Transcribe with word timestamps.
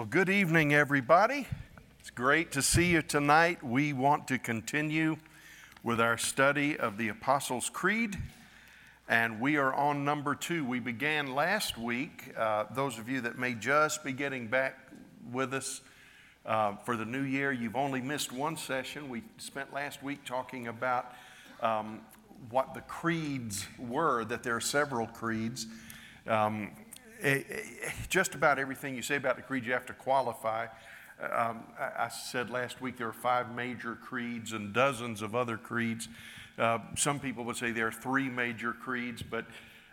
Well, 0.00 0.08
good 0.08 0.30
evening, 0.30 0.72
everybody. 0.72 1.46
It's 1.98 2.08
great 2.08 2.52
to 2.52 2.62
see 2.62 2.86
you 2.86 3.02
tonight. 3.02 3.62
We 3.62 3.92
want 3.92 4.26
to 4.28 4.38
continue 4.38 5.18
with 5.82 6.00
our 6.00 6.16
study 6.16 6.78
of 6.78 6.96
the 6.96 7.08
Apostles' 7.08 7.68
Creed, 7.68 8.16
and 9.10 9.38
we 9.42 9.58
are 9.58 9.74
on 9.74 10.02
number 10.02 10.34
two. 10.34 10.64
We 10.64 10.80
began 10.80 11.34
last 11.34 11.76
week. 11.76 12.32
Uh, 12.34 12.64
those 12.74 12.98
of 12.98 13.10
you 13.10 13.20
that 13.20 13.38
may 13.38 13.52
just 13.52 14.02
be 14.02 14.12
getting 14.12 14.46
back 14.46 14.88
with 15.30 15.52
us 15.52 15.82
uh, 16.46 16.76
for 16.76 16.96
the 16.96 17.04
new 17.04 17.24
year, 17.24 17.52
you've 17.52 17.76
only 17.76 18.00
missed 18.00 18.32
one 18.32 18.56
session. 18.56 19.10
We 19.10 19.22
spent 19.36 19.70
last 19.74 20.02
week 20.02 20.24
talking 20.24 20.68
about 20.68 21.12
um, 21.60 22.00
what 22.48 22.72
the 22.72 22.80
creeds 22.80 23.66
were, 23.78 24.24
that 24.24 24.44
there 24.44 24.56
are 24.56 24.62
several 24.62 25.08
creeds. 25.08 25.66
Um, 26.26 26.70
just 28.08 28.34
about 28.34 28.58
everything 28.58 28.94
you 28.94 29.02
say 29.02 29.16
about 29.16 29.36
the 29.36 29.42
creed, 29.42 29.64
you 29.64 29.72
have 29.72 29.86
to 29.86 29.92
qualify. 29.92 30.66
Um, 31.20 31.64
I, 31.78 32.04
I, 32.04 32.08
said 32.08 32.48
last 32.48 32.80
week 32.80 32.96
there 32.96 33.08
are 33.08 33.12
five 33.12 33.54
major 33.54 33.94
creeds 33.94 34.52
and 34.52 34.72
dozens 34.72 35.20
of 35.20 35.34
other 35.34 35.58
creeds. 35.58 36.08
Uh, 36.58 36.78
some 36.96 37.20
people 37.20 37.44
would 37.44 37.56
say 37.56 37.72
there 37.72 37.88
are 37.88 37.92
three 37.92 38.30
major 38.30 38.72
creeds, 38.72 39.22
but 39.22 39.44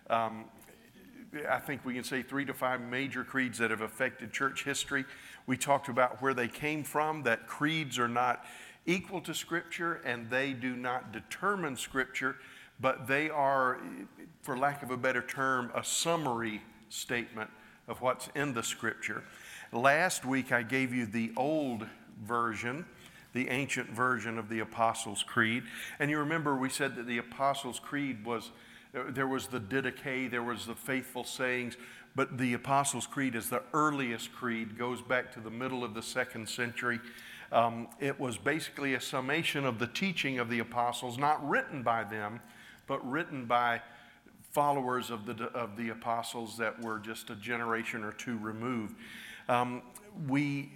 um, 0.09 0.45
I 1.49 1.59
think 1.59 1.83
we 1.83 1.93
can 1.93 2.05
say 2.05 2.21
three 2.21 2.45
to 2.45 2.53
five 2.53 2.79
major 2.79 3.25
creeds 3.25 3.57
that 3.57 3.71
have 3.71 3.81
affected 3.81 4.31
church 4.31 4.63
history. 4.63 5.03
We 5.45 5.57
talked 5.57 5.89
about 5.89 6.21
where 6.21 6.33
they 6.33 6.47
came 6.47 6.83
from, 6.83 7.23
that 7.23 7.45
creeds 7.47 7.99
are 7.99 8.07
not 8.07 8.45
equal 8.85 9.19
to 9.21 9.33
Scripture 9.33 9.95
and 10.05 10.29
they 10.29 10.53
do 10.53 10.75
not 10.77 11.11
determine 11.11 11.75
Scripture, 11.75 12.37
but 12.79 13.05
they 13.07 13.29
are, 13.29 13.79
for 14.41 14.57
lack 14.57 14.81
of 14.81 14.91
a 14.91 14.97
better 14.97 15.21
term, 15.21 15.71
a 15.75 15.83
summary 15.83 16.61
statement 16.89 17.49
of 17.87 18.01
what's 18.01 18.29
in 18.35 18.53
the 18.53 18.63
scripture. 18.63 19.23
Last 19.71 20.25
week 20.25 20.51
I 20.51 20.63
gave 20.63 20.93
you 20.93 21.05
the 21.05 21.31
old 21.35 21.85
version, 22.25 22.85
the 23.33 23.49
ancient 23.49 23.89
version 23.89 24.37
of 24.37 24.49
the 24.49 24.59
Apostles' 24.59 25.23
Creed. 25.23 25.63
And 25.99 26.09
you 26.09 26.19
remember 26.19 26.55
we 26.55 26.69
said 26.69 26.95
that 26.95 27.07
the 27.07 27.17
Apostles' 27.17 27.79
Creed 27.79 28.25
was 28.25 28.51
there 29.09 29.27
was 29.27 29.47
the 29.47 29.59
Didache, 29.59 30.31
there 30.31 30.41
was 30.41 30.65
the 30.65 30.73
faithful 30.73 31.23
sayings, 31.23 31.77
but 32.15 32.37
the 32.37 32.53
Apostles' 32.53 33.05
Creed 33.05 33.35
is 33.35 33.49
the 33.49 33.61
earliest 33.73 34.33
creed, 34.33 34.77
goes 34.77 35.01
back 35.01 35.31
to 35.33 35.39
the 35.39 35.51
middle 35.51 35.83
of 35.83 35.93
the 35.93 36.01
second 36.01 36.49
century. 36.49 36.99
Um, 37.51 37.87
it 37.99 38.19
was 38.19 38.37
basically 38.37 38.93
a 38.95 39.01
summation 39.01 39.65
of 39.65 39.79
the 39.79 39.87
teaching 39.87 40.39
of 40.39 40.49
the 40.49 40.59
apostles, 40.59 41.17
not 41.17 41.47
written 41.47 41.83
by 41.83 42.03
them, 42.03 42.41
but 42.87 43.07
written 43.09 43.45
by 43.45 43.81
followers 44.57 45.11
of 45.11 45.27
the, 45.27 45.43
of 45.53 45.77
the 45.77 45.89
apostles 45.89 46.57
that 46.57 46.81
were 46.81 46.97
just 46.97 47.29
a 47.29 47.35
generation 47.35 48.03
or 48.03 48.11
two 48.11 48.39
removed. 48.39 48.95
Um, 49.47 49.83
we, 50.27 50.71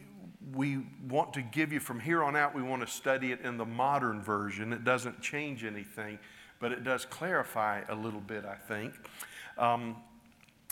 we 0.53 0.83
want 1.09 1.33
to 1.33 1.41
give 1.41 1.73
you 1.73 1.79
from 1.79 1.99
here 1.99 2.23
on 2.23 2.35
out, 2.35 2.53
we 2.53 2.61
want 2.61 2.83
to 2.83 2.87
study 2.87 3.31
it 3.31 3.41
in 3.41 3.57
the 3.57 3.65
modern 3.65 4.21
version. 4.21 4.71
It 4.71 4.83
doesn't 4.83 5.19
change 5.19 5.63
anything, 5.63 6.19
but 6.59 6.71
it 6.71 6.83
does 6.83 7.05
clarify 7.05 7.81
a 7.89 7.95
little 7.95 8.19
bit, 8.19 8.45
I 8.45 8.53
think. 8.53 8.93
Um, 9.57 9.95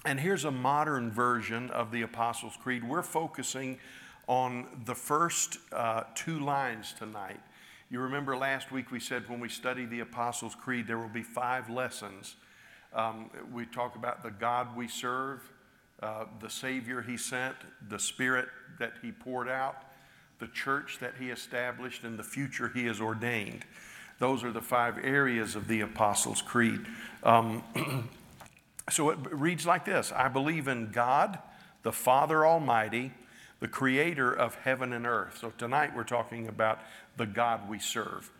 and 0.06 0.20
here's 0.20 0.46
a 0.46 0.52
modern 0.52 1.10
version 1.10 1.72
of 1.72 1.92
the 1.92 2.04
Apostles' 2.04 2.58
Creed. 2.62 2.88
We're 2.88 3.02
focusing 3.02 3.80
on 4.28 4.68
the 4.86 4.94
first 4.94 5.58
uh, 5.72 6.04
two 6.14 6.40
lines 6.42 6.94
tonight. 6.96 7.40
You 7.90 8.02
remember 8.02 8.38
last 8.38 8.72
week 8.72 8.92
we 8.92 9.00
said 9.00 9.28
when 9.28 9.40
we 9.40 9.50
study 9.50 9.88
the 9.88 10.02
Apostles' 10.02 10.54
Creed, 10.54 10.86
there 10.86 11.00
will 11.00 11.10
be 11.10 11.24
five 11.24 11.72
lessons 11.72 12.36
um, 12.94 13.30
we 13.54 13.66
talk 13.66 13.96
about 13.96 14.24
the 14.24 14.32
God 14.32 14.76
we 14.76 14.88
serve, 14.88 15.42
uh, 16.02 16.26
the 16.42 16.50
Savior 16.50 17.02
He 17.02 17.18
sent, 17.18 17.56
the 17.88 18.00
Spirit 18.00 18.48
that 18.80 18.94
He 19.02 19.12
poured 19.12 19.50
out, 19.50 19.84
the 20.40 20.48
church 20.48 21.00
that 21.00 21.14
He 21.20 21.30
established, 21.30 22.04
and 22.04 22.18
the 22.18 22.24
future 22.24 22.70
He 22.70 22.86
has 22.86 23.00
ordained. 23.00 23.66
Those 24.20 24.44
are 24.44 24.52
the 24.52 24.62
five 24.62 24.98
areas 25.04 25.56
of 25.56 25.68
the 25.68 25.82
Apostles' 25.82 26.42
Creed. 26.42 26.86
Um, 27.24 27.64
so 28.90 29.10
it 29.12 29.20
reads 29.32 29.66
like 29.66 29.86
this 29.86 30.12
I 30.12 30.28
believe 30.28 30.68
in 30.68 30.92
God, 30.92 31.40
the 31.84 31.92
Father 31.92 32.46
Almighty, 32.46 33.14
the 33.60 33.68
creator 33.68 34.32
of 34.32 34.56
heaven 34.56 34.94
and 34.94 35.06
earth. 35.06 35.38
So 35.40 35.52
tonight 35.58 35.96
we're 35.96 36.04
talking 36.04 36.48
about 36.48 36.80
the 37.18 37.26
God 37.26 37.70
we 37.70 37.80
serve. 37.80 38.32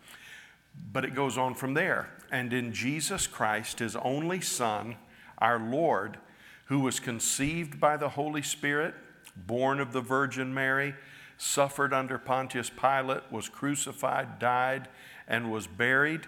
But 0.92 1.04
it 1.04 1.14
goes 1.14 1.36
on 1.36 1.54
from 1.54 1.74
there. 1.74 2.10
And 2.30 2.52
in 2.52 2.72
Jesus 2.72 3.26
Christ, 3.26 3.80
his 3.80 3.96
only 3.96 4.40
Son, 4.40 4.96
our 5.38 5.58
Lord, 5.58 6.18
who 6.66 6.80
was 6.80 7.00
conceived 7.00 7.80
by 7.80 7.96
the 7.96 8.10
Holy 8.10 8.42
Spirit, 8.42 8.94
born 9.36 9.80
of 9.80 9.92
the 9.92 10.00
Virgin 10.00 10.54
Mary, 10.54 10.94
suffered 11.36 11.92
under 11.92 12.18
Pontius 12.18 12.70
Pilate, 12.70 13.22
was 13.32 13.48
crucified, 13.48 14.38
died, 14.38 14.88
and 15.26 15.50
was 15.50 15.66
buried. 15.66 16.26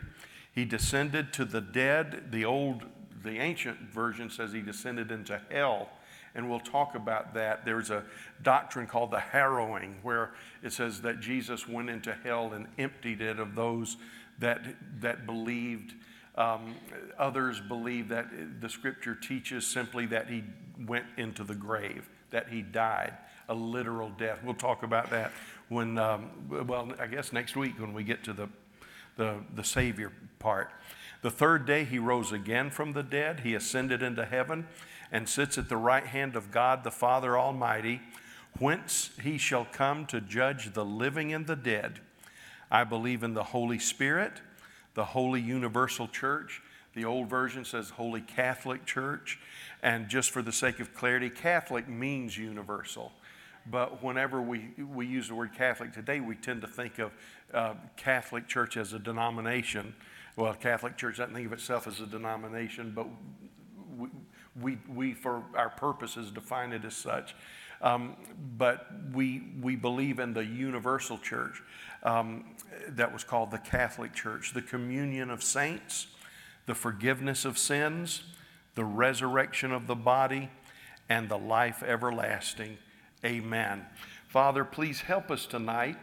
He 0.52 0.64
descended 0.64 1.32
to 1.34 1.44
the 1.44 1.60
dead. 1.60 2.32
The 2.32 2.44
old, 2.44 2.84
the 3.22 3.38
ancient 3.38 3.78
version 3.92 4.30
says 4.30 4.52
he 4.52 4.62
descended 4.62 5.12
into 5.12 5.40
hell. 5.50 5.90
And 6.34 6.48
we'll 6.48 6.60
talk 6.60 6.94
about 6.94 7.34
that. 7.34 7.64
There's 7.66 7.90
a 7.90 8.04
doctrine 8.42 8.86
called 8.86 9.10
the 9.10 9.20
harrowing, 9.20 9.96
where 10.02 10.32
it 10.62 10.72
says 10.72 11.02
that 11.02 11.20
Jesus 11.20 11.68
went 11.68 11.90
into 11.90 12.14
hell 12.24 12.54
and 12.54 12.66
emptied 12.78 13.20
it 13.20 13.38
of 13.38 13.54
those 13.54 13.98
that, 14.42 14.60
that 15.00 15.26
believed. 15.26 15.94
Um, 16.34 16.76
others 17.18 17.60
believe 17.60 18.08
that 18.08 18.26
the 18.60 18.68
scripture 18.68 19.14
teaches 19.14 19.66
simply 19.66 20.06
that 20.06 20.28
he 20.28 20.44
went 20.86 21.06
into 21.16 21.44
the 21.44 21.54
grave, 21.54 22.08
that 22.30 22.48
he 22.48 22.62
died, 22.62 23.12
a 23.48 23.54
literal 23.54 24.10
death. 24.10 24.38
We'll 24.42 24.54
talk 24.54 24.82
about 24.82 25.10
that 25.10 25.32
when, 25.68 25.98
um, 25.98 26.30
well, 26.66 26.92
I 26.98 27.06
guess 27.06 27.32
next 27.32 27.56
week 27.56 27.78
when 27.78 27.92
we 27.92 28.04
get 28.04 28.24
to 28.24 28.32
the, 28.32 28.48
the, 29.16 29.40
the 29.54 29.64
Savior 29.64 30.12
part. 30.38 30.70
The 31.22 31.30
third 31.30 31.66
day 31.66 31.84
he 31.84 31.98
rose 31.98 32.32
again 32.32 32.70
from 32.70 32.92
the 32.92 33.02
dead. 33.02 33.40
He 33.40 33.54
ascended 33.54 34.02
into 34.02 34.24
heaven 34.24 34.66
and 35.10 35.28
sits 35.28 35.58
at 35.58 35.68
the 35.68 35.76
right 35.76 36.06
hand 36.06 36.34
of 36.34 36.50
God 36.50 36.82
the 36.82 36.90
Father 36.90 37.38
Almighty, 37.38 38.00
whence 38.58 39.10
he 39.22 39.38
shall 39.38 39.66
come 39.66 40.06
to 40.06 40.20
judge 40.20 40.72
the 40.72 40.84
living 40.84 41.32
and 41.32 41.46
the 41.46 41.56
dead. 41.56 42.00
I 42.72 42.84
believe 42.84 43.22
in 43.22 43.34
the 43.34 43.44
Holy 43.44 43.78
Spirit, 43.78 44.40
the 44.94 45.04
Holy 45.04 45.42
Universal 45.42 46.08
Church. 46.08 46.62
The 46.94 47.04
old 47.04 47.28
version 47.28 47.66
says 47.66 47.90
Holy 47.90 48.22
Catholic 48.22 48.86
Church. 48.86 49.38
And 49.82 50.08
just 50.08 50.30
for 50.30 50.40
the 50.40 50.52
sake 50.52 50.80
of 50.80 50.94
clarity, 50.94 51.28
Catholic 51.28 51.86
means 51.86 52.36
universal. 52.36 53.12
But 53.70 54.02
whenever 54.02 54.40
we, 54.40 54.70
we 54.78 55.06
use 55.06 55.28
the 55.28 55.34
word 55.34 55.52
Catholic 55.54 55.92
today, 55.92 56.20
we 56.20 56.34
tend 56.34 56.62
to 56.62 56.66
think 56.66 56.98
of 56.98 57.12
uh, 57.52 57.74
Catholic 57.96 58.48
Church 58.48 58.78
as 58.78 58.94
a 58.94 58.98
denomination. 58.98 59.94
Well, 60.36 60.54
Catholic 60.54 60.96
Church 60.96 61.18
doesn't 61.18 61.34
think 61.34 61.46
of 61.46 61.52
itself 61.52 61.86
as 61.86 62.00
a 62.00 62.06
denomination, 62.06 62.92
but 62.96 63.06
we, 63.98 64.08
we, 64.58 64.78
we 64.88 65.12
for 65.12 65.44
our 65.54 65.68
purposes, 65.68 66.30
define 66.30 66.72
it 66.72 66.86
as 66.86 66.96
such. 66.96 67.34
Um, 67.82 68.16
but 68.56 68.86
we, 69.12 69.42
we 69.60 69.76
believe 69.76 70.18
in 70.18 70.32
the 70.32 70.44
universal 70.44 71.18
church 71.18 71.62
um, 72.04 72.44
that 72.88 73.12
was 73.12 73.24
called 73.24 73.50
the 73.50 73.58
Catholic 73.58 74.14
Church, 74.14 74.54
the 74.54 74.62
communion 74.62 75.30
of 75.30 75.42
saints, 75.42 76.06
the 76.66 76.74
forgiveness 76.74 77.44
of 77.44 77.58
sins, 77.58 78.22
the 78.74 78.84
resurrection 78.84 79.72
of 79.72 79.86
the 79.86 79.94
body, 79.96 80.48
and 81.08 81.28
the 81.28 81.38
life 81.38 81.82
everlasting. 81.82 82.78
Amen. 83.24 83.84
Father, 84.28 84.64
please 84.64 85.00
help 85.00 85.30
us 85.30 85.44
tonight. 85.44 85.96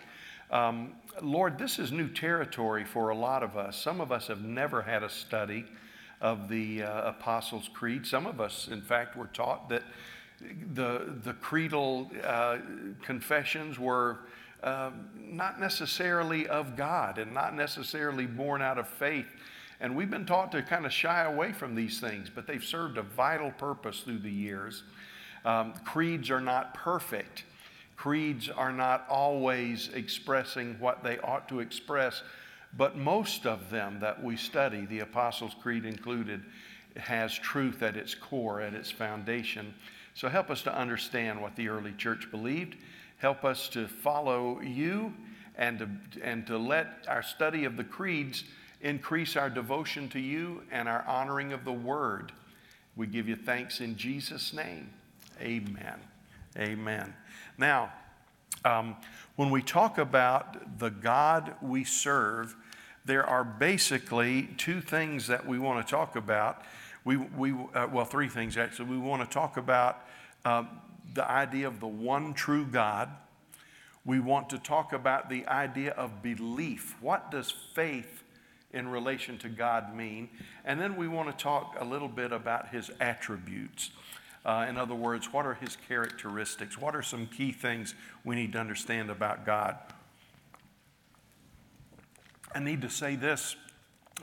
Um, 0.52 0.94
Lord, 1.22 1.58
this 1.58 1.80
is 1.80 1.92
new 1.92 2.08
territory 2.08 2.86
for 2.86 3.10
a 3.10 3.16
lot 3.16 3.42
of 3.44 3.58
us. 3.58 3.78
Some 3.82 4.02
of 4.02 4.12
us 4.12 4.28
have 4.28 4.42
never 4.42 4.82
had 4.82 5.04
a 5.04 5.10
study 5.10 5.66
of 6.22 6.50
the 6.50 6.84
uh, 6.84 7.10
Apostles' 7.10 7.70
Creed. 7.74 8.06
Some 8.06 8.26
of 8.26 8.40
us, 8.40 8.68
in 8.68 8.82
fact, 8.82 9.16
were 9.16 9.28
taught 9.28 9.70
that 9.70 9.84
the, 10.74 11.16
the 11.24 11.34
creedal 11.34 12.10
uh, 12.24 12.58
confessions 13.02 13.80
were 13.80 14.20
um, 14.64 15.10
not 15.16 15.60
necessarily 15.60 16.48
of 16.48 16.76
God 16.76 17.18
and 17.18 17.34
not 17.34 17.56
necessarily 17.56 18.26
born 18.26 18.62
out 18.62 18.78
of 18.78 18.88
faith. 18.88 19.28
And 19.80 19.96
we've 19.96 20.10
been 20.10 20.26
taught 20.26 20.52
to 20.52 20.62
kind 20.62 20.86
of 20.86 20.92
shy 20.92 21.24
away 21.24 21.54
from 21.54 21.76
these 21.76 22.00
things, 22.00 22.30
but 22.34 22.46
they've 22.46 22.64
served 22.64 22.98
a 22.98 23.02
vital 23.02 23.52
purpose 23.52 24.02
through 24.02 24.20
the 24.20 24.32
years. 24.32 24.84
Um, 25.46 25.74
creeds 25.86 26.30
are 26.30 26.42
not 26.42 26.74
perfect. 26.74 27.46
Creeds 27.96 28.50
are 28.50 28.74
not 28.74 29.06
always 29.10 29.90
expressing 29.94 30.76
what 30.80 31.04
they 31.04 31.18
ought 31.20 31.48
to 31.50 31.60
express, 31.62 32.24
but 32.78 32.98
most 32.98 33.46
of 33.46 33.70
them 33.70 34.00
that 34.02 34.22
we 34.22 34.36
study, 34.36 34.86
the 34.86 35.00
Apostles' 35.00 35.56
Creed 35.62 35.86
included, 35.86 36.44
has 36.98 37.34
truth 37.34 37.82
at 37.82 37.96
its 37.96 38.14
core, 38.14 38.62
at 38.62 38.74
its 38.74 38.92
foundation. 38.92 39.74
So 40.20 40.28
help 40.28 40.50
us 40.50 40.62
to 40.64 40.76
understand 40.76 41.42
what 41.42 41.56
the 41.56 41.70
early 41.70 41.94
church 41.94 42.30
believed 42.30 42.76
Help 43.20 43.44
us 43.44 43.68
to 43.70 43.88
follow 43.88 44.62
you 44.62 45.14
and 45.58 45.80
to, 45.80 45.90
and 46.24 46.48
to 46.48 46.58
let 46.58 47.06
our 47.08 47.22
study 47.22 47.66
of 47.66 47.76
the 47.76 47.84
creeds 47.84 48.46
increase 48.82 49.36
our 49.36 49.50
devotion 49.50 50.08
to 50.10 50.20
you 50.20 50.64
and 50.72 50.88
our 50.88 51.06
honoring 51.06 51.52
of 51.52 51.66
the 51.66 51.72
word. 51.72 52.32
We 52.96 53.08
give 53.08 53.28
you 53.28 53.36
thanks 53.36 53.82
in 53.82 53.98
Jesus' 53.98 54.54
name. 54.54 54.90
Amen. 55.42 56.00
Amen. 56.58 57.14
Now, 57.58 57.92
um, 58.64 58.96
when 59.36 59.50
we 59.50 59.62
talk 59.62 59.98
about 59.98 60.80
the 60.80 60.90
God 60.90 61.56
we 61.62 61.84
serve, 61.84 62.56
there 63.04 63.26
are 63.26 63.44
basically 63.44 64.50
two 64.58 64.80
things 64.80 65.28
that 65.28 65.46
we 65.46 65.60
want 65.60 65.86
to 65.86 65.92
talk 65.92 66.16
about. 66.16 66.64
We, 67.04 67.18
we 67.18 67.52
uh, 67.52 67.88
well, 67.92 68.06
three 68.06 68.30
things 68.30 68.56
actually. 68.56 68.90
We 68.90 68.98
want 68.98 69.30
to 69.30 69.34
talk 69.34 69.58
about 69.58 70.06
uh, 70.46 70.64
the 71.14 71.30
idea 71.30 71.68
of 71.68 71.80
the 71.80 71.88
one 71.88 72.34
true 72.34 72.66
God. 72.66 73.10
We 74.06 74.20
want 74.20 74.50
to 74.52 74.58
talk 74.58 74.94
about 74.94 75.30
the 75.30 75.46
idea 75.48 75.92
of 75.92 76.24
belief. 76.24 76.96
What 77.02 77.32
does 77.32 77.54
faith 77.74 78.24
in 78.72 78.88
relation 78.88 79.38
to 79.40 79.50
God 79.50 79.96
mean? 79.96 80.30
And 80.66 80.80
then 80.80 80.96
we 80.96 81.08
want 81.08 81.30
to 81.36 81.44
talk 81.44 81.76
a 81.80 81.86
little 81.86 82.08
bit 82.08 82.32
about 82.32 82.70
his 82.70 82.90
attributes. 83.00 83.92
Uh, 84.46 84.66
in 84.70 84.78
other 84.78 84.96
words, 84.96 85.34
what 85.34 85.46
are 85.46 85.56
his 85.56 85.78
characteristics? 85.88 86.78
What 86.78 86.96
are 86.96 87.02
some 87.02 87.28
key 87.28 87.52
things 87.52 87.94
we 88.24 88.36
need 88.36 88.54
to 88.54 88.60
understand 88.60 89.10
about 89.10 89.46
God? 89.46 89.78
I 92.56 92.60
need 92.60 92.82
to 92.82 92.90
say 92.90 93.16
this, 93.16 93.56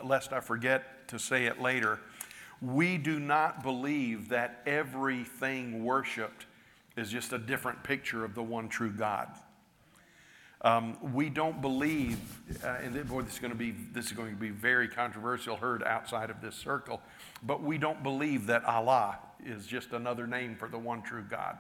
lest 0.03 0.33
I 0.33 0.41
forget 0.41 1.09
to 1.09 1.19
say 1.19 1.45
it 1.45 1.61
later. 1.61 2.01
We 2.62 2.97
do 2.97 3.20
not 3.20 3.62
believe 3.62 4.31
that 4.31 4.62
everything 4.67 5.85
worshiped 5.85 6.47
is 6.97 7.11
just 7.11 7.32
a 7.32 7.38
different 7.38 7.82
picture 7.82 8.25
of 8.25 8.35
the 8.35 8.43
one 8.43 8.69
true 8.69 8.91
God. 8.91 9.29
Um, 10.62 10.97
we 11.14 11.29
don't 11.29 11.61
believe, 11.61 12.19
uh, 12.64 12.79
and 12.82 13.08
boy, 13.08 13.23
this 13.23 13.35
is 13.35 13.38
going 13.38 13.53
to 13.53 13.58
be 13.58 13.73
this 13.93 14.06
is 14.06 14.12
going 14.12 14.31
to 14.31 14.41
be 14.41 14.49
very 14.49 14.88
controversial, 14.88 15.56
heard 15.56 15.82
outside 15.82 16.31
of 16.31 16.41
this 16.41 16.55
circle, 16.55 17.03
but 17.43 17.62
we 17.62 17.76
don't 17.76 18.03
believe 18.03 18.47
that 18.47 18.64
Allah 18.64 19.19
is 19.44 19.67
just 19.67 19.93
another 19.93 20.26
name 20.26 20.56
for 20.56 20.69
the 20.69 20.79
one 20.79 21.02
true 21.02 21.25
God. 21.29 21.59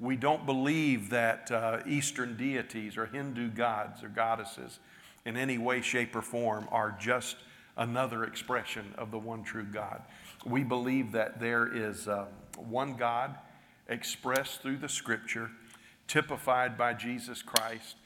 We 0.00 0.16
don't 0.16 0.44
believe 0.44 1.10
that 1.10 1.50
uh, 1.52 1.78
Eastern 1.86 2.36
deities 2.36 2.96
or 2.96 3.06
Hindu 3.06 3.50
gods 3.50 4.02
or 4.02 4.08
goddesses 4.08 4.80
in 5.24 5.36
any 5.36 5.58
way, 5.58 5.80
shape, 5.80 6.16
or 6.16 6.22
form 6.22 6.66
are 6.72 6.96
just 6.98 7.36
another 7.76 8.24
expression 8.24 8.94
of 8.98 9.10
the 9.10 9.18
one 9.18 9.42
true 9.42 9.64
God. 9.64 10.02
We 10.44 10.62
believe 10.64 11.12
that 11.12 11.40
there 11.40 11.74
is 11.74 12.08
uh, 12.08 12.26
one 12.56 12.94
God 12.96 13.36
expressed 13.88 14.62
through 14.62 14.78
the 14.78 14.88
scripture, 14.88 15.50
typified 16.08 16.76
by 16.76 16.94
Jesus 16.94 17.42
Christ. 17.42 17.96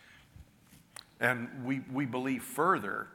And 1.20 1.48
we, 1.64 1.80
we 1.92 2.06
believe 2.06 2.42
further, 2.42 3.08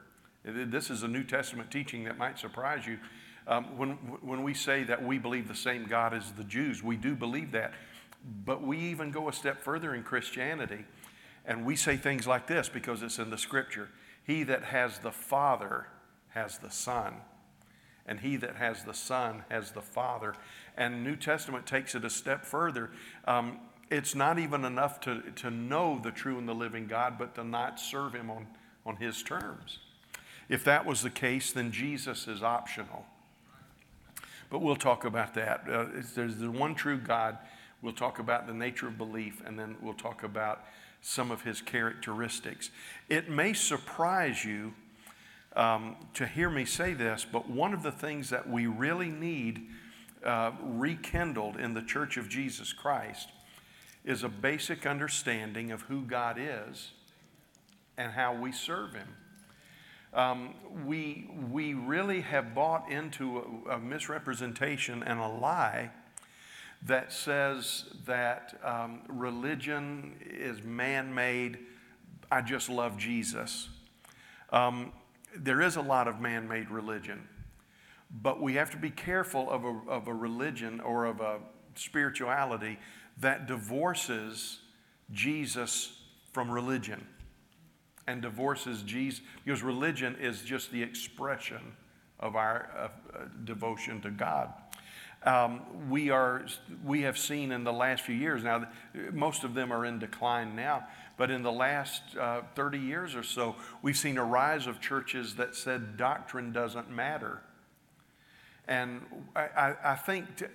this 0.44 0.90
is 0.90 1.02
a 1.02 1.08
New 1.08 1.24
Testament 1.24 1.70
teaching 1.70 2.04
that 2.04 2.18
might 2.18 2.38
surprise 2.38 2.86
you. 2.86 2.98
Um, 3.46 3.76
when, 3.76 3.90
when 4.20 4.42
we 4.42 4.54
say 4.54 4.84
that 4.84 5.04
we 5.04 5.18
believe 5.18 5.48
the 5.48 5.54
same 5.54 5.86
God 5.86 6.14
as 6.14 6.32
the 6.32 6.44
Jews, 6.44 6.82
we 6.82 6.96
do 6.96 7.14
believe 7.14 7.52
that. 7.52 7.72
But 8.44 8.62
we 8.62 8.78
even 8.78 9.10
go 9.10 9.28
a 9.28 9.32
step 9.32 9.62
further 9.62 9.94
in 9.94 10.04
Christianity, 10.04 10.84
and 11.44 11.64
we 11.64 11.74
say 11.74 11.96
things 11.96 12.26
like 12.26 12.46
this 12.46 12.68
because 12.68 13.02
it's 13.02 13.18
in 13.18 13.30
the 13.30 13.38
scripture 13.38 13.88
He 14.24 14.44
that 14.44 14.64
has 14.64 15.00
the 15.00 15.10
Father 15.10 15.86
has 16.34 16.58
the 16.58 16.70
Son, 16.70 17.14
and 18.06 18.20
he 18.20 18.36
that 18.36 18.56
has 18.56 18.84
the 18.84 18.94
Son 18.94 19.44
has 19.50 19.72
the 19.72 19.82
Father. 19.82 20.34
And 20.76 21.04
New 21.04 21.16
Testament 21.16 21.66
takes 21.66 21.94
it 21.94 22.04
a 22.04 22.10
step 22.10 22.44
further. 22.44 22.90
Um, 23.26 23.58
it's 23.90 24.14
not 24.14 24.38
even 24.38 24.64
enough 24.64 25.00
to, 25.00 25.20
to 25.36 25.50
know 25.50 26.00
the 26.02 26.10
true 26.10 26.38
and 26.38 26.48
the 26.48 26.54
living 26.54 26.86
God, 26.86 27.18
but 27.18 27.34
to 27.34 27.44
not 27.44 27.78
serve 27.78 28.14
him 28.14 28.30
on, 28.30 28.46
on 28.86 28.96
his 28.96 29.22
terms. 29.22 29.78
If 30.48 30.64
that 30.64 30.86
was 30.86 31.02
the 31.02 31.10
case, 31.10 31.52
then 31.52 31.70
Jesus 31.72 32.26
is 32.26 32.42
optional. 32.42 33.04
But 34.50 34.60
we'll 34.60 34.76
talk 34.76 35.04
about 35.04 35.34
that. 35.34 35.64
Uh, 35.70 35.86
there's 36.14 36.36
the 36.36 36.50
one 36.50 36.74
true 36.74 36.98
God. 36.98 37.38
We'll 37.80 37.92
talk 37.92 38.18
about 38.18 38.46
the 38.46 38.54
nature 38.54 38.88
of 38.88 38.96
belief, 38.96 39.42
and 39.44 39.58
then 39.58 39.76
we'll 39.80 39.94
talk 39.94 40.22
about 40.22 40.64
some 41.00 41.30
of 41.30 41.42
his 41.42 41.60
characteristics. 41.60 42.70
It 43.08 43.28
may 43.28 43.52
surprise 43.52 44.44
you 44.44 44.72
um, 45.54 45.96
to 46.14 46.26
hear 46.26 46.48
me 46.48 46.64
say 46.64 46.94
this, 46.94 47.26
but 47.30 47.48
one 47.48 47.74
of 47.74 47.82
the 47.82 47.92
things 47.92 48.30
that 48.30 48.48
we 48.48 48.66
really 48.66 49.10
need 49.10 49.66
uh, 50.24 50.52
rekindled 50.62 51.56
in 51.56 51.74
the 51.74 51.82
Church 51.82 52.16
of 52.16 52.28
Jesus 52.28 52.72
Christ 52.72 53.28
is 54.04 54.22
a 54.22 54.28
basic 54.28 54.86
understanding 54.86 55.70
of 55.70 55.82
who 55.82 56.02
God 56.02 56.36
is 56.38 56.92
and 57.96 58.12
how 58.12 58.34
we 58.34 58.52
serve 58.52 58.94
Him. 58.94 59.08
Um, 60.14 60.54
we, 60.84 61.30
we 61.50 61.72
really 61.74 62.20
have 62.20 62.54
bought 62.54 62.90
into 62.90 63.62
a, 63.66 63.76
a, 63.76 63.78
misrepresentation 63.78 65.02
and 65.02 65.18
a 65.18 65.26
lie 65.26 65.90
that 66.84 67.12
says 67.12 67.84
that 68.04 68.58
um, 68.62 69.00
religion 69.08 70.14
is 70.20 70.62
man 70.62 71.14
made. 71.14 71.58
I 72.30 72.42
just 72.42 72.68
love 72.68 72.98
Jesus. 72.98 73.70
Um, 74.50 74.92
there 75.36 75.60
is 75.60 75.76
a 75.76 75.82
lot 75.82 76.08
of 76.08 76.20
man 76.20 76.48
made 76.48 76.70
religion, 76.70 77.28
but 78.10 78.40
we 78.40 78.54
have 78.54 78.70
to 78.70 78.76
be 78.76 78.90
careful 78.90 79.50
of 79.50 79.64
a, 79.64 79.80
of 79.88 80.08
a 80.08 80.14
religion 80.14 80.80
or 80.80 81.06
of 81.06 81.20
a 81.20 81.38
spirituality 81.74 82.78
that 83.18 83.46
divorces 83.46 84.58
Jesus 85.10 86.00
from 86.32 86.50
religion 86.50 87.06
and 88.06 88.20
divorces 88.22 88.82
Jesus 88.82 89.20
because 89.44 89.62
religion 89.62 90.16
is 90.20 90.42
just 90.42 90.70
the 90.70 90.82
expression 90.82 91.76
of 92.18 92.36
our 92.36 92.68
uh, 92.76 93.18
devotion 93.44 94.00
to 94.02 94.10
God. 94.10 94.52
Um, 95.24 95.62
we 95.88 96.10
are 96.10 96.46
we 96.84 97.02
have 97.02 97.16
seen 97.16 97.52
in 97.52 97.62
the 97.62 97.72
last 97.72 98.02
few 98.02 98.14
years 98.14 98.42
now 98.42 98.66
most 99.12 99.44
of 99.44 99.54
them 99.54 99.72
are 99.72 99.84
in 99.84 100.00
decline 100.00 100.56
now 100.56 100.88
but 101.16 101.30
in 101.30 101.42
the 101.42 101.52
last 101.52 102.02
uh, 102.18 102.42
30 102.54 102.78
years 102.78 103.14
or 103.14 103.22
so, 103.22 103.56
we've 103.82 103.96
seen 103.96 104.18
a 104.18 104.24
rise 104.24 104.66
of 104.66 104.80
churches 104.80 105.36
that 105.36 105.54
said 105.54 105.96
doctrine 105.96 106.52
doesn't 106.52 106.90
matter. 106.90 107.42
And 108.68 109.02
I, 109.34 109.40
I, 109.40 109.74
I 109.92 109.94
think, 109.96 110.36
to, 110.36 110.48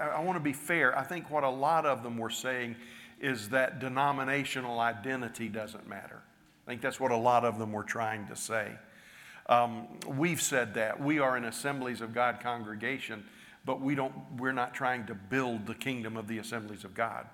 I 0.00 0.20
want 0.20 0.36
to 0.36 0.42
be 0.42 0.52
fair, 0.52 0.96
I 0.96 1.02
think 1.02 1.30
what 1.30 1.44
a 1.44 1.50
lot 1.50 1.86
of 1.86 2.02
them 2.02 2.18
were 2.18 2.30
saying 2.30 2.76
is 3.20 3.48
that 3.50 3.80
denominational 3.80 4.80
identity 4.80 5.48
doesn't 5.48 5.88
matter. 5.88 6.20
I 6.66 6.70
think 6.70 6.82
that's 6.82 7.00
what 7.00 7.10
a 7.10 7.16
lot 7.16 7.44
of 7.44 7.58
them 7.58 7.72
were 7.72 7.84
trying 7.84 8.26
to 8.28 8.36
say. 8.36 8.72
Um, 9.46 9.88
we've 10.06 10.40
said 10.40 10.74
that. 10.74 11.02
We 11.02 11.18
are 11.18 11.36
an 11.36 11.44
Assemblies 11.44 12.00
of 12.00 12.14
God 12.14 12.40
congregation, 12.40 13.24
but 13.64 13.80
we 13.80 13.94
don't, 13.94 14.14
we're 14.38 14.52
not 14.52 14.74
trying 14.74 15.06
to 15.06 15.14
build 15.14 15.66
the 15.66 15.74
kingdom 15.74 16.16
of 16.16 16.28
the 16.28 16.38
Assemblies 16.38 16.84
of 16.84 16.94
God. 16.94 17.26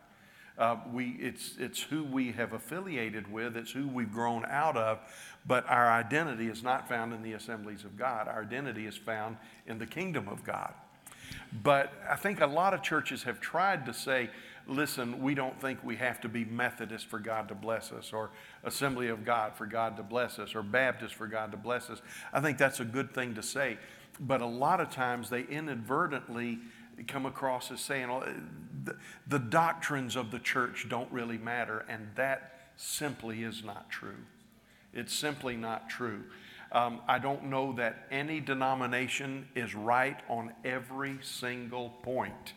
Uh, 0.59 0.77
we, 0.93 1.17
it's, 1.19 1.55
it's 1.59 1.81
who 1.81 2.05
we 2.05 2.33
have 2.33 2.53
affiliated 2.53 3.31
with, 3.33 3.57
it's 3.57 3.71
who 3.71 3.89
we've 3.89 4.13
grown 4.13 4.45
out 4.47 4.77
of, 4.77 4.99
but 5.47 5.67
our 5.69 5.91
identity 5.91 6.49
is 6.49 6.63
not 6.63 6.89
found 6.89 7.15
in 7.15 7.23
the 7.23 7.33
assemblies 7.33 7.85
of 7.85 7.97
God. 7.97 8.29
Our 8.29 8.43
identity 8.43 8.87
is 8.87 8.97
found 8.97 9.37
in 9.67 9.79
the 9.79 9.87
kingdom 9.87 10.29
of 10.29 10.45
God. 10.45 10.75
But 11.63 11.93
I 12.09 12.17
think 12.17 12.41
a 12.41 12.47
lot 12.47 12.75
of 12.75 12.83
churches 12.83 13.23
have 13.23 13.41
tried 13.41 13.87
to 13.87 13.95
say, 13.95 14.31
listen, 14.67 15.21
we 15.23 15.35
don't 15.35 15.61
think 15.61 15.83
we 15.83 15.97
have 15.97 16.21
to 16.21 16.29
be 16.29 16.45
Methodist 16.45 17.07
for 17.07 17.19
God 17.19 17.49
to 17.49 17.55
bless 17.55 17.93
us, 17.93 18.13
or 18.13 18.31
Assembly 18.63 19.09
of 19.09 19.25
God 19.25 19.55
for 19.57 19.67
God 19.67 19.97
to 19.97 20.03
bless 20.03 20.39
us, 20.39 20.55
or 20.55 20.63
Baptist 20.63 21.15
for 21.15 21.27
God 21.27 21.51
to 21.53 21.57
bless 21.57 21.91
us. 21.91 22.03
I 22.33 22.41
think 22.41 22.59
that's 22.59 22.81
a 22.81 22.85
good 22.85 23.13
thing 23.15 23.35
to 23.35 23.43
say. 23.43 23.79
But 24.21 24.43
a 24.43 24.47
lot 24.47 24.81
of 24.81 24.91
times 24.91 25.31
they 25.31 25.43
inadvertently 25.43 26.59
come 27.07 27.27
across 27.27 27.71
as 27.71 27.81
saying 27.81 28.11
oh, 28.11 28.25
the, 28.85 28.97
the 29.27 29.39
doctrines 29.39 30.17
of 30.17 30.31
the 30.31 30.39
church 30.39 30.87
don't 30.89 31.11
really 31.13 31.39
matter, 31.39 31.85
and 31.89 32.09
that 32.17 32.71
simply 32.77 33.43
is 33.43 33.63
not 33.65 33.91
true. 33.91 34.17
It's 34.93 35.15
simply 35.15 35.57
not 35.57 35.89
true. 35.89 36.23
Um, 36.73 37.01
I 37.09 37.19
don't 37.19 37.45
know 37.45 37.73
that 37.73 38.07
any 38.11 38.41
denomination 38.41 39.49
is 39.55 39.75
right 39.75 40.19
on 40.29 40.53
every 40.65 41.19
single 41.23 41.91
point. 42.03 42.55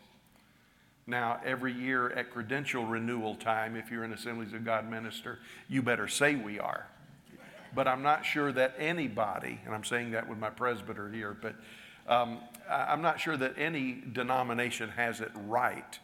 Now, 1.06 1.42
every 1.44 1.74
year 1.74 2.12
at 2.12 2.32
credential 2.32 2.86
renewal 2.86 3.36
time, 3.36 3.76
if 3.76 3.92
you're 3.92 4.04
an 4.04 4.14
Assemblies 4.14 4.54
of 4.54 4.64
God 4.64 4.90
minister, 4.90 5.40
you 5.68 5.82
better 5.82 6.08
say 6.08 6.36
we 6.36 6.60
are. 6.60 6.88
But 7.76 7.88
I'm 7.88 8.04
not 8.04 8.24
sure 8.24 8.52
that 8.52 8.76
anybody, 8.78 9.60
and 9.66 9.74
I'm 9.74 9.84
saying 9.84 10.12
that 10.12 10.30
with 10.30 10.38
my 10.38 10.50
presbyter 10.50 11.10
here, 11.10 11.36
but 11.42 11.56
um, 12.08 12.40
I'm 12.70 13.01
not 13.01 13.20
sure 13.20 13.38
that 13.38 13.58
any 13.58 14.03
denomination 14.12 14.89
has 14.89 15.22
it 15.22 15.32
right. 15.48 16.00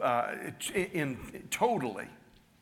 Uh, 0.00 0.34
in, 0.74 0.86
in, 0.92 1.48
totally, 1.50 2.06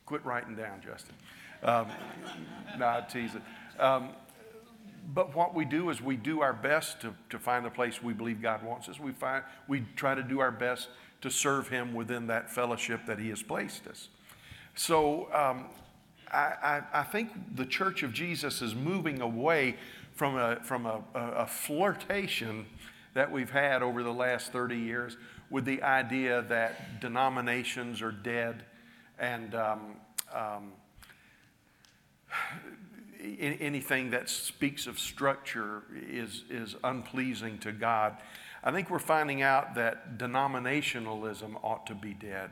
quit 0.07 0.25
writing 0.25 0.57
down, 0.57 0.81
Justin. 0.85 1.15
Um, 1.63 1.89
no, 2.79 2.87
I 2.87 3.01
tease 3.01 3.31
it. 3.35 3.81
Um, 3.81 4.11
but 5.13 5.35
what 5.35 5.55
we 5.55 5.65
do 5.65 5.91
is 5.91 6.01
we 6.01 6.17
do 6.17 6.41
our 6.41 6.53
best 6.53 7.01
to, 7.03 7.15
to 7.31 7.39
find 7.39 7.65
the 7.65 7.71
place 7.71 8.03
we 8.03 8.13
believe 8.13 8.41
God 8.41 8.63
wants 8.63 8.89
us. 8.89 8.99
We, 8.99 9.13
find, 9.13 9.45
we 9.69 9.85
try 9.97 10.15
to 10.15 10.23
do 10.23 10.41
our 10.41 10.51
best 10.51 10.89
to 11.21 11.31
serve 11.31 11.69
Him 11.69 11.95
within 11.95 12.27
that 12.29 12.51
fellowship 12.51 13.07
that 13.07 13.19
He 13.19 13.29
has 13.29 13.43
placed 13.43 13.87
us. 13.87 14.09
So 14.75 15.33
um, 15.33 15.67
I, 16.33 16.37
I, 16.37 16.83
I, 17.01 17.03
think 17.03 17.31
the 17.55 17.67
Church 17.67 18.03
of 18.03 18.13
Jesus 18.13 18.63
is 18.63 18.75
moving 18.75 19.21
away 19.21 19.77
from 20.13 20.37
a, 20.37 20.57
from 20.57 20.87
a, 20.87 21.03
a, 21.15 21.21
a 21.21 21.47
flirtation 21.47 22.67
that 23.15 23.31
we've 23.31 23.51
had 23.51 23.83
over 23.83 24.03
the 24.03 24.13
last 24.13 24.53
30 24.53 24.77
years 24.77 25.17
with 25.51 25.65
the 25.65 25.83
idea 25.83 26.43
that 26.43 27.01
denominations 27.01 28.03
are 28.03 28.13
dead 28.13 28.65
and 29.19 29.55
um, 29.55 29.81
um, 30.35 30.73
anything 33.41 34.11
that 34.11 34.29
speaks 34.29 34.87
of 34.87 34.99
structure 34.99 35.85
is, 36.11 36.45
is 36.51 36.77
unpleasing 36.85 37.59
to 37.59 37.73
God. 37.73 38.17
I 38.63 38.73
think 38.73 38.91
we're 38.91 38.99
finding 38.99 39.43
out 39.43 39.75
that 39.77 40.19
denominationalism 40.19 41.57
ought 41.63 41.87
to 41.87 41.95
be 41.95 42.15
dead. 42.15 42.51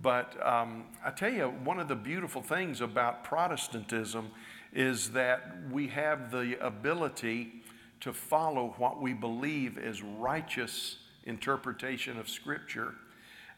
But 0.00 0.34
um, 0.46 0.84
I 1.04 1.10
tell 1.10 1.32
you, 1.32 1.48
one 1.64 1.80
of 1.80 1.88
the 1.88 1.96
beautiful 1.96 2.40
things 2.42 2.80
about 2.80 3.24
Protestantism 3.24 4.30
is 4.72 5.10
that 5.10 5.56
we 5.70 5.88
have 5.88 6.30
the 6.30 6.56
ability 6.64 7.62
to 8.00 8.12
follow 8.12 8.74
what 8.78 9.00
we 9.00 9.12
believe 9.12 9.78
is 9.78 10.02
righteous 10.02 10.96
interpretation 11.24 12.18
of 12.18 12.28
Scripture. 12.28 12.94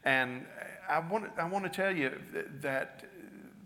And 0.04 0.46
I 0.88 0.98
want, 1.00 1.30
I 1.38 1.46
want 1.46 1.64
to 1.64 1.70
tell 1.70 1.94
you 1.94 2.12
that 2.60 3.04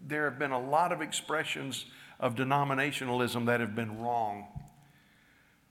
there 0.06 0.28
have 0.28 0.38
been 0.38 0.50
a 0.50 0.60
lot 0.60 0.92
of 0.92 1.00
expressions 1.00 1.86
of 2.20 2.34
denominationalism 2.34 3.46
that 3.46 3.60
have 3.60 3.74
been 3.74 4.00
wrong. 4.00 4.46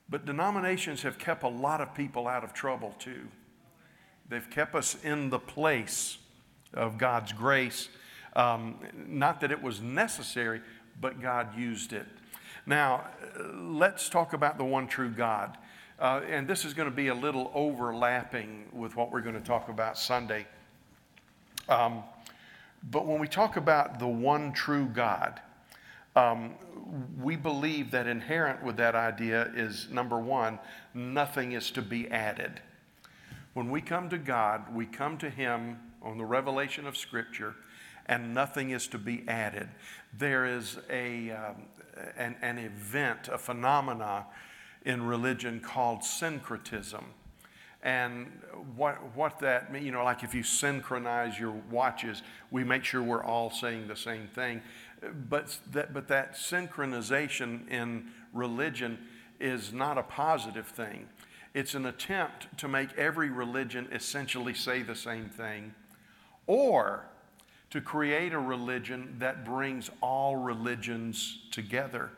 But 0.10 0.26
denominations 0.26 1.02
have 1.04 1.18
kept 1.18 1.44
a 1.44 1.48
lot 1.48 1.82
of 1.82 1.94
people 1.94 2.28
out 2.28 2.44
of 2.44 2.54
trouble 2.54 2.96
too. 3.00 3.28
They've 4.30 4.50
kept 4.50 4.76
us 4.76 4.96
in 5.04 5.30
the 5.30 5.40
place 5.40 6.18
of 6.74 6.98
God's 6.98 7.34
grace. 7.34 7.90
Um, 8.36 8.78
not 9.08 9.42
that 9.42 9.52
it 9.52 9.62
was 9.62 9.82
necessary, 9.82 10.62
but 11.00 11.22
God 11.22 11.58
used 11.58 11.94
it. 11.94 12.06
Now, 12.65 13.08
let's 13.55 14.08
talk 14.08 14.34
about 14.34 14.58
the 14.58 14.63
one 14.63 14.88
true 14.88 15.10
God. 15.10 15.58
Uh, 16.00 16.22
and 16.29 16.48
this 16.48 16.65
is 16.65 16.74
going 16.74 16.89
to 16.89 16.96
be 16.96 17.08
a 17.08 17.13
little 17.13 17.51
overlapping 17.53 18.65
with 18.72 18.96
what 18.96 19.12
we're 19.12 19.22
going 19.22 19.36
to 19.36 19.46
talk 19.46 19.70
about 19.70 19.98
Sunday. 19.98 20.48
Um, 21.70 22.03
but 22.89 23.05
when 23.05 23.20
we 23.20 23.27
talk 23.27 23.58
about 23.58 24.00
the 24.00 24.08
one 24.08 24.53
true 24.53 24.86
God, 24.86 25.39
um, 26.15 26.53
we 27.22 27.36
believe 27.36 27.91
that 27.91 28.08
inherent 28.08 28.63
with 28.63 28.77
that 28.77 28.96
idea 28.96 29.51
is 29.55 29.89
number 29.89 30.20
one, 30.20 30.60
nothing 30.93 31.53
is 31.53 31.72
to 31.72 31.82
be 31.82 32.10
added. 32.10 32.62
When 33.53 33.70
we 33.70 33.82
come 33.82 34.10
to 34.10 34.17
God, 34.17 34.74
we 34.74 34.86
come 34.86 35.17
to 35.20 35.29
Him 35.29 35.79
on 36.01 36.17
the 36.17 36.25
revelation 36.25 36.86
of 36.86 36.98
Scripture, 36.98 37.55
and 38.06 38.34
nothing 38.34 38.72
is 38.72 38.88
to 38.88 38.98
be 38.98 39.24
added. 39.28 39.70
There 40.18 40.46
is 40.46 40.78
a, 40.90 41.32
um, 41.32 41.56
an, 42.18 42.36
an 42.42 42.58
event, 42.58 43.30
a 43.32 43.38
phenomena 43.38 44.26
in 44.86 45.04
religion 45.04 45.60
called 45.60 46.04
syncretism. 46.04 47.06
And 47.82 48.28
what, 48.78 48.98
what 49.16 49.40
that 49.40 49.72
means, 49.72 49.86
you 49.86 49.92
know, 49.92 50.04
like 50.04 50.24
if 50.24 50.34
you 50.34 50.44
synchronize 50.44 51.38
your 51.38 51.52
watches, 51.70 52.22
we 52.50 52.64
make 52.64 52.86
sure 52.86 53.04
we're 53.04 53.24
all 53.24 53.52
saying 53.52 53.88
the 53.88 53.96
same 53.96 54.28
thing. 54.28 54.62
But 55.30 55.58
that, 55.72 55.94
but 55.94 56.08
that 56.08 56.36
synchronization 56.36 57.70
in 57.70 58.10
religion 58.32 59.00
is 59.40 59.74
not 59.74 59.98
a 59.98 60.04
positive 60.04 60.68
thing. 60.68 61.10
It's 61.54 61.76
an 61.76 61.86
attempt 61.86 62.58
to 62.60 62.68
make 62.68 62.98
every 62.98 63.30
religion 63.30 63.88
essentially 63.92 64.54
say 64.54 64.82
the 64.82 64.96
same 64.96 65.30
thing, 65.30 65.74
or 66.48 67.06
to 67.74 67.82
create 67.82 68.34
a 68.34 68.39
religion 68.39 69.15
that 69.18 69.44
brings 69.44 69.89
all 70.00 70.36
religions 70.36 71.39
together. 71.50 72.12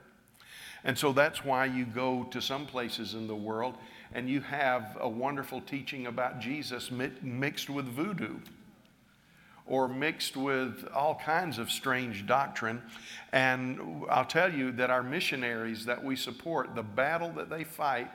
And 0.84 0.98
so 0.98 1.14
that's 1.14 1.46
why 1.46 1.64
you 1.64 1.86
go 1.86 2.26
to 2.32 2.42
some 2.42 2.66
places 2.66 3.14
in 3.14 3.26
the 3.28 3.36
world 3.38 3.76
and 4.14 4.30
you 4.30 4.42
have 4.42 4.98
a 5.00 5.08
wonderful 5.08 5.62
teaching 5.62 6.08
about 6.08 6.42
Jesus 6.42 6.92
mixed 6.92 7.70
with 7.70 7.86
voodoo 7.86 8.36
or 9.66 9.88
mixed 9.88 10.36
with 10.36 10.90
all 10.94 11.16
kinds 11.16 11.58
of 11.58 11.72
strange 11.72 12.26
doctrine. 12.26 12.82
And 13.32 14.04
I'll 14.10 14.26
tell 14.26 14.54
you 14.54 14.74
that 14.74 14.90
our 14.90 15.04
missionaries 15.04 15.86
that 15.86 16.04
we 16.04 16.18
support, 16.18 16.76
the 16.76 16.84
battle 16.84 17.32
that 17.38 17.50
they 17.50 17.64
fight 17.64 18.12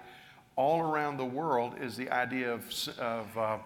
all 0.56 0.82
around 0.82 1.16
the 1.16 1.24
world 1.24 1.72
is 1.80 1.96
the 1.96 2.10
idea 2.10 2.52
of, 2.52 2.70
of, 2.98 3.38
uh, 3.38 3.58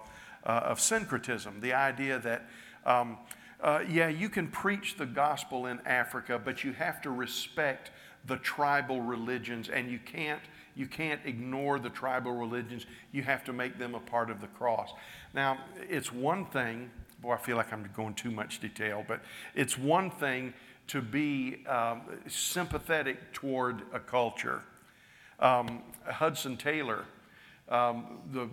uh, 0.45 0.49
of 0.63 0.79
syncretism, 0.79 1.59
the 1.59 1.73
idea 1.73 2.19
that. 2.19 2.47
Um, 2.85 3.17
uh, 3.65 3.83
yeah, 3.89 4.07
you 4.07 4.29
can 4.29 4.47
preach 4.47 4.95
the 4.95 5.05
gospel 5.05 5.65
in 5.65 5.81
Africa, 5.85 6.39
but 6.43 6.63
you 6.63 6.71
have 6.71 7.01
to 7.01 7.09
respect 7.09 7.91
the 8.25 8.37
tribal 8.37 9.01
religions 9.01 9.69
and 9.69 9.91
you 9.91 9.99
can't 9.99 10.41
you 10.77 10.87
can't 10.87 11.21
ignore 11.25 11.79
the 11.79 11.89
tribal 11.89 12.33
religions 12.33 12.85
you 13.11 13.21
have 13.21 13.43
to 13.43 13.53
make 13.53 13.77
them 13.77 13.93
a 13.93 13.99
part 13.99 14.31
of 14.31 14.41
the 14.41 14.47
cross 14.47 14.89
now 15.35 15.59
it's 15.87 16.11
one 16.11 16.43
thing 16.47 16.89
boy, 17.25 17.33
I 17.33 17.37
feel 17.37 17.57
like 17.57 17.73
I'm 17.73 17.89
going 17.95 18.13
too 18.13 18.29
much 18.29 18.59
detail, 18.59 19.03
but 19.07 19.21
it's 19.55 19.77
one 19.77 20.11
thing 20.11 20.53
to 20.87 21.01
be 21.01 21.65
um, 21.65 22.01
sympathetic 22.27 23.33
toward 23.33 23.81
a 23.91 23.99
culture. 23.99 24.61
Um, 25.39 25.81
Hudson 26.05 26.55
Taylor, 26.55 27.05
um, 27.67 28.19
the 28.31 28.47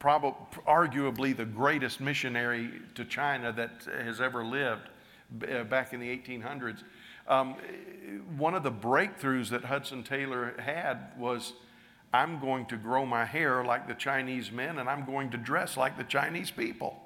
probably, 0.00 0.34
arguably 0.66 1.36
the 1.36 1.44
greatest 1.44 2.00
missionary 2.00 2.70
to 2.96 3.04
China 3.04 3.52
that 3.52 3.86
has 4.04 4.20
ever 4.20 4.44
lived 4.44 4.88
uh, 5.48 5.62
back 5.64 5.92
in 5.92 6.00
the 6.00 6.08
1800s. 6.08 6.82
Um, 7.28 7.54
one 8.36 8.54
of 8.54 8.64
the 8.64 8.72
breakthroughs 8.72 9.50
that 9.50 9.64
Hudson 9.64 10.02
Taylor 10.02 10.54
had 10.58 11.12
was 11.16 11.52
I'm 12.12 12.40
going 12.40 12.66
to 12.66 12.76
grow 12.76 13.06
my 13.06 13.24
hair 13.24 13.64
like 13.64 13.86
the 13.86 13.94
Chinese 13.94 14.50
men 14.50 14.78
and 14.78 14.88
I'm 14.88 15.04
going 15.04 15.30
to 15.30 15.36
dress 15.36 15.76
like 15.76 15.96
the 15.96 16.04
Chinese 16.04 16.50
people. 16.50 16.96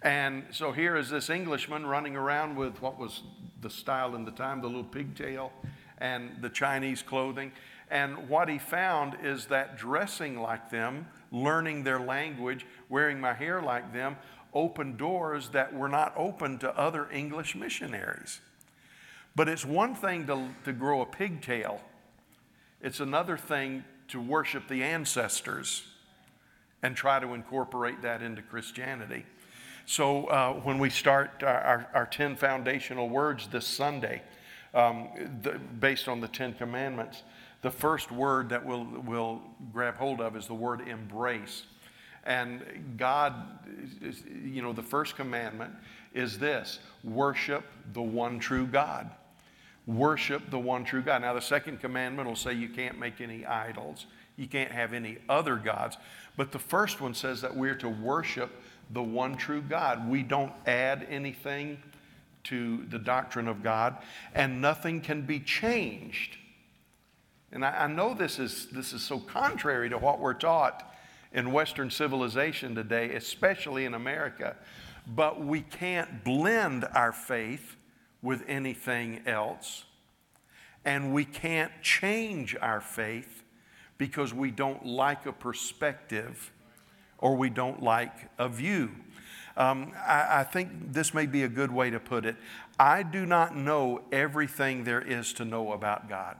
And 0.00 0.44
so 0.50 0.72
here 0.72 0.96
is 0.96 1.10
this 1.10 1.28
Englishman 1.28 1.84
running 1.84 2.16
around 2.16 2.56
with 2.56 2.80
what 2.80 2.98
was 2.98 3.22
the 3.60 3.68
style 3.68 4.14
in 4.14 4.24
the 4.24 4.30
time, 4.30 4.62
the 4.62 4.66
little 4.66 4.84
pigtail 4.84 5.52
and 5.98 6.30
the 6.40 6.48
Chinese 6.48 7.02
clothing. 7.02 7.52
And 7.90 8.28
what 8.28 8.48
he 8.48 8.58
found 8.58 9.18
is 9.22 9.46
that 9.46 9.76
dressing 9.76 10.40
like 10.40 10.70
them, 10.70 11.06
learning 11.30 11.84
their 11.84 12.00
language, 12.00 12.66
wearing 12.88 13.20
my 13.20 13.32
hair 13.32 13.62
like 13.62 13.92
them, 13.92 14.16
opened 14.52 14.98
doors 14.98 15.50
that 15.50 15.72
were 15.74 15.88
not 15.88 16.12
open 16.16 16.58
to 16.58 16.76
other 16.78 17.10
English 17.10 17.54
missionaries. 17.54 18.40
But 19.36 19.48
it's 19.48 19.64
one 19.64 19.94
thing 19.94 20.26
to, 20.26 20.48
to 20.64 20.72
grow 20.72 21.02
a 21.02 21.06
pigtail, 21.06 21.80
it's 22.80 23.00
another 23.00 23.36
thing 23.36 23.84
to 24.08 24.20
worship 24.20 24.66
the 24.68 24.82
ancestors 24.82 25.84
and 26.82 26.96
try 26.96 27.20
to 27.20 27.34
incorporate 27.34 28.02
that 28.02 28.22
into 28.22 28.42
Christianity. 28.42 29.24
So 29.86 30.26
uh, 30.26 30.54
when 30.54 30.78
we 30.78 30.90
start 30.90 31.42
our, 31.42 31.88
our 31.94 32.06
10 32.06 32.36
foundational 32.36 33.08
words 33.08 33.48
this 33.48 33.66
Sunday, 33.66 34.22
um, 34.72 35.08
the, 35.42 35.58
based 35.58 36.08
on 36.08 36.20
the 36.20 36.28
Ten 36.28 36.54
Commandments, 36.54 37.22
the 37.62 37.70
first 37.70 38.10
word 38.10 38.48
that 38.50 38.64
we'll, 38.64 38.86
we'll 39.04 39.42
grab 39.72 39.96
hold 39.96 40.20
of 40.20 40.36
is 40.36 40.46
the 40.46 40.54
word 40.54 40.86
embrace. 40.88 41.64
And 42.24 42.94
God, 42.96 43.34
you 44.44 44.62
know, 44.62 44.72
the 44.72 44.82
first 44.82 45.16
commandment 45.16 45.72
is 46.14 46.38
this 46.38 46.80
worship 47.02 47.64
the 47.92 48.02
one 48.02 48.38
true 48.38 48.66
God. 48.66 49.10
Worship 49.86 50.50
the 50.50 50.58
one 50.58 50.84
true 50.84 51.02
God. 51.02 51.22
Now, 51.22 51.34
the 51.34 51.40
second 51.40 51.80
commandment 51.80 52.28
will 52.28 52.36
say 52.36 52.52
you 52.52 52.68
can't 52.68 52.98
make 52.98 53.20
any 53.20 53.46
idols, 53.46 54.06
you 54.36 54.46
can't 54.46 54.70
have 54.70 54.92
any 54.92 55.18
other 55.28 55.56
gods. 55.56 55.96
But 56.36 56.52
the 56.52 56.58
first 56.58 57.00
one 57.00 57.14
says 57.14 57.40
that 57.40 57.56
we're 57.56 57.74
to 57.76 57.88
worship 57.88 58.50
the 58.90 59.02
one 59.02 59.36
true 59.36 59.62
God. 59.62 60.08
We 60.08 60.22
don't 60.22 60.52
add 60.66 61.06
anything 61.10 61.78
to 62.44 62.84
the 62.88 62.98
doctrine 62.98 63.48
of 63.48 63.62
God, 63.62 63.96
and 64.34 64.60
nothing 64.60 65.00
can 65.00 65.22
be 65.22 65.40
changed. 65.40 66.36
And 67.52 67.64
I, 67.64 67.84
I, 67.84 67.86
know 67.86 68.14
this 68.14 68.38
is, 68.38 68.66
this 68.66 68.92
is 68.92 69.02
so 69.02 69.18
contrary 69.18 69.90
to 69.90 69.98
what 69.98 70.20
we're 70.20 70.34
taught 70.34 70.94
in 71.32 71.52
Western 71.52 71.90
civilization 71.90 72.74
today, 72.74 73.14
especially 73.14 73.84
in 73.84 73.94
America. 73.94 74.56
But 75.06 75.44
we 75.44 75.62
can't 75.62 76.22
blend 76.24 76.84
our 76.94 77.12
faith 77.12 77.76
with 78.22 78.42
anything 78.46 79.22
else. 79.26 79.84
And 80.84 81.12
we 81.12 81.24
can't 81.24 81.72
change 81.82 82.56
our 82.60 82.80
faith 82.80 83.42
because 83.98 84.32
we 84.32 84.50
don't 84.50 84.86
like 84.86 85.26
a 85.26 85.32
perspective 85.32 86.52
or 87.18 87.36
we 87.36 87.50
don't 87.50 87.82
like 87.82 88.14
a 88.38 88.48
view. 88.48 88.90
Um, 89.56 89.92
I, 90.06 90.40
I 90.40 90.44
think 90.44 90.92
this 90.92 91.12
may 91.12 91.26
be 91.26 91.42
a 91.42 91.48
good 91.48 91.70
way 91.70 91.90
to 91.90 92.00
put 92.00 92.24
it. 92.24 92.36
I 92.78 93.02
do 93.02 93.26
not 93.26 93.54
know 93.54 94.02
everything 94.10 94.84
there 94.84 95.02
is 95.02 95.32
to 95.34 95.44
know 95.44 95.72
about 95.72 96.08
God. 96.08 96.36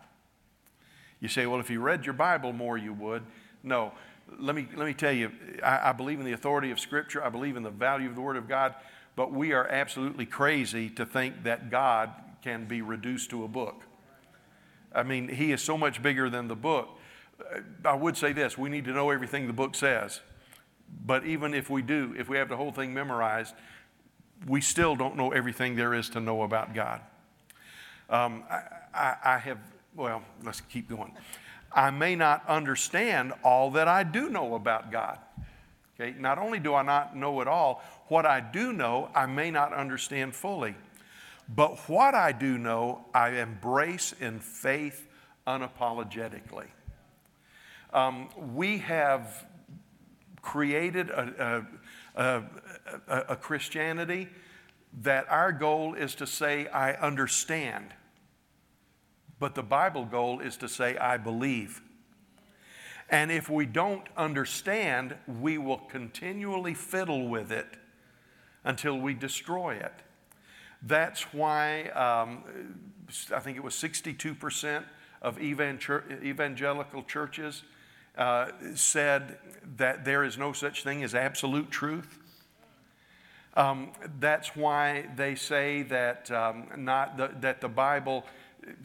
You 1.20 1.28
say, 1.28 1.46
well, 1.46 1.60
if 1.60 1.70
you 1.70 1.80
read 1.80 2.04
your 2.04 2.14
Bible 2.14 2.52
more, 2.52 2.78
you 2.78 2.92
would. 2.94 3.22
No. 3.62 3.92
Let 4.38 4.54
me, 4.54 4.68
let 4.76 4.86
me 4.86 4.94
tell 4.94 5.12
you, 5.12 5.32
I, 5.62 5.90
I 5.90 5.92
believe 5.92 6.18
in 6.20 6.24
the 6.24 6.32
authority 6.32 6.70
of 6.70 6.78
Scripture, 6.78 7.22
I 7.22 7.28
believe 7.28 7.56
in 7.56 7.62
the 7.62 7.70
value 7.70 8.08
of 8.08 8.14
the 8.14 8.20
Word 8.20 8.36
of 8.36 8.48
God, 8.48 8.74
but 9.16 9.32
we 9.32 9.52
are 9.52 9.66
absolutely 9.66 10.24
crazy 10.24 10.88
to 10.90 11.04
think 11.04 11.42
that 11.42 11.70
God 11.70 12.10
can 12.42 12.64
be 12.64 12.80
reduced 12.80 13.30
to 13.30 13.44
a 13.44 13.48
book. 13.48 13.82
I 14.94 15.02
mean, 15.02 15.28
He 15.28 15.52
is 15.52 15.62
so 15.62 15.76
much 15.76 16.02
bigger 16.02 16.30
than 16.30 16.48
the 16.48 16.56
book. 16.56 16.88
I 17.84 17.94
would 17.94 18.16
say 18.16 18.32
this 18.32 18.56
we 18.56 18.68
need 18.68 18.84
to 18.84 18.92
know 18.92 19.10
everything 19.10 19.46
the 19.46 19.52
book 19.52 19.74
says 19.74 20.20
But 21.06 21.24
even 21.24 21.54
if 21.54 21.70
we 21.70 21.82
do, 21.82 22.14
if 22.18 22.28
we 22.28 22.36
have 22.36 22.48
the 22.48 22.56
whole 22.56 22.72
thing 22.72 22.94
memorized, 22.94 23.54
we 24.46 24.60
still 24.60 24.96
don't 24.96 25.16
know 25.16 25.32
everything 25.32 25.76
there 25.76 25.94
is 25.94 26.08
to 26.10 26.20
know 26.20 26.42
about 26.42 26.74
God. 26.74 27.00
Um, 28.08 28.44
I, 28.50 28.62
I, 28.94 29.16
I 29.24 29.38
have, 29.38 29.58
well, 30.00 30.22
let's 30.42 30.62
keep 30.62 30.88
going. 30.88 31.12
I 31.72 31.90
may 31.90 32.16
not 32.16 32.48
understand 32.48 33.32
all 33.44 33.70
that 33.72 33.86
I 33.86 34.02
do 34.02 34.30
know 34.30 34.54
about 34.54 34.90
God. 34.90 35.18
Okay, 35.94 36.18
not 36.18 36.38
only 36.38 36.58
do 36.58 36.74
I 36.74 36.82
not 36.82 37.14
know 37.14 37.40
it 37.42 37.46
all, 37.46 37.82
what 38.08 38.24
I 38.24 38.40
do 38.40 38.72
know, 38.72 39.10
I 39.14 39.26
may 39.26 39.50
not 39.50 39.74
understand 39.74 40.34
fully. 40.34 40.74
But 41.54 41.88
what 41.88 42.14
I 42.14 42.32
do 42.32 42.56
know, 42.56 43.04
I 43.12 43.30
embrace 43.40 44.14
in 44.18 44.40
faith 44.40 45.06
unapologetically. 45.46 46.68
Um, 47.92 48.30
we 48.54 48.78
have 48.78 49.46
created 50.40 51.10
a, 51.10 51.66
a, 52.16 52.42
a, 53.08 53.24
a 53.30 53.36
Christianity 53.36 54.28
that 55.02 55.28
our 55.28 55.52
goal 55.52 55.94
is 55.94 56.14
to 56.16 56.26
say, 56.26 56.66
I 56.68 56.92
understand. 56.94 57.92
But 59.40 59.56
the 59.56 59.62
Bible 59.62 60.04
goal 60.04 60.38
is 60.38 60.56
to 60.58 60.68
say, 60.68 60.96
I 60.96 61.16
believe. 61.16 61.82
And 63.08 63.32
if 63.32 63.50
we 63.50 63.66
don't 63.66 64.06
understand, 64.16 65.16
we 65.26 65.58
will 65.58 65.78
continually 65.78 66.74
fiddle 66.74 67.26
with 67.26 67.50
it 67.50 67.66
until 68.62 68.96
we 68.98 69.14
destroy 69.14 69.74
it. 69.74 69.94
That's 70.82 71.32
why 71.34 71.88
um, 71.88 72.44
I 73.34 73.40
think 73.40 73.56
it 73.56 73.64
was 73.64 73.74
62% 73.74 74.84
of 75.22 75.40
evangelical 75.40 77.02
churches 77.02 77.62
uh, 78.16 78.48
said 78.74 79.38
that 79.76 80.04
there 80.04 80.24
is 80.24 80.38
no 80.38 80.52
such 80.52 80.84
thing 80.84 81.02
as 81.02 81.14
absolute 81.14 81.70
truth. 81.70 82.18
Um, 83.54 83.92
that's 84.20 84.54
why 84.54 85.06
they 85.16 85.34
say 85.34 85.82
that 85.82 86.30
um, 86.30 86.68
not 86.76 87.16
the, 87.16 87.30
that 87.40 87.60
the 87.60 87.68
Bible, 87.68 88.24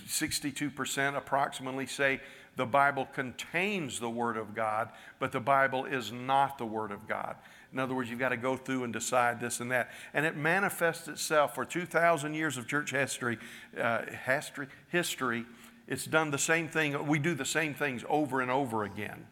62% 0.08 1.18
approximately 1.18 1.86
say 1.86 2.22
the 2.56 2.66
Bible 2.66 3.08
contains 3.14 4.00
the 4.00 4.10
Word 4.10 4.38
of 4.38 4.56
God, 4.56 4.90
but 5.20 5.32
the 5.32 5.40
Bible 5.40 5.86
is 5.86 6.12
not 6.12 6.58
the 6.58 6.66
Word 6.66 6.92
of 6.92 7.08
God. 7.08 7.36
In 7.74 7.80
other 7.80 7.94
words, 7.94 8.10
you've 8.10 8.20
got 8.20 8.30
to 8.30 8.38
go 8.38 8.56
through 8.56 8.86
and 8.86 8.94
decide 8.94 9.42
this 9.42 9.60
and 9.60 9.70
that. 9.72 9.92
And 10.14 10.26
it 10.26 10.38
manifests 10.38 11.10
itself 11.10 11.56
for 11.56 11.66
2,000 11.66 12.34
years 12.34 12.56
of 12.56 12.68
church 12.68 12.92
history, 12.92 13.38
uh, 13.78 14.04
history, 14.26 14.68
history. 14.88 15.46
It's 15.88 16.06
done 16.06 16.32
the 16.32 16.38
same 16.38 16.70
thing. 16.70 17.06
We 17.06 17.20
do 17.20 17.36
the 17.36 17.46
same 17.46 17.74
things 17.74 18.06
over 18.08 18.40
and 18.40 18.50
over 18.50 18.86
again. 18.86 19.28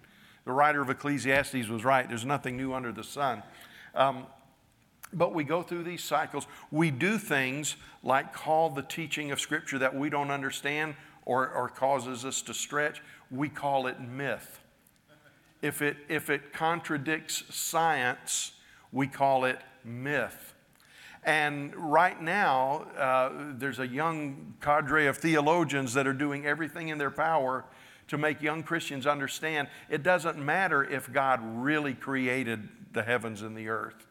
The 0.46 0.52
writer 0.52 0.82
of 0.82 0.90
Ecclesiastes 0.90 1.70
was 1.70 1.86
right. 1.86 2.08
There's 2.08 2.26
nothing 2.26 2.58
new 2.58 2.74
under 2.74 2.92
the 2.92 3.04
sun. 3.04 3.44
Um, 3.96 4.28
but 5.14 5.34
we 5.34 5.44
go 5.44 5.62
through 5.62 5.84
these 5.84 6.04
cycles. 6.04 6.48
We 6.72 6.92
do 6.92 7.18
things 7.18 7.76
like 8.04 8.34
call 8.34 8.70
the 8.70 8.82
teaching 8.82 9.32
of 9.32 9.40
Scripture 9.40 9.80
that 9.80 9.96
we 9.96 10.10
don't 10.10 10.32
understand 10.32 10.96
or, 11.26 11.50
or 11.50 11.70
causes 11.70 12.26
us 12.26 12.42
to 12.44 12.54
stretch. 12.54 13.02
We 13.32 13.50
call 13.50 13.88
it 13.88 14.00
myth. 14.00 14.60
If 15.62 15.82
it, 15.82 15.98
if 16.10 16.30
it 16.30 16.52
contradicts 16.52 17.44
science, 17.50 18.52
we 18.92 19.08
call 19.08 19.46
it 19.46 19.60
myth. 19.84 20.54
And 21.24 21.74
right 21.76 22.22
now, 22.22 22.88
uh, 22.98 23.30
there's 23.54 23.80
a 23.80 23.88
young 23.88 24.56
cadre 24.60 25.08
of 25.08 25.18
theologians 25.18 25.94
that 25.94 26.06
are 26.06 26.14
doing 26.14 26.46
everything 26.46 26.90
in 26.90 26.98
their 26.98 27.12
power 27.12 27.64
to 28.10 28.18
make 28.18 28.42
young 28.42 28.62
Christians 28.62 29.08
understand 29.08 29.70
it 29.90 30.04
doesn't 30.04 30.38
matter 30.38 30.84
if 30.84 31.12
God 31.12 31.40
really 31.42 31.94
created 31.94 32.68
the 32.92 33.04
heavens 33.04 33.42
and 33.42 33.56
the 33.56 33.70
earth. 33.70 34.06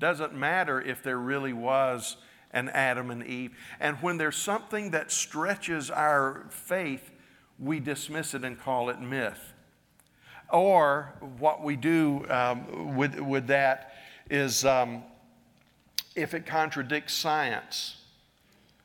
Doesn't 0.00 0.34
matter 0.34 0.80
if 0.80 1.02
there 1.02 1.18
really 1.18 1.52
was 1.52 2.16
an 2.52 2.68
Adam 2.70 3.10
and 3.10 3.24
Eve. 3.24 3.52
And 3.78 3.96
when 3.98 4.16
there's 4.16 4.36
something 4.36 4.90
that 4.90 5.12
stretches 5.12 5.90
our 5.90 6.46
faith, 6.50 7.10
we 7.58 7.78
dismiss 7.78 8.34
it 8.34 8.44
and 8.44 8.58
call 8.58 8.88
it 8.88 9.00
myth. 9.00 9.52
Or 10.50 11.14
what 11.38 11.62
we 11.62 11.76
do 11.76 12.26
um, 12.28 12.96
with, 12.96 13.20
with 13.20 13.46
that 13.48 13.92
is 14.28 14.64
um, 14.64 15.04
if 16.16 16.34
it 16.34 16.46
contradicts 16.46 17.14
science, 17.14 17.98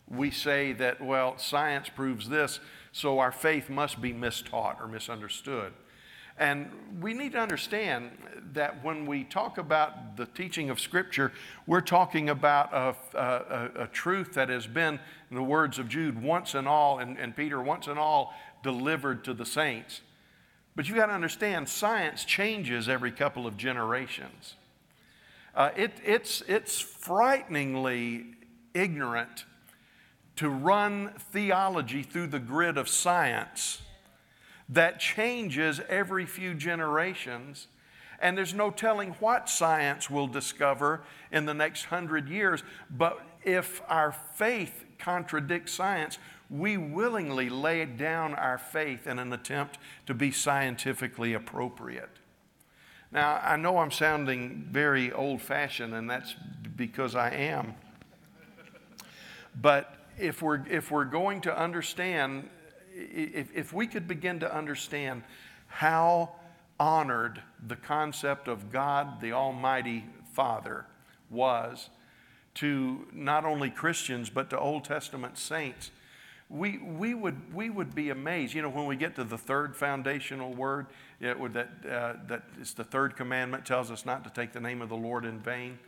we 0.07 0.29
say 0.29 0.73
that, 0.73 1.01
well, 1.01 1.37
science 1.37 1.89
proves 1.89 2.29
this, 2.29 2.59
so 2.91 3.19
our 3.19 3.31
faith 3.31 3.69
must 3.69 4.01
be 4.01 4.13
mistaught 4.13 4.79
or 4.79 4.87
misunderstood. 4.87 5.73
And 6.37 6.69
we 7.01 7.13
need 7.13 7.31
to 7.31 7.39
understand 7.39 8.11
that 8.53 8.83
when 8.83 9.05
we 9.05 9.23
talk 9.23 9.57
about 9.57 10.17
the 10.17 10.25
teaching 10.25 10.69
of 10.69 10.79
Scripture, 10.79 11.31
we're 11.67 11.81
talking 11.81 12.29
about 12.29 12.73
a, 12.73 12.95
a, 13.17 13.83
a, 13.83 13.87
truth 13.87 14.33
that 14.33 14.49
has 14.49 14.67
been, 14.67 14.99
in 15.29 15.35
the 15.35 15.43
words 15.43 15.79
of 15.79 15.87
Jude, 15.87 16.21
once 16.21 16.53
and 16.53 16.67
all, 16.67 16.99
and, 16.99 17.17
and 17.17 17.35
Peter, 17.35 17.61
once 17.61 17.87
and 17.87 17.99
all 17.99 18.33
delivered 18.63 19.23
to 19.25 19.33
the 19.33 19.45
saints. 19.45 20.01
But 20.75 20.89
you 20.89 20.95
got 20.95 21.05
to 21.07 21.13
understand, 21.13 21.69
science 21.69 22.25
changes 22.25 22.89
every 22.89 23.11
couple 23.11 23.47
of 23.47 23.55
generations. 23.55 24.55
Uh, 25.53 25.69
it, 25.75 25.93
it's, 26.03 26.41
it's 26.47 26.81
frighteningly 26.81 28.25
ignorant 28.73 29.45
to 30.35 30.49
run 30.49 31.13
theology 31.31 32.03
through 32.03 32.27
the 32.27 32.39
grid 32.39 32.77
of 32.77 32.89
science 32.89 33.81
that 34.69 34.99
changes 34.99 35.79
every 35.89 36.25
few 36.25 36.53
generations. 36.53 37.67
And 38.19 38.37
there's 38.37 38.53
no 38.53 38.71
telling 38.71 39.11
what 39.19 39.49
science 39.49 40.09
will 40.09 40.27
discover 40.27 41.01
in 41.31 41.45
the 41.45 41.53
next 41.53 41.85
hundred 41.85 42.29
years. 42.29 42.63
But 42.89 43.21
if 43.43 43.81
our 43.87 44.11
faith 44.11 44.85
contradicts 44.97 45.73
science, 45.73 46.17
we 46.49 46.77
willingly 46.77 47.49
lay 47.49 47.85
down 47.85 48.33
our 48.35 48.57
faith 48.57 49.07
in 49.07 49.19
an 49.19 49.33
attempt 49.33 49.77
to 50.05 50.13
be 50.13 50.31
scientifically 50.31 51.33
appropriate. 51.33 52.09
Now, 53.11 53.39
I 53.43 53.55
know 53.55 53.77
I'm 53.77 53.91
sounding 53.91 54.67
very 54.71 55.11
old 55.11 55.41
fashioned, 55.41 55.93
and 55.93 56.09
that's 56.09 56.35
because 56.75 57.15
I 57.15 57.29
am. 57.31 57.75
But 59.61 59.95
if 60.17 60.41
we're, 60.41 60.65
if 60.67 60.91
we're 60.91 61.05
going 61.05 61.41
to 61.41 61.57
understand, 61.57 62.49
if, 62.95 63.55
if 63.55 63.73
we 63.73 63.87
could 63.87 64.07
begin 64.07 64.39
to 64.39 64.55
understand 64.55 65.23
how 65.67 66.31
honored 66.79 67.41
the 67.67 67.75
concept 67.75 68.47
of 68.47 68.71
God, 68.71 69.21
the 69.21 69.33
Almighty 69.33 70.05
Father, 70.33 70.85
was 71.29 71.89
to 72.55 73.07
not 73.11 73.45
only 73.45 73.69
Christians, 73.69 74.29
but 74.29 74.49
to 74.49 74.59
Old 74.59 74.85
Testament 74.85 75.37
saints 75.37 75.91
we, 76.49 76.77
we, 76.77 77.13
would, 77.13 77.53
we 77.53 77.69
would 77.69 77.95
be 77.95 78.09
amazed. 78.09 78.53
You 78.53 78.61
know, 78.61 78.69
when 78.69 78.85
we 78.85 78.95
get 78.95 79.15
to 79.15 79.23
the 79.23 79.37
third 79.37 79.75
foundational 79.75 80.53
word, 80.53 80.87
it 81.19 81.37
that, 81.53 81.69
uh, 81.89 82.13
that 82.27 82.43
is 82.59 82.73
the 82.73 82.83
third 82.83 83.15
commandment, 83.15 83.65
tells 83.65 83.89
us 83.89 84.05
not 84.05 84.23
to 84.25 84.29
take 84.29 84.53
the 84.53 84.59
name 84.59 84.81
of 84.81 84.89
the 84.89 84.95
Lord 84.95 85.25
in 85.25 85.39
vain. 85.39 85.79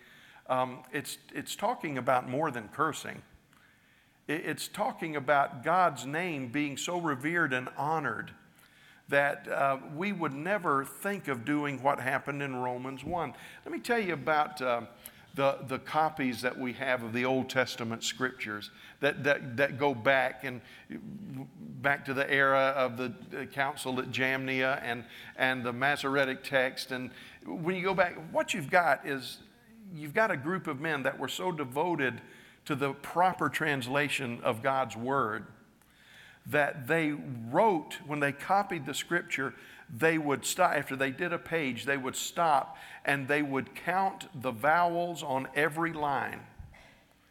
Um, 0.49 0.79
it's, 0.91 1.17
it's 1.33 1.55
talking 1.55 1.97
about 1.97 2.27
more 2.27 2.49
than 2.49 2.69
cursing. 2.69 3.21
It, 4.27 4.45
it's 4.45 4.67
talking 4.67 5.15
about 5.15 5.63
God's 5.63 6.05
name 6.05 6.49
being 6.49 6.77
so 6.77 6.99
revered 6.99 7.53
and 7.53 7.69
honored 7.77 8.31
that 9.09 9.47
uh, 9.47 9.77
we 9.95 10.11
would 10.11 10.33
never 10.33 10.83
think 10.83 11.27
of 11.27 11.45
doing 11.45 11.81
what 11.81 11.99
happened 11.99 12.41
in 12.43 12.55
Romans 12.57 13.03
1. 13.03 13.33
Let 13.65 13.71
me 13.71 13.79
tell 13.79 13.99
you 13.99 14.13
about. 14.13 14.61
Uh, 14.61 14.81
the, 15.37 15.59
the 15.67 15.77
copies 15.77 16.41
that 16.41 16.57
we 16.57 16.73
have 16.73 17.03
of 17.03 17.13
the 17.13 17.23
Old 17.23 17.47
Testament 17.47 18.03
scriptures 18.03 18.71
that, 19.01 19.23
that, 19.23 19.55
that 19.55 19.77
go 19.77 19.93
back 19.93 20.43
and 20.43 20.59
back 21.81 22.03
to 22.05 22.13
the 22.15 22.29
era 22.29 22.73
of 22.75 22.97
the 22.97 23.13
council 23.53 23.99
at 23.99 24.09
Jamnia 24.09 24.81
and, 24.83 25.05
and 25.37 25.63
the 25.63 25.71
Masoretic 25.71 26.43
text. 26.43 26.91
And 26.91 27.11
when 27.45 27.75
you 27.75 27.83
go 27.83 27.93
back, 27.93 28.17
what 28.31 28.55
you've 28.55 28.71
got 28.71 29.05
is 29.05 29.37
you've 29.95 30.15
got 30.15 30.31
a 30.31 30.37
group 30.37 30.65
of 30.65 30.81
men 30.81 31.03
that 31.03 31.17
were 31.17 31.27
so 31.27 31.51
devoted 31.51 32.19
to 32.67 32.75
the 32.75 32.93
proper 32.93 33.49
translation 33.49 34.39
of 34.43 34.61
God's 34.61 34.95
word 34.95 35.45
that 36.45 36.87
they 36.87 37.13
wrote, 37.49 37.97
when 38.05 38.19
they 38.19 38.31
copied 38.31 38.85
the 38.85 38.93
scripture, 38.93 39.53
they 39.93 40.17
would 40.17 40.45
stop, 40.45 40.73
after 40.73 40.95
they 40.95 41.11
did 41.11 41.33
a 41.33 41.37
page, 41.37 41.85
they 41.85 41.97
would 41.97 42.15
stop 42.15 42.77
and 43.05 43.27
they 43.27 43.41
would 43.41 43.73
count 43.73 44.27
the 44.41 44.51
vowels 44.51 45.23
on 45.23 45.47
every 45.55 45.93
line. 45.93 46.41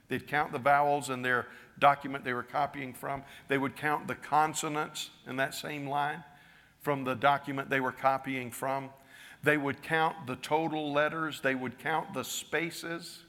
They'd 0.09 0.27
count 0.27 0.53
the 0.53 0.59
vowels 0.59 1.11
in 1.11 1.23
their 1.23 1.47
document 1.79 2.25
they 2.25 2.33
were 2.33 2.43
copying 2.43 2.95
from. 2.95 3.23
They 3.49 3.59
would 3.59 3.77
count 3.77 4.07
the 4.07 4.15
consonants 4.15 5.11
in 5.27 5.37
that 5.37 5.55
same 5.55 5.87
line 5.87 6.25
from 6.81 7.05
the 7.05 7.15
document 7.15 7.69
they 7.69 7.81
were 7.81 7.93
copying 7.93 8.51
from. 8.51 8.91
They 9.43 9.59
would 9.59 9.83
count 9.83 10.27
the 10.27 10.37
total 10.37 10.93
letters. 10.93 11.41
They 11.43 11.55
would 11.55 11.79
count 11.79 12.15
the 12.15 12.25
spaces. 12.25 13.21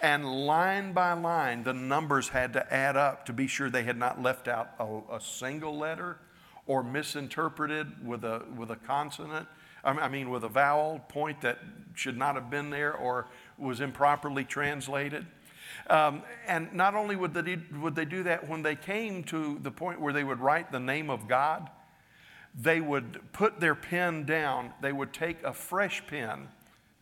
And 0.00 0.46
line 0.46 0.92
by 0.92 1.12
line, 1.14 1.64
the 1.64 1.72
numbers 1.72 2.28
had 2.28 2.52
to 2.52 2.72
add 2.72 2.96
up 2.96 3.26
to 3.26 3.32
be 3.32 3.46
sure 3.46 3.70
they 3.70 3.84
had 3.84 3.96
not 3.96 4.22
left 4.22 4.46
out 4.46 4.70
a, 4.78 5.16
a 5.16 5.20
single 5.20 5.76
letter 5.78 6.18
or 6.66 6.82
misinterpreted 6.82 8.06
with 8.06 8.24
a, 8.24 8.42
with 8.56 8.70
a 8.70 8.76
consonant 8.76 9.48
I 9.86 10.08
mean, 10.08 10.30
with 10.30 10.42
a 10.42 10.48
vowel 10.48 10.98
point 11.08 11.42
that 11.42 11.58
should 11.94 12.16
not 12.16 12.34
have 12.34 12.50
been 12.50 12.70
there 12.70 12.92
or 12.92 13.28
was 13.56 13.80
improperly 13.80 14.42
translated. 14.44 15.24
Um, 15.88 16.22
and 16.48 16.72
not 16.72 16.96
only 16.96 17.14
would 17.14 17.32
they, 17.34 17.58
would 17.78 17.94
they 17.94 18.04
do 18.04 18.24
that 18.24 18.48
when 18.48 18.62
they 18.62 18.74
came 18.74 19.22
to 19.24 19.60
the 19.62 19.70
point 19.70 20.00
where 20.00 20.12
they 20.12 20.24
would 20.24 20.40
write 20.40 20.72
the 20.72 20.80
name 20.80 21.08
of 21.08 21.28
God, 21.28 21.70
they 22.60 22.80
would 22.80 23.20
put 23.32 23.60
their 23.60 23.76
pen 23.76 24.24
down. 24.24 24.72
They 24.80 24.92
would 24.92 25.12
take 25.12 25.40
a 25.44 25.52
fresh 25.52 26.04
pen, 26.08 26.48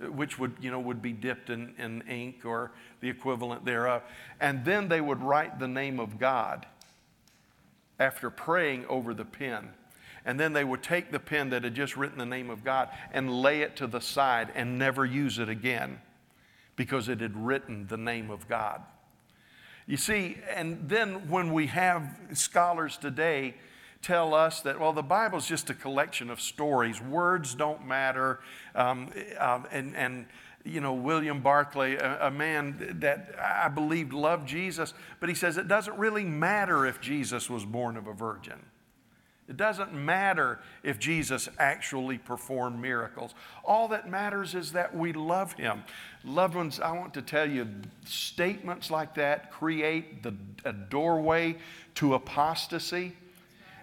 which 0.00 0.38
would, 0.38 0.54
you 0.60 0.70
know, 0.70 0.80
would 0.80 1.00
be 1.00 1.12
dipped 1.12 1.50
in, 1.50 1.74
in 1.78 2.02
ink 2.08 2.44
or 2.44 2.72
the 3.00 3.08
equivalent 3.08 3.64
thereof, 3.64 4.02
and 4.40 4.64
then 4.64 4.88
they 4.88 5.00
would 5.00 5.22
write 5.22 5.58
the 5.58 5.68
name 5.68 6.00
of 6.00 6.18
God 6.18 6.66
after 7.98 8.30
praying 8.30 8.86
over 8.86 9.14
the 9.14 9.24
pen. 9.24 9.70
And 10.24 10.40
then 10.40 10.54
they 10.54 10.64
would 10.64 10.82
take 10.82 11.12
the 11.12 11.20
pen 11.20 11.50
that 11.50 11.64
had 11.64 11.74
just 11.74 11.96
written 11.96 12.18
the 12.18 12.26
name 12.26 12.48
of 12.48 12.64
God 12.64 12.88
and 13.12 13.30
lay 13.30 13.60
it 13.60 13.76
to 13.76 13.86
the 13.86 14.00
side 14.00 14.50
and 14.54 14.78
never 14.78 15.04
use 15.04 15.38
it 15.38 15.48
again 15.48 16.00
because 16.76 17.08
it 17.08 17.20
had 17.20 17.36
written 17.36 17.86
the 17.88 17.98
name 17.98 18.30
of 18.30 18.48
God. 18.48 18.82
You 19.86 19.98
see, 19.98 20.38
and 20.54 20.88
then 20.88 21.28
when 21.28 21.52
we 21.52 21.66
have 21.66 22.18
scholars 22.32 22.96
today 22.96 23.54
tell 24.04 24.34
us 24.34 24.60
that, 24.60 24.78
well, 24.78 24.92
the 24.92 25.02
Bible's 25.02 25.48
just 25.48 25.70
a 25.70 25.74
collection 25.74 26.30
of 26.30 26.40
stories, 26.40 27.00
words 27.00 27.54
don't 27.54 27.86
matter, 27.86 28.40
um, 28.74 29.10
um, 29.38 29.66
and, 29.72 29.96
and 29.96 30.26
you 30.64 30.80
know, 30.80 30.92
William 30.92 31.40
Barclay, 31.40 31.94
a, 31.96 32.28
a, 32.28 32.30
man 32.30 32.98
that 33.00 33.34
I 33.38 33.68
believed 33.68 34.12
loved 34.12 34.46
Jesus, 34.46 34.92
but 35.20 35.28
he 35.28 35.34
says 35.34 35.56
it 35.56 35.68
doesn't 35.68 35.96
really 35.98 36.24
matter 36.24 36.86
if 36.86 37.00
Jesus 37.00 37.48
was 37.48 37.64
born 37.64 37.96
of 37.96 38.06
a 38.06 38.12
virgin. 38.12 38.58
It 39.46 39.58
doesn't 39.58 39.92
matter 39.92 40.60
if 40.82 40.98
Jesus 40.98 41.50
actually 41.58 42.16
performed 42.16 42.80
miracles. 42.80 43.34
All 43.62 43.88
that 43.88 44.08
matters 44.08 44.54
is 44.54 44.72
that 44.72 44.96
we 44.96 45.12
love 45.12 45.52
him. 45.52 45.84
Loved 46.24 46.54
ones, 46.54 46.80
I 46.80 46.92
want 46.92 47.12
to 47.14 47.22
tell 47.22 47.48
you, 47.48 47.68
statements 48.06 48.90
like 48.90 49.14
that 49.16 49.50
create 49.52 50.22
the, 50.22 50.34
a 50.64 50.72
doorway 50.72 51.56
to 51.96 52.14
apostasy. 52.14 53.12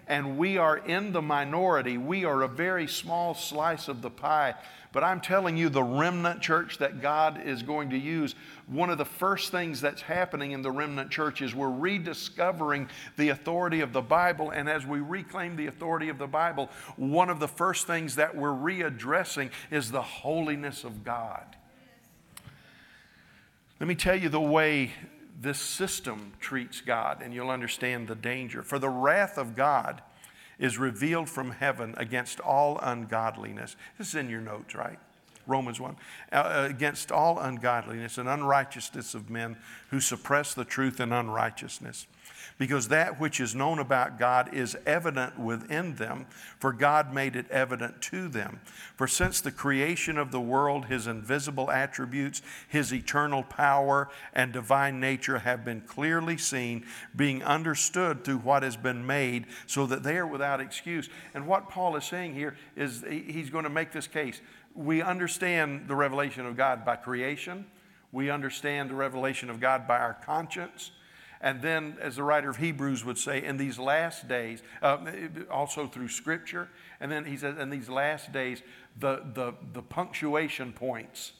And 0.08 0.36
we 0.36 0.58
are 0.58 0.76
in 0.76 1.12
the 1.12 1.22
minority. 1.22 1.96
We 1.96 2.24
are 2.24 2.42
a 2.42 2.48
very 2.48 2.86
small 2.86 3.34
slice 3.34 3.88
of 3.88 4.02
the 4.02 4.10
pie. 4.10 4.54
But 4.92 5.02
I'm 5.02 5.20
telling 5.22 5.56
you, 5.56 5.70
the 5.70 5.82
remnant 5.82 6.42
church 6.42 6.78
that 6.78 7.00
God 7.00 7.40
is 7.44 7.62
going 7.62 7.90
to 7.90 7.96
use, 7.96 8.34
one 8.66 8.90
of 8.90 8.98
the 8.98 9.06
first 9.06 9.50
things 9.50 9.80
that's 9.80 10.02
happening 10.02 10.52
in 10.52 10.60
the 10.60 10.70
remnant 10.70 11.10
church 11.10 11.40
is 11.40 11.54
we're 11.54 11.70
rediscovering 11.70 12.90
the 13.16 13.30
authority 13.30 13.80
of 13.80 13.94
the 13.94 14.02
Bible. 14.02 14.50
And 14.50 14.68
as 14.68 14.84
we 14.84 15.00
reclaim 15.00 15.56
the 15.56 15.66
authority 15.66 16.10
of 16.10 16.18
the 16.18 16.26
Bible, 16.26 16.68
one 16.96 17.30
of 17.30 17.40
the 17.40 17.48
first 17.48 17.86
things 17.86 18.16
that 18.16 18.36
we're 18.36 18.50
readdressing 18.50 19.50
is 19.70 19.90
the 19.90 20.02
holiness 20.02 20.84
of 20.84 21.04
God. 21.04 21.56
Let 23.80 23.88
me 23.88 23.94
tell 23.94 24.14
you 24.16 24.28
the 24.28 24.40
way 24.40 24.92
this 25.42 25.58
system 25.58 26.32
treats 26.40 26.80
God, 26.80 27.20
and 27.20 27.34
you'll 27.34 27.50
understand 27.50 28.08
the 28.08 28.14
danger. 28.14 28.62
For 28.62 28.78
the 28.78 28.88
wrath 28.88 29.36
of 29.36 29.56
God 29.56 30.02
is 30.58 30.78
revealed 30.78 31.28
from 31.28 31.50
heaven 31.50 31.94
against 31.96 32.38
all 32.40 32.78
ungodliness. 32.78 33.76
This 33.98 34.08
is 34.08 34.14
in 34.14 34.30
your 34.30 34.40
notes, 34.40 34.74
right? 34.74 34.98
Romans 35.46 35.80
1. 35.80 35.96
Uh, 36.30 36.66
against 36.70 37.10
all 37.10 37.40
ungodliness 37.40 38.16
and 38.16 38.28
unrighteousness 38.28 39.14
of 39.14 39.28
men 39.28 39.56
who 39.90 40.00
suppress 40.00 40.54
the 40.54 40.64
truth 40.64 41.00
in 41.00 41.12
unrighteousness 41.12 42.06
because 42.58 42.88
that 42.88 43.20
which 43.20 43.40
is 43.40 43.54
known 43.54 43.78
about 43.78 44.18
God 44.18 44.54
is 44.54 44.76
evident 44.86 45.38
within 45.38 45.96
them, 45.96 46.26
for 46.58 46.72
God 46.72 47.12
made 47.12 47.36
it 47.36 47.50
evident 47.50 48.00
to 48.02 48.28
them. 48.28 48.60
For 48.96 49.06
since 49.06 49.40
the 49.40 49.52
creation 49.52 50.18
of 50.18 50.30
the 50.30 50.40
world, 50.40 50.86
his 50.86 51.06
invisible 51.06 51.70
attributes, 51.70 52.42
his 52.68 52.92
eternal 52.92 53.42
power, 53.42 54.08
and 54.32 54.52
divine 54.52 55.00
nature 55.00 55.40
have 55.40 55.64
been 55.64 55.80
clearly 55.82 56.36
seen, 56.36 56.86
being 57.14 57.42
understood 57.42 58.24
through 58.24 58.38
what 58.38 58.62
has 58.62 58.76
been 58.76 59.06
made, 59.06 59.46
so 59.66 59.86
that 59.86 60.02
they 60.02 60.16
are 60.16 60.26
without 60.26 60.60
excuse. 60.60 61.08
And 61.34 61.46
what 61.46 61.68
Paul 61.68 61.96
is 61.96 62.04
saying 62.04 62.34
here 62.34 62.56
is 62.76 63.04
he's 63.08 63.50
going 63.50 63.64
to 63.64 63.70
make 63.70 63.92
this 63.92 64.06
case. 64.06 64.40
We 64.74 65.02
understand 65.02 65.88
the 65.88 65.94
revelation 65.94 66.46
of 66.46 66.56
God 66.56 66.84
by 66.84 66.96
creation. 66.96 67.66
We 68.10 68.30
understand 68.30 68.90
the 68.90 68.94
revelation 68.94 69.50
of 69.50 69.60
God 69.60 69.88
by 69.88 69.98
our 69.98 70.14
conscience. 70.14 70.92
And 71.42 71.60
then, 71.60 71.98
as 72.00 72.16
the 72.16 72.22
writer 72.22 72.48
of 72.48 72.58
Hebrews 72.58 73.04
would 73.04 73.18
say, 73.18 73.44
in 73.44 73.56
these 73.56 73.76
last 73.76 74.28
days, 74.28 74.62
uh, 74.80 74.98
also 75.50 75.88
through 75.88 76.08
Scripture, 76.08 76.68
and 77.00 77.10
then 77.10 77.24
he 77.24 77.36
says, 77.36 77.58
in 77.58 77.68
these 77.68 77.88
last 77.88 78.32
days, 78.32 78.62
the, 78.98 79.22
the, 79.34 79.54
the 79.72 79.82
punctuation 79.82 80.72
points 80.72 81.32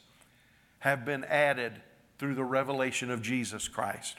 have 0.80 1.04
been 1.04 1.22
added 1.24 1.80
through 2.18 2.34
the 2.34 2.44
revelation 2.44 3.12
of 3.12 3.22
Jesus 3.22 3.68
Christ. 3.68 4.16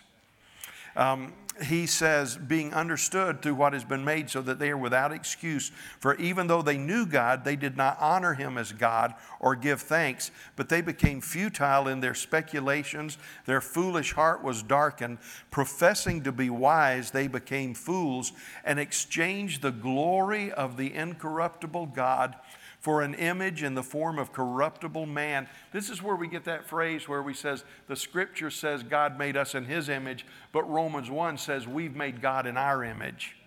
Um, 0.95 1.33
he 1.61 1.85
says, 1.85 2.35
being 2.35 2.73
understood 2.73 3.41
through 3.41 3.55
what 3.55 3.73
has 3.73 3.83
been 3.83 4.03
made, 4.03 4.29
so 4.29 4.41
that 4.41 4.59
they 4.59 4.69
are 4.69 4.77
without 4.77 5.11
excuse. 5.11 5.71
For 5.99 6.15
even 6.15 6.47
though 6.47 6.61
they 6.61 6.77
knew 6.77 7.05
God, 7.05 7.45
they 7.45 7.55
did 7.55 7.77
not 7.77 7.97
honor 7.99 8.33
him 8.33 8.57
as 8.57 8.71
God 8.71 9.13
or 9.39 9.55
give 9.55 9.81
thanks, 9.81 10.31
but 10.55 10.69
they 10.69 10.81
became 10.81 11.21
futile 11.21 11.87
in 11.87 11.99
their 11.99 12.15
speculations. 12.15 13.17
Their 13.45 13.61
foolish 13.61 14.13
heart 14.13 14.43
was 14.43 14.63
darkened. 14.63 15.19
Professing 15.51 16.23
to 16.23 16.31
be 16.31 16.49
wise, 16.49 17.11
they 17.11 17.27
became 17.27 17.73
fools 17.73 18.31
and 18.63 18.79
exchanged 18.79 19.61
the 19.61 19.71
glory 19.71 20.51
of 20.51 20.77
the 20.77 20.93
incorruptible 20.93 21.87
God 21.87 22.35
for 22.83 23.01
an 23.01 23.13
image 23.13 23.63
in 23.63 23.75
the 23.75 23.81
form 23.81 24.19
of 24.19 24.33
corruptible 24.33 25.05
man. 25.05 25.47
This 25.71 25.89
is 25.89 26.03
where 26.03 26.17
we 26.17 26.27
get 26.27 26.43
that 26.43 26.67
phrase 26.67 27.07
where 27.07 27.23
we 27.23 27.33
says 27.33 27.63
the 27.87 27.95
scripture 27.95 28.51
says 28.51 28.83
God 28.83 29.17
made 29.17 29.37
us 29.37 29.55
in 29.55 29.63
his 29.63 29.87
image, 29.87 30.25
but 30.51 30.69
Romans 30.69 31.09
1 31.09 31.37
says 31.37 31.65
we've 31.65 31.95
made 31.95 32.21
God 32.21 32.45
in 32.45 32.57
our 32.57 32.83
image. 32.83 33.37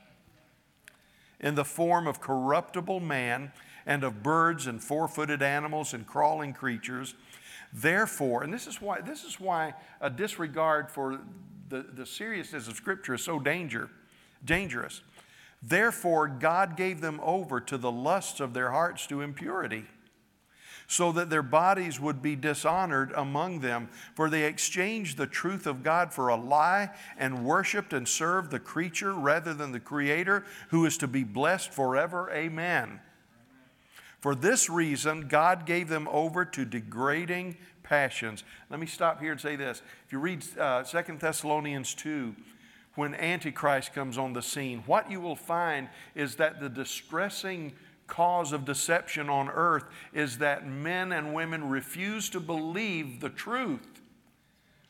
In 1.38 1.54
the 1.54 1.66
form 1.66 2.06
of 2.06 2.18
corruptible 2.18 3.00
man 3.00 3.52
and 3.84 4.04
of 4.04 4.22
birds 4.22 4.66
and 4.66 4.82
four-footed 4.82 5.42
animals 5.42 5.92
and 5.92 6.06
crawling 6.06 6.54
creatures. 6.54 7.14
Therefore, 7.74 8.42
and 8.42 8.54
this 8.54 8.66
is 8.66 8.80
why 8.80 9.02
this 9.02 9.22
is 9.22 9.38
why 9.38 9.74
a 10.00 10.08
disregard 10.08 10.90
for 10.90 11.20
the, 11.68 11.82
the 11.82 12.06
seriousness 12.06 12.68
of 12.68 12.76
scripture 12.76 13.12
is 13.12 13.22
so 13.22 13.38
danger, 13.38 13.90
dangerous. 14.46 15.02
Therefore, 15.68 16.28
God 16.28 16.76
gave 16.76 17.00
them 17.00 17.18
over 17.22 17.60
to 17.60 17.76
the 17.76 17.90
lusts 17.90 18.38
of 18.38 18.54
their 18.54 18.70
hearts 18.70 19.06
to 19.08 19.20
impurity, 19.20 19.84
so 20.86 21.10
that 21.10 21.28
their 21.28 21.42
bodies 21.42 21.98
would 21.98 22.22
be 22.22 22.36
dishonored 22.36 23.12
among 23.16 23.58
them. 23.58 23.88
For 24.14 24.30
they 24.30 24.44
exchanged 24.44 25.16
the 25.16 25.26
truth 25.26 25.66
of 25.66 25.82
God 25.82 26.12
for 26.12 26.28
a 26.28 26.36
lie 26.36 26.90
and 27.18 27.44
worshiped 27.44 27.92
and 27.92 28.06
served 28.06 28.52
the 28.52 28.60
creature 28.60 29.12
rather 29.12 29.52
than 29.52 29.72
the 29.72 29.80
Creator, 29.80 30.44
who 30.68 30.86
is 30.86 30.96
to 30.98 31.08
be 31.08 31.24
blessed 31.24 31.72
forever. 31.72 32.30
Amen. 32.30 33.00
For 34.20 34.36
this 34.36 34.70
reason, 34.70 35.26
God 35.26 35.66
gave 35.66 35.88
them 35.88 36.06
over 36.08 36.44
to 36.44 36.64
degrading 36.64 37.56
passions. 37.82 38.44
Let 38.70 38.78
me 38.78 38.86
stop 38.86 39.20
here 39.20 39.32
and 39.32 39.40
say 39.40 39.56
this. 39.56 39.82
If 40.06 40.12
you 40.12 40.20
read 40.20 40.44
uh, 40.58 40.84
2 40.84 41.16
Thessalonians 41.18 41.92
2, 41.94 42.36
when 42.96 43.14
Antichrist 43.14 43.94
comes 43.94 44.18
on 44.18 44.32
the 44.32 44.42
scene, 44.42 44.82
what 44.86 45.10
you 45.10 45.20
will 45.20 45.36
find 45.36 45.88
is 46.14 46.36
that 46.36 46.60
the 46.60 46.68
distressing 46.68 47.72
cause 48.06 48.52
of 48.52 48.64
deception 48.64 49.28
on 49.28 49.48
earth 49.48 49.84
is 50.12 50.38
that 50.38 50.66
men 50.66 51.12
and 51.12 51.34
women 51.34 51.68
refuse 51.68 52.28
to 52.30 52.40
believe 52.40 53.20
the 53.20 53.28
truth. 53.28 54.00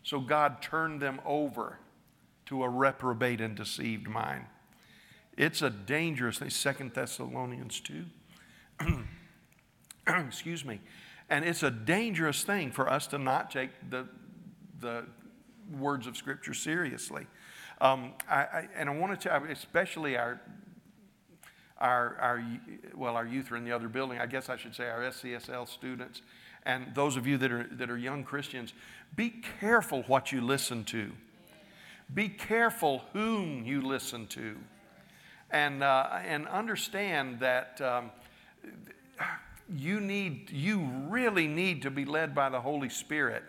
So 0.02 0.20
God 0.20 0.62
turned 0.62 1.00
them 1.02 1.20
over 1.24 1.78
to 2.46 2.62
a 2.62 2.68
reprobate 2.68 3.40
and 3.40 3.56
deceived 3.56 4.08
mind. 4.08 4.44
It's 5.36 5.62
a 5.62 5.70
dangerous 5.70 6.38
thing. 6.38 6.50
Second 6.50 6.94
Thessalonians 6.94 7.80
2. 7.80 8.04
Excuse 10.06 10.64
me. 10.64 10.80
And 11.28 11.44
it's 11.44 11.62
a 11.62 11.70
dangerous 11.70 12.44
thing 12.44 12.70
for 12.70 12.88
us 12.88 13.08
to 13.08 13.18
not 13.18 13.50
take 13.50 13.70
the, 13.90 14.06
the 14.80 15.06
words 15.76 16.06
of 16.06 16.16
Scripture 16.16 16.54
seriously. 16.54 17.26
Um, 17.80 18.12
I, 18.28 18.36
I, 18.36 18.68
and 18.76 18.88
I 18.88 18.96
want 18.96 19.20
to 19.20 19.42
especially 19.50 20.16
our, 20.16 20.40
our, 21.78 22.16
our, 22.20 22.44
well, 22.94 23.16
our 23.16 23.26
youth 23.26 23.52
are 23.52 23.56
in 23.56 23.64
the 23.64 23.72
other 23.72 23.88
building. 23.88 24.18
I 24.18 24.26
guess 24.26 24.48
I 24.48 24.56
should 24.56 24.74
say 24.74 24.88
our 24.88 25.00
SCSL 25.02 25.68
students 25.68 26.22
and 26.66 26.92
those 26.94 27.16
of 27.16 27.26
you 27.26 27.38
that 27.38 27.52
are, 27.52 27.68
that 27.72 27.90
are 27.90 27.96
young 27.96 28.24
Christians, 28.24 28.74
be 29.14 29.32
careful 29.60 30.02
what 30.08 30.32
you 30.32 30.40
listen 30.40 30.84
to. 30.86 31.12
Be 32.12 32.28
careful 32.28 33.04
whom 33.12 33.64
you 33.64 33.80
listen 33.80 34.26
to. 34.28 34.56
And, 35.52 35.84
uh, 35.84 36.08
and 36.24 36.48
understand 36.48 37.38
that 37.38 37.80
um, 37.80 38.10
you 39.72 40.00
need, 40.00 40.50
you 40.50 40.90
really 41.08 41.46
need 41.46 41.82
to 41.82 41.90
be 41.90 42.04
led 42.04 42.34
by 42.34 42.48
the 42.48 42.60
Holy 42.60 42.88
Spirit 42.88 43.44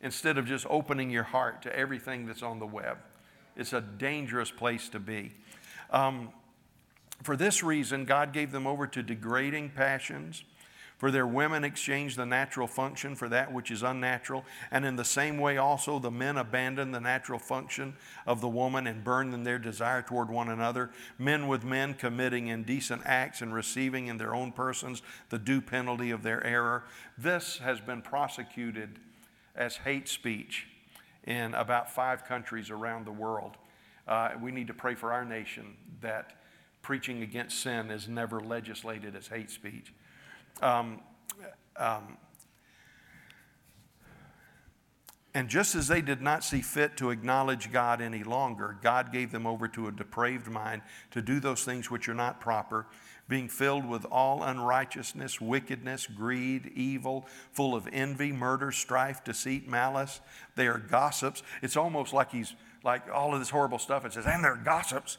instead 0.00 0.36
of 0.36 0.44
just 0.44 0.66
opening 0.68 1.10
your 1.10 1.22
heart 1.22 1.62
to 1.62 1.76
everything 1.76 2.26
that's 2.26 2.42
on 2.42 2.58
the 2.58 2.66
web. 2.66 2.98
It's 3.56 3.72
a 3.72 3.80
dangerous 3.80 4.50
place 4.50 4.88
to 4.90 5.00
be. 5.00 5.32
Um, 5.90 6.30
for 7.22 7.36
this 7.36 7.62
reason, 7.62 8.04
God 8.04 8.32
gave 8.32 8.50
them 8.50 8.66
over 8.66 8.86
to 8.86 9.02
degrading 9.02 9.70
passions. 9.70 10.44
For 10.98 11.10
their 11.10 11.26
women 11.26 11.64
exchange 11.64 12.14
the 12.14 12.24
natural 12.24 12.68
function 12.68 13.16
for 13.16 13.28
that 13.28 13.52
which 13.52 13.72
is 13.72 13.82
unnatural, 13.82 14.44
and 14.70 14.84
in 14.84 14.94
the 14.94 15.04
same 15.04 15.38
way 15.38 15.56
also 15.56 15.98
the 15.98 16.12
men 16.12 16.36
abandon 16.36 16.92
the 16.92 17.00
natural 17.00 17.40
function 17.40 17.96
of 18.24 18.40
the 18.40 18.48
woman 18.48 18.86
and 18.86 19.02
burn 19.02 19.34
in 19.34 19.42
their 19.42 19.58
desire 19.58 20.02
toward 20.02 20.30
one 20.30 20.48
another, 20.48 20.90
men 21.18 21.48
with 21.48 21.64
men 21.64 21.94
committing 21.94 22.46
indecent 22.46 23.02
acts 23.04 23.42
and 23.42 23.52
receiving 23.52 24.06
in 24.06 24.16
their 24.16 24.32
own 24.32 24.52
persons 24.52 25.02
the 25.30 25.40
due 25.40 25.60
penalty 25.60 26.12
of 26.12 26.22
their 26.22 26.44
error. 26.46 26.84
This 27.18 27.58
has 27.58 27.80
been 27.80 28.02
prosecuted 28.02 29.00
as 29.56 29.78
hate 29.78 30.08
speech 30.08 30.68
in 31.24 31.54
about 31.54 31.90
five 31.90 32.24
countries 32.24 32.70
around 32.70 33.06
the 33.06 33.12
world. 33.12 33.56
Uh, 34.06 34.30
we 34.40 34.50
need 34.50 34.66
to 34.66 34.74
pray 34.74 34.94
for 34.94 35.12
our 35.12 35.24
nation 35.24 35.76
that 36.00 36.32
preaching 36.82 37.22
against 37.22 37.60
sin 37.60 37.90
is 37.90 38.08
never 38.08 38.40
legislated 38.40 39.14
as 39.14 39.28
hate 39.28 39.50
speech. 39.50 39.92
Um, 40.60 41.00
um, 41.76 42.16
and 45.34 45.48
just 45.48 45.74
as 45.74 45.88
they 45.88 46.02
did 46.02 46.20
not 46.20 46.44
see 46.44 46.60
fit 46.60 46.96
to 46.98 47.10
acknowledge 47.10 47.72
God 47.72 48.02
any 48.02 48.22
longer, 48.22 48.76
God 48.82 49.12
gave 49.12 49.32
them 49.32 49.46
over 49.46 49.66
to 49.68 49.88
a 49.88 49.92
depraved 49.92 50.48
mind 50.48 50.82
to 51.12 51.22
do 51.22 51.40
those 51.40 51.64
things 51.64 51.90
which 51.90 52.08
are 52.08 52.14
not 52.14 52.40
proper, 52.40 52.86
being 53.32 53.48
filled 53.48 53.88
with 53.88 54.04
all 54.12 54.42
unrighteousness, 54.42 55.40
wickedness, 55.40 56.06
greed, 56.06 56.70
evil, 56.74 57.24
full 57.52 57.74
of 57.74 57.88
envy, 57.90 58.30
murder, 58.30 58.70
strife, 58.70 59.24
deceit, 59.24 59.66
malice. 59.66 60.20
They 60.54 60.66
are 60.66 60.76
gossips. 60.76 61.42
It's 61.62 61.74
almost 61.74 62.12
like 62.12 62.30
he's 62.30 62.52
like 62.84 63.10
all 63.10 63.32
of 63.32 63.40
this 63.40 63.48
horrible 63.48 63.78
stuff. 63.78 64.04
It 64.04 64.12
says, 64.12 64.26
and 64.26 64.44
they're 64.44 64.56
gossips. 64.56 65.16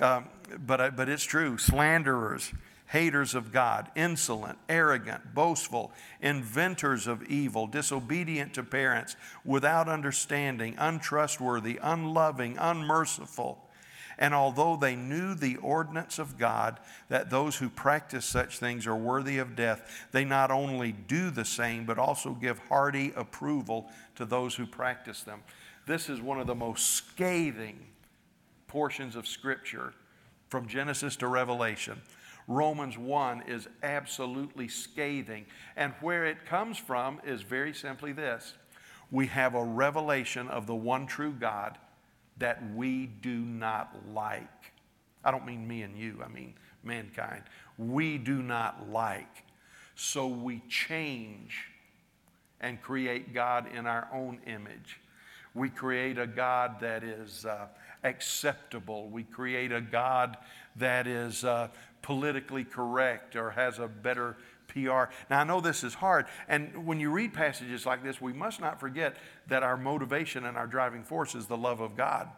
Um, 0.00 0.24
but, 0.66 0.80
uh, 0.80 0.90
but 0.90 1.08
it's 1.08 1.22
true. 1.22 1.56
Slanderers 1.56 2.52
haters 2.88 3.36
of 3.36 3.52
God, 3.52 3.92
insolent, 3.94 4.58
arrogant, 4.68 5.32
boastful, 5.32 5.92
inventors 6.20 7.06
of 7.06 7.22
evil, 7.22 7.68
disobedient 7.68 8.54
to 8.54 8.64
parents, 8.64 9.14
without 9.44 9.88
understanding, 9.88 10.74
untrustworthy, 10.78 11.78
unloving, 11.80 12.58
unmerciful. 12.58 13.56
And 14.22 14.34
although 14.34 14.76
they 14.76 14.94
knew 14.94 15.34
the 15.34 15.56
ordinance 15.56 16.20
of 16.20 16.38
God, 16.38 16.78
that 17.08 17.28
those 17.28 17.56
who 17.56 17.68
practice 17.68 18.24
such 18.24 18.58
things 18.58 18.86
are 18.86 18.94
worthy 18.94 19.38
of 19.38 19.56
death, 19.56 20.06
they 20.12 20.24
not 20.24 20.52
only 20.52 20.92
do 20.92 21.30
the 21.30 21.44
same, 21.44 21.84
but 21.84 21.98
also 21.98 22.30
give 22.30 22.60
hearty 22.68 23.12
approval 23.16 23.90
to 24.14 24.24
those 24.24 24.54
who 24.54 24.64
practice 24.64 25.24
them. 25.24 25.42
This 25.88 26.08
is 26.08 26.20
one 26.20 26.38
of 26.38 26.46
the 26.46 26.54
most 26.54 26.92
scathing 26.92 27.84
portions 28.68 29.16
of 29.16 29.26
Scripture 29.26 29.92
from 30.48 30.68
Genesis 30.68 31.16
to 31.16 31.26
Revelation 31.26 32.00
Romans 32.46 32.98
1 32.98 33.42
is 33.48 33.68
absolutely 33.82 34.68
scathing. 34.68 35.46
And 35.76 35.94
where 36.00 36.26
it 36.26 36.44
comes 36.44 36.78
from 36.78 37.20
is 37.24 37.42
very 37.42 37.72
simply 37.72 38.12
this 38.12 38.54
we 39.10 39.26
have 39.26 39.54
a 39.54 39.64
revelation 39.64 40.48
of 40.48 40.66
the 40.66 40.74
one 40.74 41.06
true 41.06 41.32
God 41.32 41.78
that 42.38 42.62
we 42.74 43.06
do 43.06 43.38
not 43.38 43.96
like. 44.12 44.48
I 45.24 45.30
don't 45.30 45.46
mean 45.46 45.66
me 45.66 45.82
and 45.82 45.96
you, 45.96 46.20
I 46.24 46.28
mean 46.28 46.54
mankind. 46.82 47.42
We 47.78 48.18
do 48.18 48.42
not 48.42 48.90
like. 48.90 49.44
So 49.94 50.26
we 50.26 50.62
change 50.68 51.66
and 52.60 52.80
create 52.80 53.34
God 53.34 53.66
in 53.74 53.86
our 53.86 54.08
own 54.12 54.38
image. 54.46 54.98
We 55.54 55.68
create 55.68 56.18
a 56.18 56.26
God 56.26 56.80
that 56.80 57.04
is 57.04 57.44
uh, 57.44 57.66
acceptable. 58.04 59.08
We 59.08 59.24
create 59.24 59.72
a 59.72 59.80
God 59.80 60.36
that 60.76 61.06
is 61.06 61.44
uh, 61.44 61.68
politically 62.00 62.64
correct 62.64 63.36
or 63.36 63.50
has 63.50 63.78
a 63.78 63.86
better 63.86 64.36
PR. 64.72 65.12
Now, 65.30 65.40
I 65.40 65.44
know 65.44 65.60
this 65.60 65.84
is 65.84 65.94
hard, 65.94 66.26
and 66.48 66.86
when 66.86 66.98
you 66.98 67.10
read 67.10 67.34
passages 67.34 67.84
like 67.84 68.02
this, 68.02 68.20
we 68.20 68.32
must 68.32 68.60
not 68.60 68.80
forget 68.80 69.16
that 69.48 69.62
our 69.62 69.76
motivation 69.76 70.46
and 70.46 70.56
our 70.56 70.66
driving 70.66 71.04
force 71.04 71.34
is 71.34 71.46
the 71.46 71.56
love 71.56 71.80
of 71.80 71.96
God. 71.96 72.28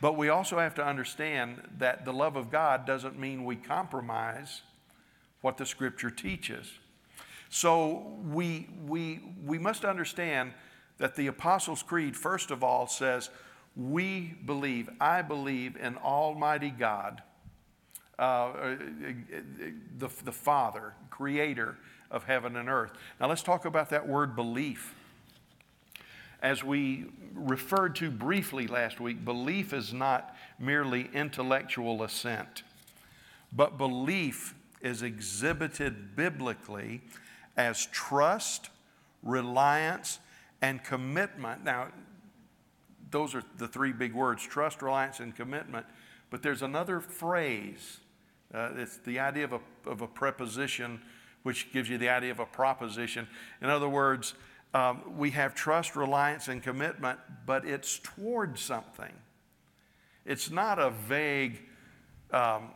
But 0.00 0.16
we 0.16 0.28
also 0.28 0.58
have 0.58 0.74
to 0.76 0.86
understand 0.86 1.62
that 1.78 2.04
the 2.04 2.12
love 2.12 2.36
of 2.36 2.50
God 2.50 2.86
doesn't 2.86 3.18
mean 3.18 3.44
we 3.44 3.56
compromise 3.56 4.62
what 5.40 5.56
the 5.56 5.66
Scripture 5.66 6.10
teaches. 6.10 6.70
So 7.48 8.18
we, 8.30 8.68
we, 8.86 9.20
we 9.44 9.58
must 9.58 9.84
understand 9.84 10.52
that 10.98 11.16
the 11.16 11.26
Apostles' 11.26 11.82
Creed, 11.82 12.16
first 12.16 12.50
of 12.50 12.62
all, 12.62 12.86
says, 12.86 13.30
We 13.76 14.36
believe, 14.44 14.88
I 15.00 15.22
believe 15.22 15.76
in 15.76 15.96
Almighty 15.96 16.70
God 16.70 17.22
uh, 18.18 18.22
uh, 18.22 18.76
the, 19.98 20.10
the 20.24 20.32
Father, 20.32 20.94
creator 21.10 21.76
of 22.10 22.24
heaven 22.24 22.56
and 22.56 22.68
earth. 22.68 22.92
Now 23.20 23.28
let's 23.28 23.42
talk 23.42 23.64
about 23.64 23.90
that 23.90 24.06
word 24.06 24.36
belief. 24.36 24.94
As 26.42 26.62
we 26.62 27.06
referred 27.34 27.96
to 27.96 28.10
briefly 28.10 28.66
last 28.66 29.00
week, 29.00 29.24
belief 29.24 29.72
is 29.72 29.92
not 29.92 30.36
merely 30.58 31.08
intellectual 31.14 32.02
assent, 32.02 32.62
but 33.52 33.78
belief 33.78 34.54
is 34.80 35.02
exhibited 35.02 36.14
biblically 36.14 37.00
as 37.56 37.86
trust, 37.86 38.68
reliance, 39.22 40.18
and 40.60 40.84
commitment. 40.84 41.64
Now, 41.64 41.88
those 43.10 43.34
are 43.34 43.42
the 43.58 43.68
three 43.68 43.92
big 43.92 44.12
words 44.12 44.42
trust, 44.42 44.82
reliance, 44.82 45.20
and 45.20 45.34
commitment. 45.34 45.86
But 46.30 46.42
there's 46.42 46.62
another 46.62 47.00
phrase 47.00 47.98
uh, 48.54 48.70
it's 48.76 48.98
the 48.98 49.18
idea 49.18 49.44
of 49.44 49.52
a, 49.52 49.60
of 49.86 50.00
a 50.00 50.06
preposition, 50.06 51.00
which 51.42 51.72
gives 51.72 51.88
you 51.88 51.98
the 51.98 52.08
idea 52.08 52.30
of 52.30 52.38
a 52.38 52.46
proposition. 52.46 53.26
In 53.60 53.68
other 53.68 53.88
words, 53.88 54.34
um, 54.72 55.02
we 55.16 55.30
have 55.30 55.54
trust, 55.54 55.96
reliance, 55.96 56.48
and 56.48 56.62
commitment, 56.62 57.18
but 57.46 57.64
it's 57.64 57.98
toward 57.98 58.58
something. 58.58 59.12
It's 60.24 60.50
not 60.50 60.78
a 60.78 60.90
vague, 60.90 61.60
um, 62.32 62.70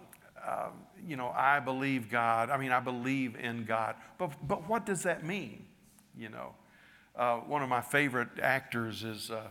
uh, 0.44 0.68
you 1.06 1.16
know, 1.16 1.32
I 1.34 1.60
believe 1.60 2.10
God. 2.10 2.50
I 2.50 2.56
mean, 2.56 2.72
I 2.72 2.80
believe 2.80 3.36
in 3.36 3.64
God. 3.64 3.96
But, 4.18 4.32
but 4.46 4.68
what 4.68 4.84
does 4.84 5.02
that 5.04 5.24
mean? 5.24 5.64
You 6.16 6.28
know, 6.28 6.54
uh, 7.16 7.36
one 7.38 7.62
of 7.62 7.68
my 7.68 7.80
favorite 7.80 8.28
actors 8.42 9.02
is, 9.02 9.30
uh, 9.30 9.48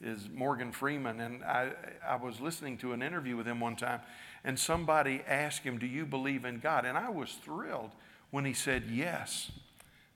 is 0.00 0.28
Morgan 0.32 0.70
Freeman, 0.72 1.20
and 1.20 1.44
I, 1.44 1.72
I 2.06 2.16
was 2.16 2.40
listening 2.40 2.78
to 2.78 2.92
an 2.92 3.02
interview 3.02 3.36
with 3.36 3.46
him 3.46 3.60
one 3.60 3.76
time, 3.76 4.00
and 4.44 4.58
somebody 4.58 5.22
asked 5.26 5.62
him, 5.62 5.78
Do 5.78 5.86
you 5.86 6.06
believe 6.06 6.44
in 6.44 6.60
God? 6.60 6.84
And 6.84 6.96
I 6.96 7.10
was 7.10 7.32
thrilled 7.32 7.90
when 8.30 8.44
he 8.44 8.52
said 8.52 8.84
yes 8.90 9.50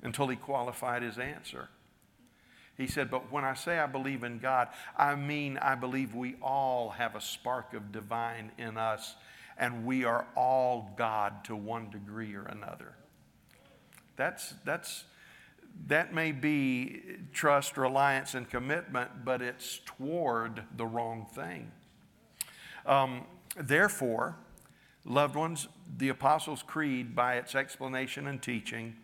until 0.03 0.29
he 0.29 0.37
qualified 0.37 1.03
his 1.03 1.19
answer. 1.19 1.69
He 2.77 2.87
said, 2.87 3.11
But 3.11 3.33
when 3.33 3.45
I 3.45 3.55
say 3.55 3.79
I 3.79 3.87
believe 3.87 4.23
in 4.23 4.39
God, 4.39 4.69
I 4.97 5.15
mean 5.17 5.59
I 5.59 5.75
believe 5.75 6.15
we 6.15 6.37
all 6.41 6.91
have 6.91 7.17
a 7.17 7.21
spark 7.21 7.75
of 7.75 7.93
divine 7.93 8.53
in 8.59 8.77
us, 8.77 9.17
and 9.59 9.85
we 9.85 10.05
are 10.05 10.27
all 10.37 10.93
God 10.97 11.45
to 11.45 11.57
one 11.57 11.91
degree 11.91 12.35
or 12.35 12.45
another. 12.45 12.95
That's, 14.17 14.55
that's, 14.65 15.05
that 15.87 16.15
may 16.15 16.33
be 16.33 17.03
trust, 17.33 17.77
reliance, 17.77 18.35
and 18.35 18.49
commitment, 18.49 19.25
but 19.25 19.43
it's 19.43 19.81
toward 19.85 20.63
the 20.77 20.87
wrong 20.87 21.27
thing. 21.35 21.73
Um, 22.87 23.27
Therefore, 23.57 24.37
loved 25.05 25.37
ones, 25.37 25.69
the 25.97 26.09
Apostles' 26.09 26.63
Creed, 26.63 27.15
by 27.15 27.37
its 27.37 27.55
explanation 27.55 28.27
and 28.27 28.41
teaching, 28.41 28.97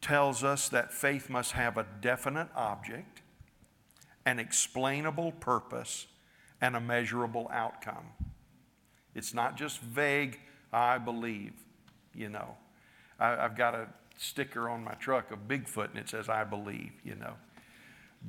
tells 0.00 0.42
us 0.42 0.68
that 0.70 0.92
faith 0.92 1.28
must 1.28 1.52
have 1.52 1.76
a 1.76 1.86
definite 2.00 2.48
object, 2.56 3.20
an 4.24 4.38
explainable 4.38 5.32
purpose, 5.32 6.06
and 6.60 6.76
a 6.76 6.80
measurable 6.80 7.50
outcome. 7.52 8.06
It's 9.14 9.34
not 9.34 9.56
just 9.56 9.80
vague, 9.80 10.40
I 10.72 10.98
believe, 10.98 11.52
you 12.14 12.28
know. 12.28 12.56
I, 13.18 13.30
have 13.30 13.56
got 13.56 13.74
a 13.74 13.88
sticker 14.16 14.68
on 14.68 14.84
my 14.84 14.94
truck 14.94 15.30
of 15.30 15.48
Bigfoot 15.48 15.90
and 15.90 15.98
it 15.98 16.08
says, 16.08 16.28
I 16.28 16.44
believe, 16.44 16.92
you 17.04 17.14
know. 17.14 17.34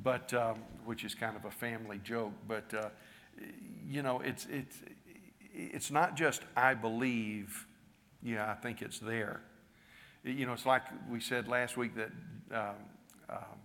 But, 0.02 0.34
um, 0.34 0.58
which 0.84 1.04
is 1.04 1.14
kind 1.14 1.36
of 1.36 1.44
a 1.44 1.50
family 1.50 2.00
joke, 2.02 2.32
but, 2.48 2.72
uh, 2.74 2.88
you 3.86 4.02
know, 4.02 4.20
it's, 4.20 4.46
it's, 4.50 4.76
it's 5.52 5.90
not 5.90 6.16
just 6.16 6.42
I 6.56 6.74
believe, 6.74 7.66
yeah, 8.22 8.50
I 8.50 8.54
think 8.54 8.82
it's 8.82 8.98
there. 8.98 9.40
You 10.24 10.46
know, 10.46 10.52
it's 10.52 10.66
like 10.66 10.82
we 11.08 11.20
said 11.20 11.46
last 11.46 11.76
week 11.76 11.94
that 11.96 12.10
um, 12.50 12.74
um, 13.28 13.58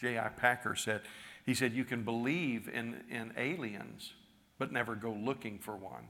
J.I. 0.00 0.28
Packer 0.30 0.74
said, 0.74 1.02
he 1.46 1.54
said, 1.54 1.72
you 1.72 1.84
can 1.84 2.04
believe 2.04 2.68
in, 2.68 3.02
in 3.10 3.32
aliens, 3.36 4.12
but 4.58 4.72
never 4.72 4.94
go 4.94 5.12
looking 5.12 5.58
for 5.58 5.76
one. 5.76 6.08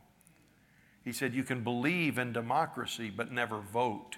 He 1.04 1.12
said, 1.12 1.34
you 1.34 1.44
can 1.44 1.62
believe 1.64 2.18
in 2.18 2.32
democracy, 2.32 3.10
but 3.14 3.32
never 3.32 3.60
vote. 3.60 4.16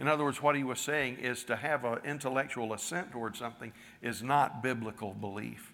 In 0.00 0.08
other 0.08 0.24
words, 0.24 0.42
what 0.42 0.56
he 0.56 0.64
was 0.64 0.80
saying 0.80 1.18
is 1.18 1.44
to 1.44 1.54
have 1.54 1.84
an 1.84 1.98
intellectual 2.04 2.72
assent 2.72 3.12
towards 3.12 3.38
something 3.38 3.72
is 4.02 4.22
not 4.22 4.62
biblical 4.62 5.14
belief. 5.14 5.72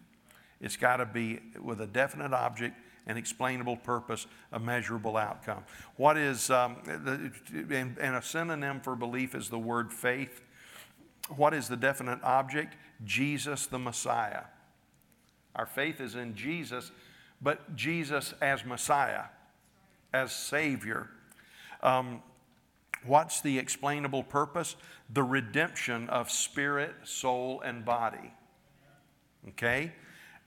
It's 0.61 0.77
got 0.77 0.97
to 0.99 1.07
be 1.07 1.41
with 1.63 1.81
a 1.81 1.87
definite 1.87 2.33
object 2.33 2.77
an 3.07 3.17
explainable 3.17 3.77
purpose, 3.77 4.27
a 4.53 4.59
measurable 4.59 5.17
outcome. 5.17 5.63
What 5.97 6.17
is, 6.17 6.51
um, 6.51 6.77
the, 6.85 7.31
and, 7.75 7.97
and 7.99 8.17
a 8.17 8.23
synonym 8.23 8.81
for 8.81 8.97
belief 8.97 9.35
is 9.35 9.49
the 9.49 9.59
word 9.59 9.93
faith. 9.93 10.41
What 11.37 11.55
is 11.55 11.69
the 11.69 11.77
definite 11.77 12.23
object? 12.23 12.75
Jesus 13.05 13.67
the 13.67 13.79
Messiah. 13.79 14.45
Our 15.55 15.67
faith 15.67 16.01
is 16.01 16.17
in 16.17 16.35
Jesus, 16.35 16.91
but 17.41 17.77
Jesus 17.77 18.35
as 18.41 18.65
Messiah, 18.65 19.25
as 20.13 20.33
Savior. 20.33 21.09
Um, 21.83 22.23
what's 23.07 23.41
the 23.41 23.59
explainable 23.59 24.23
purpose? 24.23 24.77
The 25.13 25.23
redemption 25.23 26.09
of 26.09 26.31
spirit, 26.31 26.95
soul, 27.05 27.61
and 27.61 27.85
body. 27.85 28.33
Okay? 29.49 29.93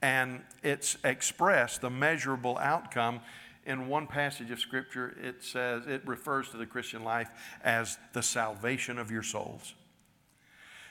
And 0.02 0.42
it's 0.64 0.98
expressed, 1.04 1.82
the 1.82 1.90
measurable 1.90 2.58
outcome. 2.58 3.22
In 3.66 3.88
one 3.88 4.08
passage 4.08 4.50
of 4.52 4.60
Scripture, 4.60 5.16
it 5.22 5.44
says, 5.44 5.86
it 5.86 6.02
refers 6.08 6.50
to 6.50 6.58
the 6.58 6.66
Christian 6.66 7.04
life 7.04 7.30
as 7.64 7.98
the 8.14 8.24
salvation 8.24 8.98
of 8.98 9.12
your 9.12 9.24
souls. 9.24 9.74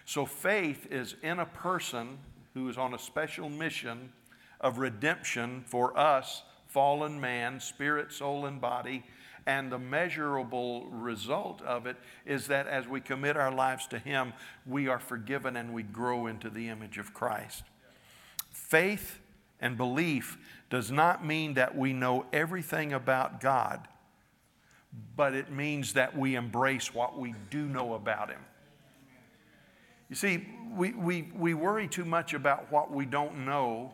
So 0.04 0.24
faith 0.24 0.86
is 0.90 1.16
in 1.22 1.38
a 1.38 1.46
person 1.46 2.18
who 2.54 2.68
is 2.68 2.78
on 2.78 2.94
a 2.94 2.98
special 2.98 3.48
mission 3.48 4.12
of 4.60 4.78
redemption 4.78 5.64
for 5.66 5.98
us, 5.98 6.42
fallen 6.66 7.20
man, 7.20 7.60
spirit, 7.60 8.12
soul, 8.12 8.46
and 8.46 8.60
body. 8.60 9.04
And 9.48 9.72
the 9.72 9.78
measurable 9.78 10.84
result 10.90 11.62
of 11.62 11.86
it 11.86 11.96
is 12.26 12.48
that 12.48 12.66
as 12.66 12.86
we 12.86 13.00
commit 13.00 13.34
our 13.34 13.50
lives 13.50 13.86
to 13.86 13.98
Him, 13.98 14.34
we 14.66 14.88
are 14.88 14.98
forgiven 14.98 15.56
and 15.56 15.72
we 15.72 15.82
grow 15.82 16.26
into 16.26 16.50
the 16.50 16.68
image 16.68 16.98
of 16.98 17.14
Christ. 17.14 17.62
Faith 18.50 19.20
and 19.58 19.78
belief 19.78 20.36
does 20.68 20.90
not 20.90 21.24
mean 21.24 21.54
that 21.54 21.74
we 21.74 21.94
know 21.94 22.26
everything 22.30 22.92
about 22.92 23.40
God, 23.40 23.88
but 25.16 25.32
it 25.32 25.50
means 25.50 25.94
that 25.94 26.14
we 26.14 26.34
embrace 26.34 26.92
what 26.92 27.18
we 27.18 27.34
do 27.48 27.64
know 27.64 27.94
about 27.94 28.28
Him. 28.28 28.44
You 30.10 30.16
see, 30.16 30.46
we, 30.76 30.92
we, 30.92 31.32
we 31.34 31.54
worry 31.54 31.88
too 31.88 32.04
much 32.04 32.34
about 32.34 32.70
what 32.70 32.90
we 32.92 33.06
don't 33.06 33.46
know, 33.46 33.92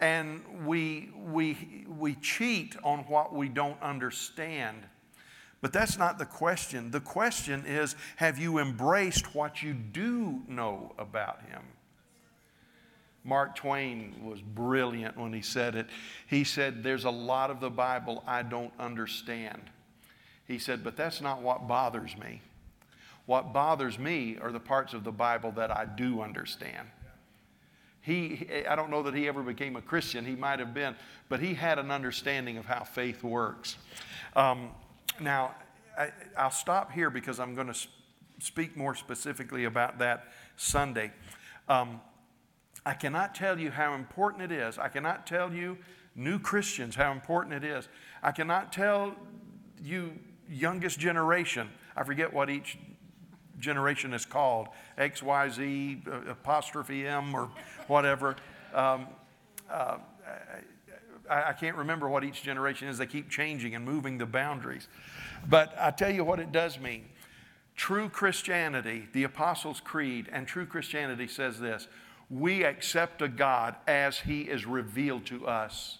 and 0.00 0.42
we, 0.66 1.10
we, 1.16 1.86
we 1.88 2.14
cheat 2.16 2.76
on 2.82 3.00
what 3.00 3.34
we 3.34 3.48
don't 3.48 3.80
understand. 3.80 4.76
But 5.60 5.72
that's 5.72 5.96
not 5.96 6.18
the 6.18 6.26
question. 6.26 6.90
The 6.90 7.00
question 7.00 7.64
is 7.66 7.96
have 8.16 8.38
you 8.38 8.58
embraced 8.58 9.34
what 9.34 9.62
you 9.62 9.72
do 9.72 10.42
know 10.48 10.92
about 10.98 11.42
Him? 11.48 11.62
Mark 13.26 13.56
Twain 13.56 14.14
was 14.22 14.40
brilliant 14.40 15.16
when 15.18 15.32
he 15.32 15.42
said 15.42 15.74
it. 15.74 15.88
He 16.28 16.44
said, 16.44 16.84
There's 16.84 17.04
a 17.04 17.10
lot 17.10 17.50
of 17.50 17.58
the 17.58 17.70
Bible 17.70 18.22
I 18.24 18.42
don't 18.42 18.72
understand. 18.78 19.62
He 20.46 20.60
said, 20.60 20.84
But 20.84 20.96
that's 20.96 21.20
not 21.20 21.42
what 21.42 21.66
bothers 21.66 22.16
me. 22.16 22.40
What 23.26 23.52
bothers 23.52 23.98
me 23.98 24.38
are 24.40 24.52
the 24.52 24.60
parts 24.60 24.94
of 24.94 25.02
the 25.02 25.10
Bible 25.10 25.50
that 25.52 25.76
I 25.76 25.86
do 25.86 26.20
understand. 26.20 26.88
He, 28.06 28.46
I 28.68 28.76
don't 28.76 28.88
know 28.88 29.02
that 29.02 29.14
he 29.14 29.26
ever 29.26 29.42
became 29.42 29.74
a 29.74 29.82
Christian. 29.82 30.24
He 30.24 30.36
might 30.36 30.60
have 30.60 30.72
been, 30.72 30.94
but 31.28 31.40
he 31.40 31.54
had 31.54 31.80
an 31.80 31.90
understanding 31.90 32.56
of 32.56 32.64
how 32.64 32.84
faith 32.84 33.24
works. 33.24 33.76
Um, 34.36 34.70
now, 35.18 35.56
I, 35.98 36.12
will 36.40 36.50
stop 36.50 36.92
here 36.92 37.10
because 37.10 37.40
I'm 37.40 37.56
going 37.56 37.66
to 37.66 37.88
speak 38.38 38.76
more 38.76 38.94
specifically 38.94 39.64
about 39.64 39.98
that 39.98 40.28
Sunday. 40.56 41.10
Um, 41.68 42.00
I 42.84 42.94
cannot 42.94 43.34
tell 43.34 43.58
you 43.58 43.72
how 43.72 43.94
important 43.94 44.52
it 44.52 44.52
is. 44.52 44.78
I 44.78 44.86
cannot 44.86 45.26
tell 45.26 45.52
you, 45.52 45.76
new 46.14 46.38
Christians, 46.38 46.94
how 46.94 47.10
important 47.10 47.56
it 47.56 47.64
is. 47.64 47.88
I 48.22 48.30
cannot 48.30 48.72
tell 48.72 49.16
you, 49.82 50.12
youngest 50.48 51.00
generation, 51.00 51.70
I 51.96 52.04
forget 52.04 52.32
what 52.32 52.50
each 52.50 52.78
generation 53.58 54.12
is 54.12 54.24
called 54.24 54.68
X, 54.98 55.22
Y, 55.22 55.48
Z, 55.48 56.02
uh, 56.06 56.30
apostrophe 56.30 57.06
M, 57.06 57.34
or 57.34 57.48
whatever. 57.86 58.36
Um, 58.74 59.06
uh, 59.70 59.98
I, 61.28 61.50
I 61.50 61.52
can't 61.52 61.76
remember 61.76 62.08
what 62.08 62.24
each 62.24 62.42
generation 62.42 62.88
is. 62.88 62.98
They 62.98 63.06
keep 63.06 63.30
changing 63.30 63.74
and 63.74 63.84
moving 63.84 64.18
the 64.18 64.26
boundaries. 64.26 64.88
But 65.48 65.74
I 65.78 65.90
tell 65.90 66.10
you 66.10 66.24
what 66.24 66.40
it 66.40 66.52
does 66.52 66.78
mean. 66.78 67.06
True 67.74 68.08
Christianity, 68.08 69.06
the 69.12 69.24
Apostles' 69.24 69.80
Creed, 69.80 70.28
and 70.32 70.46
true 70.46 70.66
Christianity 70.66 71.28
says 71.28 71.60
this 71.60 71.88
we 72.28 72.64
accept 72.64 73.22
a 73.22 73.28
God 73.28 73.76
as 73.86 74.18
He 74.18 74.42
is 74.42 74.66
revealed 74.66 75.26
to 75.26 75.46
us, 75.46 75.98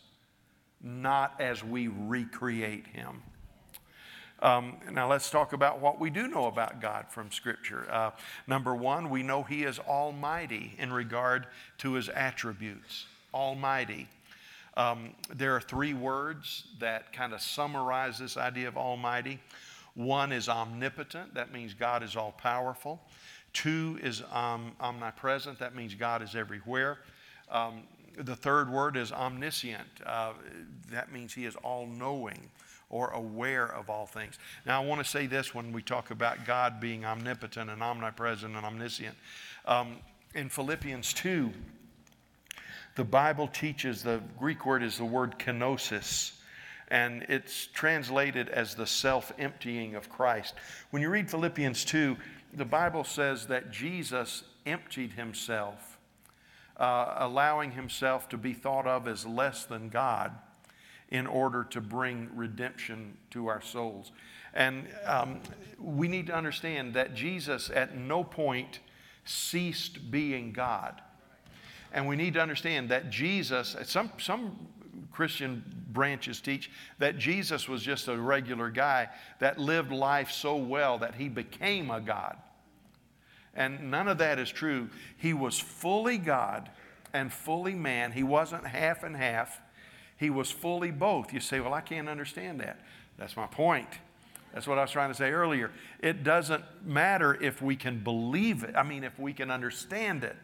not 0.83 1.41
as 1.41 1.63
we 1.63 1.89
recreate 1.89 2.87
Him. 2.89 3.23
Um, 4.41 4.77
now, 4.93 5.09
let's 5.09 5.31
talk 5.31 5.55
about 5.55 5.81
what 5.81 5.99
we 5.99 6.11
do 6.11 6.29
know 6.29 6.47
about 6.47 6.81
God 6.81 7.07
from 7.09 7.31
Scripture. 7.31 7.87
Uh, 7.91 8.11
number 8.47 8.75
one, 8.75 9.09
we 9.09 9.23
know 9.23 9.43
He 9.43 9.65
is 9.65 9.79
almighty 9.79 10.75
in 10.79 10.93
regard 10.93 11.47
to 11.79 11.95
His 11.95 12.09
attributes. 12.11 13.07
Almighty. 13.33 14.09
Um, 14.77 15.11
there 15.35 15.57
are 15.57 15.61
three 15.61 15.95
words 15.95 16.65
that 16.81 17.13
kind 17.13 17.33
of 17.33 17.41
summarize 17.41 18.19
this 18.19 18.37
idea 18.37 18.69
of 18.69 18.77
almighty. 18.77 19.41
One 19.95 20.33
is 20.33 20.49
omnipotent, 20.51 21.33
that 21.35 21.53
means 21.53 21.73
God 21.73 22.03
is 22.03 22.17
all 22.17 22.33
powerful. 22.33 23.01
Two 23.55 23.99
is 24.03 24.23
um, 24.31 24.73
omnipresent, 24.79 25.59
that 25.59 25.75
means 25.75 25.95
God 25.95 26.21
is 26.21 26.35
everywhere. 26.35 26.99
Um, 27.51 27.85
the 28.19 28.37
third 28.37 28.71
word 28.71 28.99
is 28.99 29.13
omniscient, 29.13 29.89
uh, 30.05 30.33
that 30.91 31.11
means 31.11 31.33
He 31.33 31.47
is 31.47 31.57
all 31.57 31.87
knowing 31.87 32.51
or 32.89 33.11
aware 33.11 33.67
of 33.67 33.91
all 33.91 34.07
things. 34.07 34.39
Now, 34.65 34.83
I 34.83 34.87
want 34.87 35.05
to 35.05 35.11
say 35.11 35.27
this 35.27 35.55
when 35.55 35.73
we 35.73 35.83
talk 35.83 36.11
about 36.11 36.45
God 36.45 36.81
being 36.81 37.05
omnipotent 37.05 37.71
and 37.71 37.83
omnipresent 37.83 38.55
and 38.55 38.65
omniscient. 38.65 39.17
Um, 39.65 39.97
in 40.35 40.49
Philippians 40.49 41.13
2, 41.15 41.51
the 42.95 43.05
Bible 43.05 43.49
teaches 43.49 44.03
the 44.03 44.23
Greek 44.39 44.65
word 44.65 44.83
is 44.83 44.99
the 44.99 45.05
word 45.05 45.39
kenosis 45.39 46.33
and 46.89 47.25
it's 47.29 47.67
translated 47.67 48.49
as 48.49 48.75
the 48.75 48.87
self 48.87 49.33
emptying 49.39 49.95
of 49.95 50.09
Christ. 50.09 50.55
When 50.91 51.03
you 51.03 51.11
read 51.11 51.31
Philippians 51.31 51.85
2, 51.85 52.17
the 52.55 52.65
Bible 52.65 53.05
says 53.05 53.47
that 53.47 53.71
Jesus 53.71 54.45
emptied 54.65 55.13
himself, 55.13 55.99
uh, 56.77 57.15
allowing 57.19 57.73
himself 57.73 58.29
to 58.29 58.39
be 58.39 58.53
thought 58.53 58.87
of 58.87 59.09
as 59.09 59.27
less 59.27 59.65
than 59.65 59.89
God 59.89 60.33
in 61.11 61.27
order 61.27 61.65
to 61.65 61.81
bring 61.81 62.29
redemption 62.35 63.17
to 63.31 63.47
our 63.47 63.61
souls. 63.61 64.13
And 64.55 64.89
um, 65.05 65.41
we 65.79 66.09
need 66.09 66.27
to 66.29 66.35
understand 66.35 66.95
that 66.95 67.15
Jesus 67.15 67.71
at 67.71 67.97
no 67.97 68.25
point 68.25 68.81
ceased 69.25 70.11
being 70.11 70.53
God. 70.53 71.01
And 71.93 72.09
we 72.09 72.17
need 72.17 72.35
to 72.35 72.41
understand 72.41 72.89
that 72.91 73.11
Jesus, 73.11 73.77
some, 73.85 74.11
some 74.19 74.69
Christian 75.13 75.65
branches 75.93 76.41
teach 76.41 76.71
that 76.99 77.17
Jesus 77.17 77.69
was 77.69 77.83
just 77.83 78.09
a 78.09 78.17
regular 78.17 78.71
guy 78.71 79.09
that 79.39 79.59
lived 79.59 79.91
life 79.91 80.31
so 80.31 80.57
well 80.57 80.99
that 80.99 81.15
he 81.15 81.29
became 81.29 81.91
a 81.91 82.01
God. 82.01 82.37
And 83.55 83.91
none 83.91 84.09
of 84.09 84.19
that 84.19 84.39
is 84.39 84.51
true. 84.51 84.91
He 85.17 85.33
was 85.33 85.59
fully 85.59 86.19
God 86.19 86.71
and 87.15 87.33
fully 87.33 87.75
man. 87.75 88.13
He 88.13 88.23
wasn't 88.23 88.67
half 88.67 89.03
and 89.03 89.17
half, 89.17 89.61
he 90.17 90.31
was 90.31 90.51
fully 90.51 90.91
both. 90.91 91.33
You 91.33 91.41
say, 91.41 91.61
Well, 91.61 91.75
I 91.75 91.81
can't 91.81 92.09
understand 92.09 92.61
that. 92.61 92.81
That's 93.19 93.37
my 93.37 93.47
point. 93.47 93.89
That's 94.53 94.67
what 94.67 94.79
I 94.79 94.83
was 94.83 94.91
trying 94.91 95.11
to 95.11 95.15
say 95.15 95.33
earlier. 95.33 95.71
It 96.01 96.25
doesn't 96.25 96.65
matter 96.85 97.35
if 97.43 97.61
we 97.61 97.77
can 97.77 98.03
believe 98.03 98.65
it, 98.65 98.75
I 98.75 98.83
mean, 98.83 99.05
if 99.05 99.19
we 99.19 99.33
can 99.33 99.51
understand 99.51 100.25
it. 100.25 100.37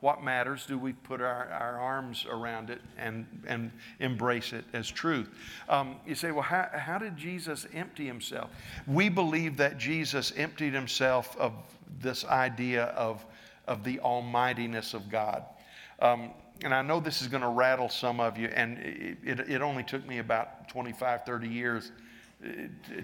What 0.00 0.24
matters? 0.24 0.64
Do 0.64 0.78
we 0.78 0.94
put 0.94 1.20
our, 1.20 1.46
our 1.48 1.78
arms 1.78 2.26
around 2.28 2.70
it 2.70 2.80
and, 2.96 3.26
and 3.46 3.70
embrace 4.00 4.54
it 4.54 4.64
as 4.72 4.90
truth? 4.90 5.28
Um, 5.68 5.96
you 6.06 6.14
say, 6.14 6.32
well, 6.32 6.42
how, 6.42 6.68
how 6.72 6.98
did 6.98 7.18
Jesus 7.18 7.66
empty 7.74 8.06
himself? 8.06 8.50
We 8.86 9.10
believe 9.10 9.58
that 9.58 9.76
Jesus 9.76 10.32
emptied 10.36 10.72
himself 10.72 11.36
of 11.36 11.52
this 12.00 12.24
idea 12.24 12.84
of, 12.84 13.24
of 13.68 13.84
the 13.84 14.00
almightiness 14.00 14.94
of 14.94 15.10
God. 15.10 15.44
Um, 16.00 16.30
and 16.64 16.74
I 16.74 16.82
know 16.82 17.00
this 17.00 17.22
is 17.22 17.28
going 17.28 17.42
to 17.42 17.48
rattle 17.48 17.88
some 17.88 18.20
of 18.20 18.38
you, 18.38 18.48
and 18.48 18.78
it, 18.78 19.18
it, 19.24 19.40
it, 19.48 19.62
only 19.62 19.82
took 19.82 20.06
me 20.06 20.18
about 20.18 20.68
25, 20.68 21.24
30 21.24 21.48
years 21.48 21.92
uh, 22.44 22.48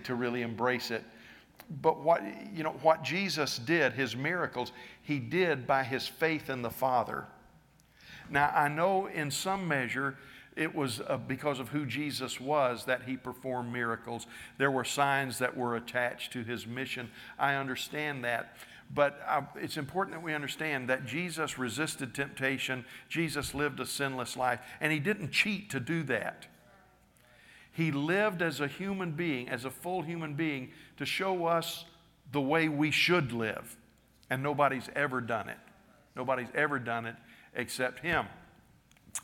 to 0.04 0.14
really 0.14 0.42
embrace 0.42 0.90
it. 0.90 1.04
But 1.82 2.00
what, 2.00 2.22
you 2.54 2.62
know, 2.62 2.76
what 2.82 3.02
Jesus 3.02 3.58
did, 3.58 3.92
his 3.92 4.14
miracles, 4.14 4.72
he 5.02 5.18
did 5.18 5.66
by 5.66 5.84
his 5.84 6.06
faith 6.06 6.50
in 6.50 6.62
the 6.62 6.70
Father. 6.70 7.24
Now, 8.30 8.52
I 8.54 8.68
know 8.68 9.06
in 9.06 9.30
some 9.30 9.66
measure 9.66 10.16
it 10.56 10.74
was 10.74 11.00
uh, 11.06 11.18
because 11.18 11.60
of 11.60 11.68
who 11.68 11.84
Jesus 11.84 12.40
was 12.40 12.84
that 12.86 13.02
he 13.02 13.16
performed 13.16 13.72
miracles. 13.72 14.26
There 14.58 14.70
were 14.70 14.84
signs 14.84 15.38
that 15.38 15.56
were 15.56 15.76
attached 15.76 16.32
to 16.32 16.42
his 16.42 16.66
mission. 16.66 17.10
I 17.38 17.54
understand 17.54 18.24
that. 18.24 18.56
But 18.94 19.20
uh, 19.26 19.42
it's 19.56 19.76
important 19.76 20.16
that 20.16 20.22
we 20.22 20.34
understand 20.34 20.88
that 20.88 21.06
Jesus 21.06 21.58
resisted 21.58 22.14
temptation. 22.14 22.84
Jesus 23.08 23.54
lived 23.54 23.80
a 23.80 23.86
sinless 23.86 24.36
life, 24.36 24.60
and 24.80 24.92
he 24.92 24.98
didn't 24.98 25.32
cheat 25.32 25.70
to 25.70 25.80
do 25.80 26.02
that. 26.04 26.46
He 27.72 27.90
lived 27.92 28.40
as 28.40 28.60
a 28.60 28.68
human 28.68 29.12
being, 29.12 29.48
as 29.48 29.64
a 29.64 29.70
full 29.70 30.02
human 30.02 30.34
being, 30.34 30.70
to 30.96 31.04
show 31.04 31.46
us 31.46 31.84
the 32.32 32.40
way 32.40 32.68
we 32.68 32.90
should 32.90 33.32
live. 33.32 33.76
And 34.30 34.42
nobody's 34.42 34.88
ever 34.96 35.20
done 35.20 35.48
it. 35.48 35.58
Nobody's 36.16 36.48
ever 36.54 36.78
done 36.78 37.06
it 37.06 37.16
except 37.54 38.00
Him. 38.00 38.26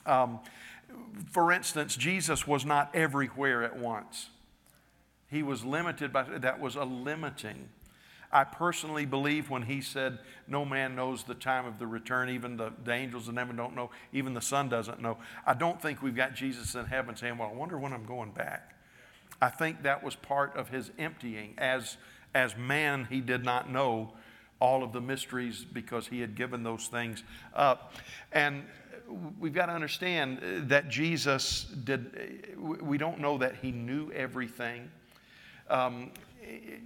Um, 0.05 0.41
for 1.31 1.51
instance, 1.51 1.97
Jesus 1.97 2.47
was 2.47 2.65
not 2.65 2.95
everywhere 2.95 3.63
at 3.63 3.77
once. 3.77 4.29
He 5.29 5.43
was 5.43 5.65
limited 5.65 6.13
by 6.13 6.25
that 6.25 6.61
was 6.61 6.77
a 6.77 6.85
limiting. 6.85 7.71
I 8.33 8.45
personally 8.45 9.05
believe 9.05 9.51
when 9.51 9.63
he 9.63 9.81
said, 9.81 10.19
No 10.49 10.65
man 10.65 10.97
knows 10.97 11.25
the 11.25 11.35
time 11.35 11.67
of 11.67 11.79
the 11.79 11.87
return, 11.87 12.31
even 12.31 12.57
the, 12.57 12.73
the 12.85 12.93
angels 12.93 13.29
in 13.29 13.37
heaven 13.37 13.57
don't 13.57 13.77
know, 13.77 13.91
even 14.13 14.33
the 14.33 14.41
Son 14.41 14.69
doesn't 14.69 15.03
know. 15.03 15.19
I 15.47 15.55
don't 15.55 15.81
think 15.81 16.03
we've 16.03 16.17
got 16.17 16.35
Jesus 16.35 16.75
in 16.75 16.87
heaven 16.87 17.15
saying, 17.15 17.37
Well, 17.37 17.51
I 17.51 17.55
wonder 17.55 17.79
when 17.79 17.93
I'm 17.93 18.07
going 18.07 18.31
back. 18.31 18.75
I 19.41 19.49
think 19.49 19.83
that 19.83 20.03
was 20.03 20.15
part 20.15 20.57
of 20.57 20.69
his 20.69 20.91
emptying. 20.99 21.55
As, 21.59 21.97
as 22.35 22.57
man, 22.57 23.07
he 23.11 23.21
did 23.21 23.45
not 23.45 23.71
know 23.71 24.13
all 24.61 24.85
of 24.85 24.93
the 24.93 25.01
mysteries 25.01 25.65
because 25.65 26.07
he 26.07 26.21
had 26.21 26.37
given 26.37 26.63
those 26.63 26.87
things 26.87 27.25
up. 27.55 27.95
And 28.31 28.65
we've 29.41 29.53
got 29.53 29.67
to 29.67 29.73
understand 29.73 30.69
that 30.71 30.89
Jesus 30.89 31.65
did, 31.65 32.57
we 32.57 32.97
don't 32.97 33.19
know 33.19 33.37
that 33.39 33.57
he 33.57 33.73
knew 33.73 34.13
everything. 34.13 34.89
Um, 35.69 36.13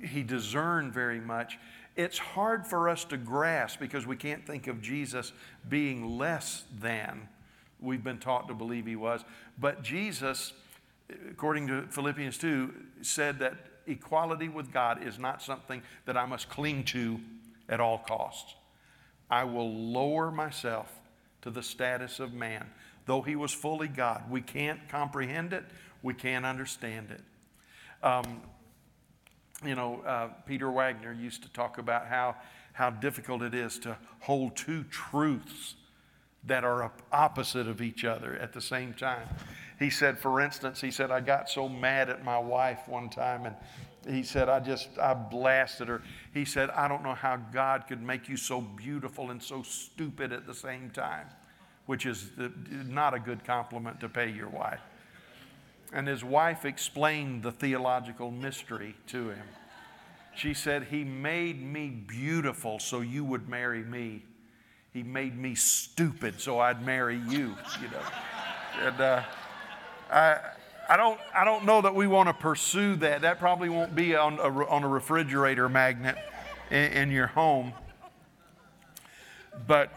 he 0.02 0.22
discerned 0.22 0.92
very 0.92 1.20
much. 1.20 1.58
It's 1.96 2.18
hard 2.18 2.66
for 2.66 2.88
us 2.88 3.04
to 3.06 3.16
grasp 3.16 3.80
because 3.80 4.06
we 4.06 4.16
can't 4.16 4.46
think 4.46 4.66
of 4.66 4.82
Jesus 4.82 5.32
being 5.68 6.18
less 6.18 6.64
than 6.78 7.28
we've 7.80 8.04
been 8.04 8.18
taught 8.18 8.48
to 8.48 8.54
believe 8.54 8.86
he 8.86 8.96
was. 8.96 9.24
But 9.58 9.82
Jesus, 9.82 10.52
according 11.30 11.68
to 11.68 11.86
Philippians 11.88 12.38
2, 12.38 12.74
said 13.02 13.38
that 13.38 13.54
equality 13.86 14.48
with 14.48 14.72
God 14.72 15.02
is 15.02 15.18
not 15.18 15.42
something 15.42 15.82
that 16.04 16.16
I 16.16 16.26
must 16.26 16.48
cling 16.48 16.84
to 16.84 17.20
at 17.68 17.80
all 17.80 17.98
costs. 17.98 18.54
I 19.30 19.44
will 19.44 19.72
lower 19.72 20.30
myself 20.30 20.92
to 21.42 21.50
the 21.50 21.62
status 21.62 22.20
of 22.20 22.32
man. 22.32 22.66
Though 23.06 23.22
he 23.22 23.36
was 23.36 23.52
fully 23.52 23.88
God, 23.88 24.24
we 24.30 24.40
can't 24.40 24.80
comprehend 24.88 25.52
it, 25.52 25.64
we 26.02 26.14
can't 26.14 26.44
understand 26.44 27.10
it. 27.10 27.22
Um, 28.02 28.42
you 29.64 29.74
know, 29.74 30.02
uh, 30.06 30.28
Peter 30.46 30.70
Wagner 30.70 31.12
used 31.12 31.42
to 31.42 31.48
talk 31.50 31.78
about 31.78 32.06
how, 32.06 32.36
how 32.72 32.90
difficult 32.90 33.42
it 33.42 33.54
is 33.54 33.78
to 33.80 33.96
hold 34.20 34.56
two 34.56 34.84
truths 34.84 35.74
that 36.44 36.64
are 36.64 36.92
opposite 37.12 37.66
of 37.66 37.80
each 37.80 38.04
other 38.04 38.36
at 38.36 38.52
the 38.52 38.60
same 38.60 38.92
time. 38.94 39.26
He 39.78 39.90
said, 39.90 40.18
for 40.18 40.40
instance, 40.40 40.80
he 40.80 40.90
said, 40.90 41.10
I 41.10 41.20
got 41.20 41.50
so 41.50 41.68
mad 41.68 42.08
at 42.08 42.24
my 42.24 42.38
wife 42.38 42.86
one 42.86 43.08
time 43.08 43.46
and 43.46 43.56
he 44.08 44.22
said, 44.22 44.48
I 44.48 44.60
just, 44.60 44.88
I 44.98 45.14
blasted 45.14 45.88
her. 45.88 46.02
He 46.32 46.44
said, 46.44 46.70
I 46.70 46.86
don't 46.86 47.02
know 47.02 47.14
how 47.14 47.36
God 47.36 47.84
could 47.88 48.02
make 48.02 48.28
you 48.28 48.36
so 48.36 48.60
beautiful 48.60 49.30
and 49.30 49.42
so 49.42 49.62
stupid 49.62 50.32
at 50.32 50.46
the 50.46 50.54
same 50.54 50.90
time, 50.90 51.26
which 51.86 52.06
is 52.06 52.30
the, 52.36 52.52
not 52.86 53.14
a 53.14 53.18
good 53.18 53.44
compliment 53.44 53.98
to 54.00 54.08
pay 54.08 54.30
your 54.30 54.48
wife. 54.48 54.80
And 55.92 56.08
his 56.08 56.24
wife 56.24 56.64
explained 56.64 57.42
the 57.42 57.52
theological 57.52 58.30
mystery 58.30 58.96
to 59.08 59.30
him. 59.30 59.46
She 60.34 60.52
said, 60.52 60.84
He 60.84 61.04
made 61.04 61.62
me 61.62 61.88
beautiful 61.88 62.78
so 62.78 63.00
you 63.00 63.24
would 63.24 63.48
marry 63.48 63.82
me. 63.82 64.22
He 64.92 65.02
made 65.02 65.36
me 65.36 65.54
stupid 65.54 66.40
so 66.40 66.58
I'd 66.58 66.84
marry 66.84 67.20
you, 67.28 67.54
you 67.80 67.88
know. 67.90 68.02
And 68.82 69.00
uh, 69.00 69.22
I, 70.10 70.38
I, 70.88 70.96
don't, 70.96 71.20
I 71.34 71.44
don't 71.44 71.64
know 71.64 71.80
that 71.80 71.94
we 71.94 72.06
want 72.06 72.28
to 72.28 72.34
pursue 72.34 72.96
that. 72.96 73.22
That 73.22 73.38
probably 73.38 73.68
won't 73.68 73.94
be 73.94 74.14
on 74.14 74.38
a, 74.38 74.66
on 74.66 74.82
a 74.84 74.88
refrigerator 74.88 75.68
magnet 75.68 76.16
in, 76.70 76.92
in 76.92 77.10
your 77.10 77.26
home. 77.26 77.72
But 79.66 79.90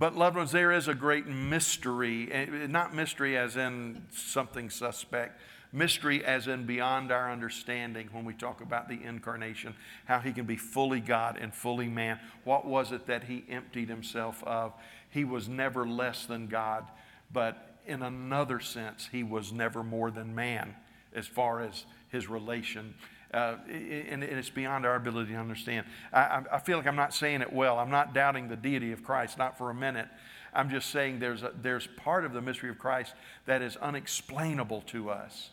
but, 0.00 0.16
loved 0.16 0.36
ones, 0.36 0.50
there 0.50 0.72
is 0.72 0.88
a 0.88 0.94
great 0.94 1.26
mystery, 1.26 2.32
eh, 2.32 2.66
not 2.66 2.94
mystery 2.94 3.36
as 3.36 3.56
in 3.56 4.00
something 4.10 4.70
suspect, 4.70 5.38
mystery 5.74 6.24
as 6.24 6.48
in 6.48 6.64
beyond 6.64 7.12
our 7.12 7.30
understanding 7.30 8.08
when 8.10 8.24
we 8.24 8.32
talk 8.32 8.62
about 8.62 8.88
the 8.88 8.98
incarnation, 9.04 9.74
how 10.06 10.18
he 10.18 10.32
can 10.32 10.46
be 10.46 10.56
fully 10.56 11.00
God 11.00 11.38
and 11.38 11.54
fully 11.54 11.86
man. 11.86 12.18
What 12.44 12.64
was 12.64 12.92
it 12.92 13.06
that 13.08 13.24
he 13.24 13.44
emptied 13.50 13.90
himself 13.90 14.42
of? 14.44 14.72
He 15.10 15.24
was 15.24 15.50
never 15.50 15.86
less 15.86 16.24
than 16.24 16.46
God, 16.46 16.86
but 17.30 17.76
in 17.86 18.02
another 18.02 18.58
sense, 18.58 19.10
he 19.12 19.22
was 19.22 19.52
never 19.52 19.82
more 19.82 20.10
than 20.10 20.34
man 20.34 20.76
as 21.14 21.26
far 21.26 21.60
as 21.60 21.84
his 22.08 22.26
relation 22.26 22.94
uh, 23.32 23.56
and, 23.68 24.24
it's 24.24 24.50
beyond 24.50 24.84
our 24.84 24.96
ability 24.96 25.32
to 25.32 25.38
understand. 25.38 25.86
I, 26.12 26.42
I, 26.50 26.58
feel 26.58 26.78
like 26.78 26.86
I'm 26.86 26.96
not 26.96 27.14
saying 27.14 27.42
it 27.42 27.52
well. 27.52 27.78
I'm 27.78 27.90
not 27.90 28.12
doubting 28.12 28.48
the 28.48 28.56
deity 28.56 28.92
of 28.92 29.04
Christ, 29.04 29.38
not 29.38 29.56
for 29.56 29.70
a 29.70 29.74
minute. 29.74 30.08
I'm 30.52 30.68
just 30.68 30.90
saying 30.90 31.20
there's, 31.20 31.42
a, 31.42 31.52
there's 31.62 31.86
part 31.96 32.24
of 32.24 32.32
the 32.32 32.40
mystery 32.40 32.70
of 32.70 32.78
Christ 32.78 33.14
that 33.46 33.62
is 33.62 33.76
unexplainable 33.76 34.82
to 34.88 35.10
us 35.10 35.50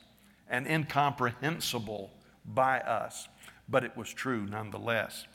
and 0.50 0.66
incomprehensible 0.66 2.10
by 2.46 2.80
us, 2.80 3.28
but 3.70 3.84
it 3.84 3.96
was 3.96 4.12
true 4.12 4.46
nonetheless. 4.46 5.28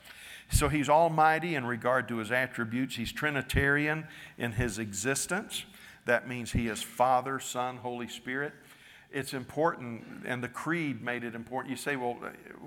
So 0.51 0.67
he's 0.67 0.89
almighty 0.89 1.55
in 1.55 1.65
regard 1.65 2.07
to 2.09 2.17
his 2.17 2.31
attributes. 2.31 2.95
He's 2.95 3.11
Trinitarian 3.11 4.05
in 4.37 4.51
his 4.51 4.79
existence. 4.79 5.63
That 6.05 6.27
means 6.27 6.51
he 6.51 6.67
is 6.67 6.83
Father, 6.83 7.39
Son, 7.39 7.77
Holy 7.77 8.09
Spirit 8.09 8.53
it's 9.13 9.33
important, 9.35 10.03
and 10.25 10.43
the 10.43 10.47
creed 10.47 11.03
made 11.03 11.23
it 11.23 11.35
important. 11.35 11.69
You 11.69 11.77
say, 11.77 11.95
well, 11.95 12.17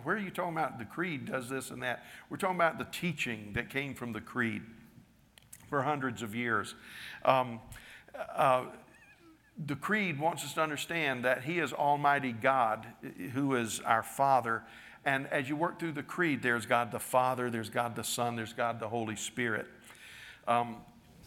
where 0.05 0.15
are 0.15 0.21
you 0.21 0.31
talking 0.31 0.53
about? 0.53 0.79
The 0.79 0.85
creed 0.85 1.27
does 1.27 1.49
this 1.49 1.71
and 1.71 1.83
that. 1.83 2.05
We're 2.31 2.37
talking 2.37 2.55
about 2.55 2.79
the 2.79 2.85
teaching 2.85 3.51
that 3.55 3.69
came 3.69 3.95
from 3.95 4.13
the 4.13 4.21
creed 4.21 4.63
for 5.69 5.83
hundreds 5.83 6.23
of 6.23 6.37
years. 6.37 6.77
Um, 7.25 7.59
uh, 8.35 8.67
the 9.67 9.75
creed 9.75 10.21
wants 10.21 10.45
us 10.45 10.55
to 10.55 10.63
understand 10.63 11.25
that 11.25 11.43
He 11.43 11.59
is 11.59 11.73
Almighty 11.73 12.33
God, 12.33 12.87
who 13.33 13.57
is 13.57 13.81
our 13.81 14.05
Father. 14.05 14.63
And 15.05 15.27
as 15.29 15.49
you 15.49 15.57
work 15.57 15.81
through 15.81 15.93
the 15.93 16.03
creed, 16.05 16.43
there's 16.43 16.65
God 16.65 16.93
the 16.93 17.01
Father, 17.01 17.51
there's 17.51 17.71
God 17.71 17.97
the 17.97 18.05
Son, 18.05 18.37
there's 18.37 18.53
God 18.53 18.79
the 18.79 18.89
Holy 18.89 19.17
Spirit. 19.17 19.67
Um, 20.47 20.77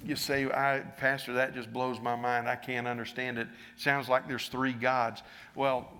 you 0.05 0.15
say, 0.15 0.45
I, 0.45 0.79
Pastor, 0.97 1.33
that 1.33 1.53
just 1.53 1.71
blows 1.73 1.99
my 1.99 2.15
mind. 2.15 2.47
I 2.47 2.55
can't 2.55 2.87
understand 2.87 3.37
it. 3.37 3.47
Sounds 3.75 4.07
like 4.07 4.27
there's 4.27 4.47
three 4.47 4.73
gods. 4.73 5.23
Well, 5.55 5.91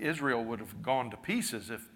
Israel 0.00 0.44
would 0.44 0.60
have 0.60 0.82
gone 0.82 1.10
to 1.10 1.16
pieces 1.16 1.70
if, 1.70 1.86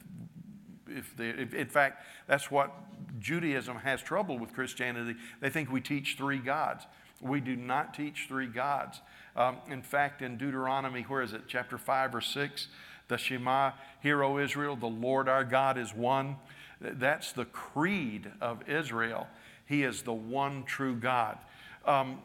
if, 0.89 1.17
they, 1.17 1.31
if 1.31 1.55
in 1.55 1.69
fact, 1.69 2.05
that's 2.27 2.51
what 2.51 2.73
Judaism 3.19 3.79
has 3.79 4.01
trouble 4.03 4.39
with 4.39 4.53
Christianity. 4.53 5.17
They 5.41 5.51
think 5.51 5.71
we 5.71 5.81
teach 5.81 6.17
three 6.17 6.39
gods. 6.39 6.87
We 7.21 7.41
do 7.41 7.57
not 7.57 7.95
teach 7.95 8.27
three 8.29 8.47
gods. 8.47 9.01
Um, 9.37 9.59
in 9.69 9.83
fact, 9.83 10.23
in 10.23 10.37
Deuteronomy, 10.37 11.03
where 11.03 11.23
is 11.23 11.33
it, 11.33 11.43
chapter 11.47 11.79
5 11.79 12.15
or 12.15 12.21
6, 12.21 12.69
the 13.09 13.19
Shema, 13.19 13.73
Hear, 14.03 14.23
O 14.23 14.39
Israel, 14.39 14.77
the 14.77 14.87
Lord 14.87 15.29
our 15.29 15.45
God 15.45 15.77
is 15.77 15.95
one. 15.95 16.37
That's 16.81 17.33
the 17.33 17.45
creed 17.45 18.31
of 18.41 18.67
Israel. 18.69 19.27
He 19.71 19.85
is 19.85 20.03
the 20.03 20.13
one 20.13 20.65
true 20.65 20.97
God. 20.97 21.39
Um, 21.87 22.21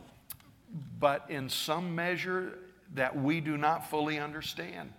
but 1.00 1.30
in 1.30 1.48
some 1.48 1.94
measure 1.94 2.58
that 2.96 3.16
we 3.16 3.40
do 3.40 3.56
not 3.56 3.88
fully 3.88 4.18
understand. 4.18 4.92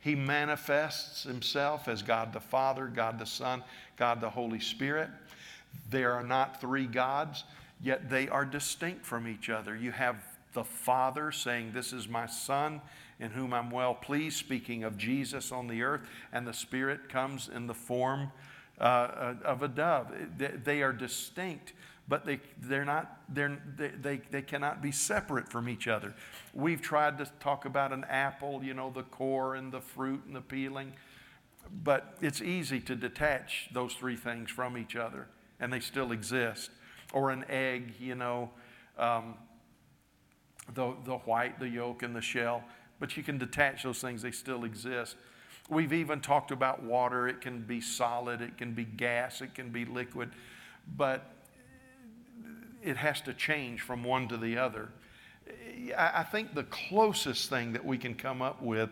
He 0.00 0.14
manifests 0.14 1.24
himself 1.24 1.88
as 1.88 2.00
God 2.00 2.32
the 2.32 2.40
Father, 2.40 2.86
God 2.86 3.18
the 3.18 3.26
Son, 3.26 3.62
God 3.98 4.22
the 4.22 4.30
Holy 4.30 4.60
Spirit. 4.60 5.10
There 5.90 6.12
are 6.12 6.24
not 6.24 6.58
three 6.58 6.86
gods, 6.86 7.44
yet 7.82 8.08
they 8.08 8.30
are 8.30 8.46
distinct 8.46 9.04
from 9.04 9.28
each 9.28 9.50
other. 9.50 9.76
You 9.76 9.92
have 9.92 10.16
the 10.54 10.64
Father 10.64 11.32
saying, 11.32 11.72
This 11.74 11.92
is 11.92 12.08
my 12.08 12.24
Son 12.24 12.80
in 13.20 13.30
whom 13.30 13.52
I'm 13.52 13.70
well 13.70 13.94
pleased, 13.94 14.38
speaking 14.38 14.84
of 14.84 14.96
Jesus 14.96 15.52
on 15.52 15.68
the 15.68 15.82
earth, 15.82 16.00
and 16.32 16.46
the 16.46 16.54
Spirit 16.54 17.10
comes 17.10 17.50
in 17.54 17.66
the 17.66 17.74
form 17.74 18.32
uh, 18.82 18.84
uh, 18.84 19.34
of 19.44 19.62
a 19.62 19.68
dove. 19.68 20.08
They 20.36 20.82
are 20.82 20.92
distinct, 20.92 21.72
but 22.08 22.26
they, 22.26 22.40
they're 22.60 22.84
not, 22.84 23.20
they're, 23.28 23.62
they, 23.76 24.20
they 24.28 24.42
cannot 24.42 24.82
be 24.82 24.90
separate 24.90 25.48
from 25.48 25.68
each 25.68 25.86
other. 25.86 26.14
We've 26.52 26.82
tried 26.82 27.16
to 27.18 27.30
talk 27.38 27.64
about 27.64 27.92
an 27.92 28.04
apple, 28.08 28.60
you 28.64 28.74
know, 28.74 28.90
the 28.90 29.04
core 29.04 29.54
and 29.54 29.70
the 29.70 29.80
fruit 29.80 30.22
and 30.26 30.34
the 30.34 30.40
peeling, 30.40 30.94
but 31.84 32.16
it's 32.20 32.42
easy 32.42 32.80
to 32.80 32.96
detach 32.96 33.68
those 33.72 33.94
three 33.94 34.16
things 34.16 34.50
from 34.50 34.76
each 34.76 34.96
other, 34.96 35.28
and 35.60 35.72
they 35.72 35.78
still 35.78 36.10
exist. 36.10 36.72
Or 37.12 37.30
an 37.30 37.44
egg, 37.48 37.94
you 38.00 38.16
know, 38.16 38.50
um, 38.98 39.34
the, 40.74 40.94
the 41.04 41.18
white, 41.18 41.60
the 41.60 41.68
yolk, 41.68 42.02
and 42.02 42.16
the 42.16 42.20
shell, 42.20 42.64
but 42.98 43.16
you 43.16 43.22
can 43.22 43.38
detach 43.38 43.84
those 43.84 44.00
things, 44.00 44.22
they 44.22 44.32
still 44.32 44.64
exist. 44.64 45.14
We've 45.68 45.92
even 45.92 46.20
talked 46.20 46.50
about 46.50 46.82
water. 46.82 47.28
It 47.28 47.40
can 47.40 47.62
be 47.62 47.80
solid, 47.80 48.40
it 48.40 48.58
can 48.58 48.72
be 48.72 48.84
gas, 48.84 49.40
it 49.40 49.54
can 49.54 49.70
be 49.70 49.84
liquid, 49.84 50.30
but 50.96 51.30
it 52.82 52.96
has 52.96 53.20
to 53.22 53.34
change 53.34 53.80
from 53.80 54.02
one 54.02 54.28
to 54.28 54.36
the 54.36 54.58
other. 54.58 54.88
I 55.96 56.22
think 56.24 56.54
the 56.54 56.64
closest 56.64 57.48
thing 57.48 57.72
that 57.72 57.84
we 57.84 57.98
can 57.98 58.14
come 58.14 58.42
up 58.42 58.62
with 58.62 58.90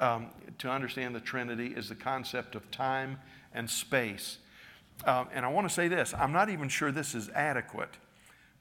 um, 0.00 0.28
to 0.58 0.70
understand 0.70 1.14
the 1.14 1.20
Trinity 1.20 1.68
is 1.68 1.88
the 1.88 1.94
concept 1.94 2.54
of 2.54 2.70
time 2.70 3.18
and 3.54 3.68
space. 3.68 4.38
Um, 5.04 5.28
and 5.32 5.44
I 5.44 5.48
want 5.48 5.68
to 5.68 5.74
say 5.74 5.88
this 5.88 6.14
I'm 6.14 6.32
not 6.32 6.50
even 6.50 6.68
sure 6.68 6.92
this 6.92 7.14
is 7.14 7.28
adequate, 7.30 7.96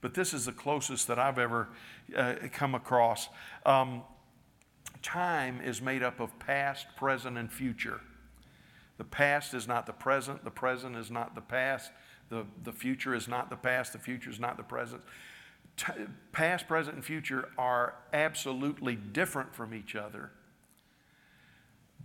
but 0.01 0.13
this 0.13 0.33
is 0.33 0.45
the 0.45 0.51
closest 0.51 1.07
that 1.07 1.19
I've 1.19 1.39
ever 1.39 1.69
uh, 2.15 2.35
come 2.51 2.75
across. 2.75 3.29
Um, 3.65 4.03
time 5.01 5.61
is 5.61 5.81
made 5.81 6.03
up 6.03 6.19
of 6.19 6.37
past, 6.39 6.87
present, 6.95 7.37
and 7.37 7.51
future. 7.51 8.01
The 8.97 9.05
past 9.05 9.53
is 9.53 9.67
not 9.67 9.85
the 9.85 9.93
present, 9.93 10.43
the 10.43 10.51
present 10.51 10.95
is 10.95 11.09
not 11.09 11.33
the 11.33 11.41
past, 11.41 11.91
the, 12.29 12.45
the 12.63 12.73
future 12.73 13.15
is 13.15 13.27
not 13.27 13.49
the 13.49 13.55
past, 13.55 13.93
the 13.93 13.99
future 13.99 14.29
is 14.29 14.39
not 14.39 14.57
the 14.57 14.63
present. 14.63 15.01
T- 15.77 15.93
past, 16.33 16.67
present, 16.67 16.95
and 16.95 17.05
future 17.05 17.49
are 17.57 17.95
absolutely 18.11 18.95
different 18.95 19.55
from 19.55 19.73
each 19.73 19.95
other, 19.95 20.31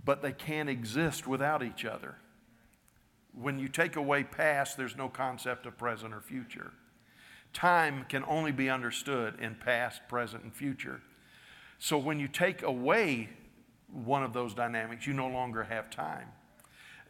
but 0.04 0.22
they 0.22 0.32
can't 0.32 0.68
exist 0.68 1.26
without 1.26 1.62
each 1.62 1.84
other. 1.84 2.14
When 3.32 3.58
you 3.58 3.66
take 3.66 3.96
away 3.96 4.22
past, 4.22 4.76
there's 4.76 4.96
no 4.96 5.08
concept 5.08 5.66
of 5.66 5.76
present 5.76 6.14
or 6.14 6.20
future. 6.20 6.72
Time 7.52 8.06
can 8.08 8.24
only 8.28 8.52
be 8.52 8.70
understood 8.70 9.40
in 9.40 9.56
past, 9.56 10.02
present, 10.08 10.44
and 10.44 10.54
future. 10.54 11.00
So 11.84 11.98
when 11.98 12.18
you 12.18 12.28
take 12.28 12.62
away 12.62 13.28
one 13.92 14.22
of 14.22 14.32
those 14.32 14.54
dynamics, 14.54 15.06
you 15.06 15.12
no 15.12 15.28
longer 15.28 15.64
have 15.64 15.90
time. 15.90 16.28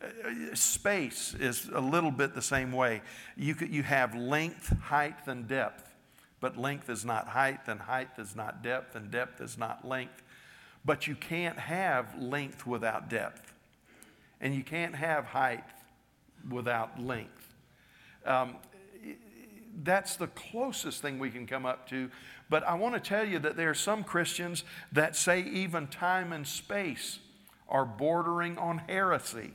Uh, 0.02 0.52
space 0.52 1.32
is 1.38 1.70
a 1.72 1.80
little 1.80 2.10
bit 2.10 2.34
the 2.34 2.42
same 2.42 2.72
way. 2.72 3.00
You, 3.36 3.54
could, 3.54 3.72
you 3.72 3.84
have 3.84 4.16
length, 4.16 4.76
height, 4.80 5.28
and 5.28 5.46
depth, 5.46 5.94
but 6.40 6.56
length 6.56 6.90
is 6.90 7.04
not 7.04 7.28
height, 7.28 7.60
and 7.68 7.82
height 7.82 8.08
is 8.18 8.34
not 8.34 8.64
depth, 8.64 8.96
and 8.96 9.12
depth 9.12 9.40
is 9.40 9.56
not 9.56 9.86
length. 9.86 10.24
But 10.84 11.06
you 11.06 11.14
can't 11.14 11.56
have 11.56 12.20
length 12.20 12.66
without 12.66 13.08
depth, 13.08 13.54
and 14.40 14.56
you 14.56 14.64
can't 14.64 14.96
have 14.96 15.26
height 15.26 15.62
without 16.50 17.00
length. 17.00 17.54
Um, 18.26 18.56
that's 19.82 20.16
the 20.16 20.28
closest 20.28 21.00
thing 21.00 21.20
we 21.20 21.30
can 21.30 21.46
come 21.46 21.64
up 21.64 21.88
to. 21.90 22.10
But 22.50 22.62
I 22.64 22.74
want 22.74 22.94
to 22.94 23.00
tell 23.00 23.26
you 23.26 23.38
that 23.40 23.56
there 23.56 23.70
are 23.70 23.74
some 23.74 24.04
Christians 24.04 24.64
that 24.92 25.16
say 25.16 25.40
even 25.42 25.86
time 25.86 26.32
and 26.32 26.46
space 26.46 27.18
are 27.68 27.84
bordering 27.84 28.58
on 28.58 28.78
heresy. 28.78 29.52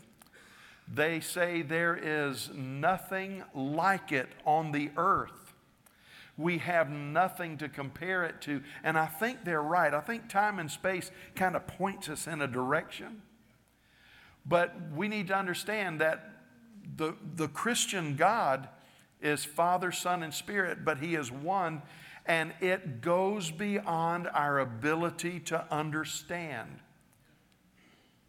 They 0.91 1.19
say 1.19 1.61
there 1.61 1.95
is 1.95 2.49
nothing 2.53 3.43
like 3.53 4.11
it 4.11 4.29
on 4.45 4.71
the 4.71 4.89
earth. 4.97 5.53
We 6.35 6.57
have 6.59 6.89
nothing 6.89 7.57
to 7.57 7.69
compare 7.69 8.23
it 8.23 8.41
to. 8.41 8.63
And 8.83 8.97
I 8.97 9.05
think 9.05 9.43
they're 9.43 9.61
right. 9.61 9.93
I 9.93 9.99
think 9.99 10.29
time 10.29 10.57
and 10.57 10.71
space 10.71 11.11
kind 11.35 11.55
of 11.55 11.67
points 11.67 12.09
us 12.09 12.27
in 12.27 12.41
a 12.41 12.47
direction. 12.47 13.21
But 14.45 14.73
we 14.95 15.07
need 15.07 15.27
to 15.27 15.35
understand 15.35 16.01
that 16.01 16.31
the, 16.95 17.15
the 17.35 17.49
Christian 17.49 18.15
God 18.15 18.67
is 19.21 19.43
Father, 19.45 19.91
Son, 19.91 20.23
and 20.23 20.33
Spirit, 20.33 20.85
but 20.85 20.99
He 20.99 21.15
is 21.15 21.31
one, 21.31 21.81
and 22.29 22.53
it 22.61 23.01
goes 23.01 23.51
beyond 23.51 24.29
our 24.33 24.59
ability 24.59 25.41
to 25.41 25.65
understand 25.69 26.79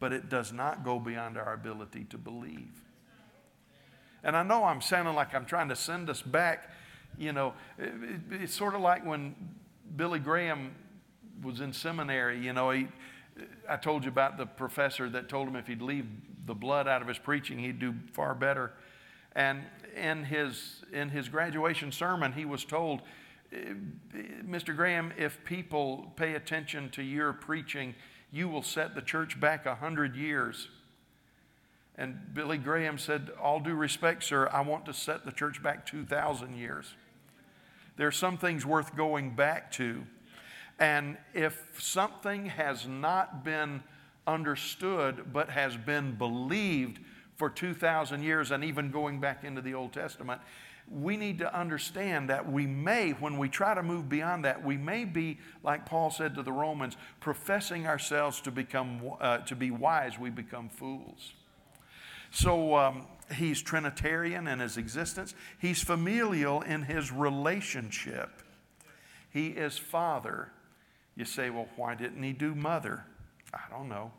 but 0.00 0.14
it 0.14 0.28
does 0.30 0.52
not 0.52 0.82
go 0.82 0.98
beyond 0.98 1.36
our 1.36 1.52
ability 1.52 2.04
to 2.04 2.18
believe. 2.18 2.82
And 4.24 4.34
I 4.34 4.42
know 4.42 4.64
I'm 4.64 4.80
sounding 4.80 5.14
like 5.14 5.34
I'm 5.34 5.44
trying 5.44 5.68
to 5.68 5.76
send 5.76 6.10
us 6.10 6.22
back. 6.22 6.70
You 7.16 7.32
know, 7.32 7.52
it, 7.78 7.92
it, 8.02 8.42
it's 8.42 8.54
sort 8.54 8.74
of 8.74 8.80
like 8.80 9.04
when 9.04 9.34
Billy 9.96 10.18
Graham 10.18 10.72
was 11.42 11.60
in 11.60 11.72
seminary. 11.72 12.38
You 12.40 12.52
know, 12.54 12.70
he, 12.70 12.88
I 13.68 13.76
told 13.76 14.04
you 14.04 14.10
about 14.10 14.38
the 14.38 14.46
professor 14.46 15.08
that 15.10 15.28
told 15.28 15.48
him 15.48 15.56
if 15.56 15.66
he'd 15.66 15.82
leave 15.82 16.06
the 16.46 16.54
blood 16.54 16.88
out 16.88 17.02
of 17.02 17.08
his 17.08 17.18
preaching, 17.18 17.58
he'd 17.58 17.78
do 17.78 17.94
far 18.12 18.34
better. 18.34 18.72
And 19.34 19.62
in 19.96 20.24
his, 20.24 20.82
in 20.92 21.10
his 21.10 21.28
graduation 21.28 21.92
sermon, 21.92 22.32
he 22.32 22.44
was 22.44 22.64
told, 22.64 23.02
Mr. 23.52 24.74
Graham, 24.74 25.12
if 25.16 25.44
people 25.44 26.12
pay 26.16 26.34
attention 26.34 26.88
to 26.90 27.02
your 27.02 27.32
preaching, 27.32 27.94
you 28.32 28.48
will 28.48 28.62
set 28.62 28.94
the 28.94 29.02
church 29.02 29.40
back 29.40 29.66
a 29.66 29.74
hundred 29.74 30.14
years. 30.14 30.68
And 31.96 32.32
Billy 32.32 32.58
Graham 32.58 32.96
said, 32.96 33.30
All 33.40 33.60
due 33.60 33.74
respect, 33.74 34.24
sir, 34.24 34.48
I 34.52 34.60
want 34.60 34.86
to 34.86 34.94
set 34.94 35.24
the 35.24 35.32
church 35.32 35.62
back 35.62 35.84
2,000 35.84 36.56
years. 36.56 36.94
There 37.96 38.06
are 38.06 38.12
some 38.12 38.38
things 38.38 38.64
worth 38.64 38.96
going 38.96 39.34
back 39.34 39.70
to. 39.72 40.04
And 40.78 41.18
if 41.34 41.76
something 41.78 42.46
has 42.46 42.86
not 42.86 43.44
been 43.44 43.82
understood 44.26 45.32
but 45.32 45.50
has 45.50 45.76
been 45.76 46.14
believed 46.14 47.00
for 47.36 47.50
2,000 47.50 48.22
years, 48.22 48.50
and 48.50 48.64
even 48.64 48.90
going 48.90 49.20
back 49.20 49.44
into 49.44 49.60
the 49.60 49.74
Old 49.74 49.92
Testament, 49.92 50.40
we 50.90 51.16
need 51.16 51.38
to 51.38 51.56
understand 51.56 52.30
that 52.30 52.50
we 52.50 52.66
may, 52.66 53.12
when 53.12 53.38
we 53.38 53.48
try 53.48 53.74
to 53.74 53.82
move 53.82 54.08
beyond 54.08 54.44
that, 54.44 54.64
we 54.64 54.76
may 54.76 55.04
be, 55.04 55.38
like 55.62 55.86
Paul 55.86 56.10
said 56.10 56.34
to 56.34 56.42
the 56.42 56.52
Romans, 56.52 56.96
professing 57.20 57.86
ourselves 57.86 58.40
to 58.42 58.50
become 58.50 59.00
uh, 59.20 59.38
to 59.38 59.54
be 59.54 59.70
wise, 59.70 60.18
we 60.18 60.30
become 60.30 60.68
fools. 60.68 61.32
So 62.32 62.74
um, 62.74 63.06
he's 63.34 63.62
Trinitarian 63.62 64.48
in 64.48 64.58
his 64.58 64.76
existence. 64.76 65.34
He's 65.60 65.82
familial 65.82 66.62
in 66.62 66.82
his 66.82 67.12
relationship. 67.12 68.42
He 69.30 69.48
is 69.48 69.78
Father. 69.78 70.50
You 71.14 71.24
say, 71.24 71.50
well, 71.50 71.68
why 71.76 71.94
didn't 71.94 72.22
he 72.22 72.32
do 72.32 72.54
Mother? 72.54 73.04
I 73.54 73.70
don't 73.70 73.88
know. 73.88 74.10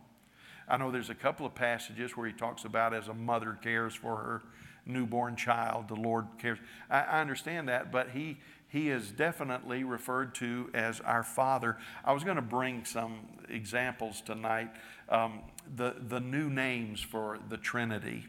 I 0.69 0.77
know 0.77 0.89
there's 0.89 1.09
a 1.09 1.15
couple 1.15 1.45
of 1.45 1.53
passages 1.53 2.15
where 2.15 2.27
he 2.27 2.33
talks 2.33 2.63
about 2.63 2.93
as 2.93 3.09
a 3.09 3.13
mother 3.13 3.57
cares 3.61 3.93
for 3.93 4.15
her 4.15 4.41
newborn 4.85 5.35
child. 5.35 5.87
The 5.87 5.95
Lord 5.95 6.27
cares. 6.37 6.59
I, 6.89 7.01
I 7.01 7.21
understand 7.21 7.69
that, 7.69 7.91
but 7.91 8.09
He 8.11 8.37
he 8.71 8.89
is 8.89 9.11
definitely 9.11 9.83
referred 9.83 10.33
to 10.35 10.69
as 10.73 11.01
our 11.01 11.23
Father. 11.23 11.75
I 12.05 12.13
was 12.13 12.23
going 12.23 12.37
to 12.37 12.41
bring 12.41 12.85
some 12.85 13.27
examples 13.49 14.21
tonight. 14.21 14.69
Um, 15.09 15.41
the, 15.75 15.95
the 16.07 16.21
new 16.21 16.49
names 16.49 17.01
for 17.01 17.37
the 17.49 17.57
Trinity, 17.57 18.27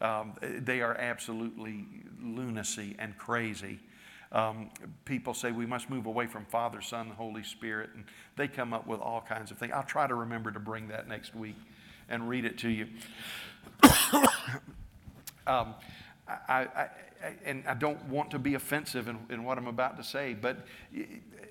um, 0.00 0.34
they 0.40 0.80
are 0.80 0.94
absolutely 0.94 1.86
lunacy 2.22 2.94
and 3.00 3.18
crazy. 3.18 3.80
Um, 4.30 4.70
people 5.04 5.34
say 5.34 5.50
we 5.50 5.66
must 5.66 5.90
move 5.90 6.06
away 6.06 6.28
from 6.28 6.44
Father, 6.44 6.80
Son, 6.80 7.10
Holy 7.10 7.42
Spirit, 7.42 7.90
and 7.96 8.04
they 8.36 8.46
come 8.46 8.72
up 8.72 8.86
with 8.86 9.00
all 9.00 9.22
kinds 9.22 9.50
of 9.50 9.58
things. 9.58 9.72
I'll 9.74 9.82
try 9.82 10.06
to 10.06 10.14
remember 10.14 10.52
to 10.52 10.60
bring 10.60 10.86
that 10.88 11.08
next 11.08 11.34
week 11.34 11.56
and 12.08 12.28
read 12.28 12.44
it 12.44 12.58
to 12.58 12.68
you. 12.68 12.86
Um, 15.46 15.74
I, 16.26 16.66
I, 16.74 16.88
and 17.44 17.64
I 17.66 17.74
don't 17.74 18.02
want 18.08 18.30
to 18.32 18.38
be 18.38 18.54
offensive 18.54 19.08
in, 19.08 19.18
in 19.30 19.44
what 19.44 19.58
I'm 19.58 19.66
about 19.66 19.96
to 19.98 20.04
say, 20.04 20.34
but 20.34 20.66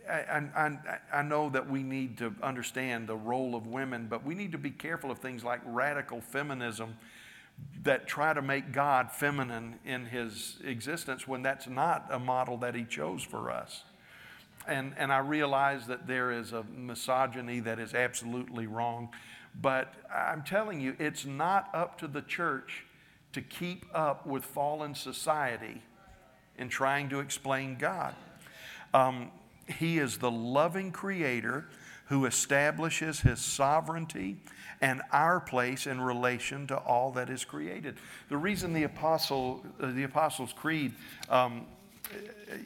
I, 0.09 0.43
I, 0.55 0.77
I, 1.11 1.21
know 1.21 1.49
that 1.49 1.69
we 1.69 1.83
need 1.83 2.17
to 2.17 2.33
understand 2.41 3.07
the 3.07 3.15
role 3.15 3.55
of 3.55 3.67
women, 3.67 4.07
but 4.09 4.25
we 4.25 4.35
need 4.35 4.51
to 4.51 4.57
be 4.57 4.71
careful 4.71 5.11
of 5.11 5.19
things 5.19 5.43
like 5.43 5.61
radical 5.65 6.21
feminism 6.21 6.95
that 7.83 8.07
try 8.07 8.33
to 8.33 8.41
make 8.41 8.71
God 8.71 9.11
feminine 9.11 9.79
in 9.85 10.05
his 10.05 10.57
existence 10.63 11.27
when 11.27 11.43
that's 11.43 11.67
not 11.67 12.07
a 12.11 12.19
model 12.19 12.57
that 12.57 12.75
he 12.75 12.83
chose 12.83 13.21
for 13.23 13.51
us. 13.51 13.83
And, 14.67 14.93
and 14.97 15.11
I 15.11 15.19
realize 15.19 15.87
that 15.87 16.07
there 16.07 16.31
is 16.31 16.53
a 16.53 16.63
misogyny 16.63 17.59
that 17.61 17.79
is 17.79 17.93
absolutely 17.93 18.65
wrong, 18.65 19.09
but 19.61 19.93
I'm 20.13 20.43
telling 20.43 20.81
you, 20.81 20.95
it's 20.99 21.25
not 21.25 21.69
up 21.73 21.99
to 21.99 22.07
the 22.07 22.21
church 22.21 22.85
to 23.33 23.41
keep 23.41 23.85
up 23.93 24.25
with 24.25 24.45
fallen 24.45 24.95
society 24.95 25.81
in 26.57 26.69
trying 26.69 27.09
to 27.09 27.19
explain 27.19 27.75
God. 27.75 28.15
Um, 28.93 29.31
he 29.67 29.97
is 29.97 30.17
the 30.17 30.31
loving 30.31 30.91
creator 30.91 31.65
who 32.07 32.25
establishes 32.25 33.21
his 33.21 33.39
sovereignty 33.39 34.37
and 34.81 35.01
our 35.11 35.39
place 35.39 35.87
in 35.87 36.01
relation 36.01 36.67
to 36.67 36.77
all 36.77 37.11
that 37.11 37.29
is 37.29 37.45
created. 37.45 37.95
The 38.29 38.37
reason 38.37 38.73
the, 38.73 38.83
apostle, 38.83 39.65
uh, 39.79 39.91
the 39.91 40.03
Apostles' 40.03 40.53
Creed 40.53 40.93
um, 41.29 41.65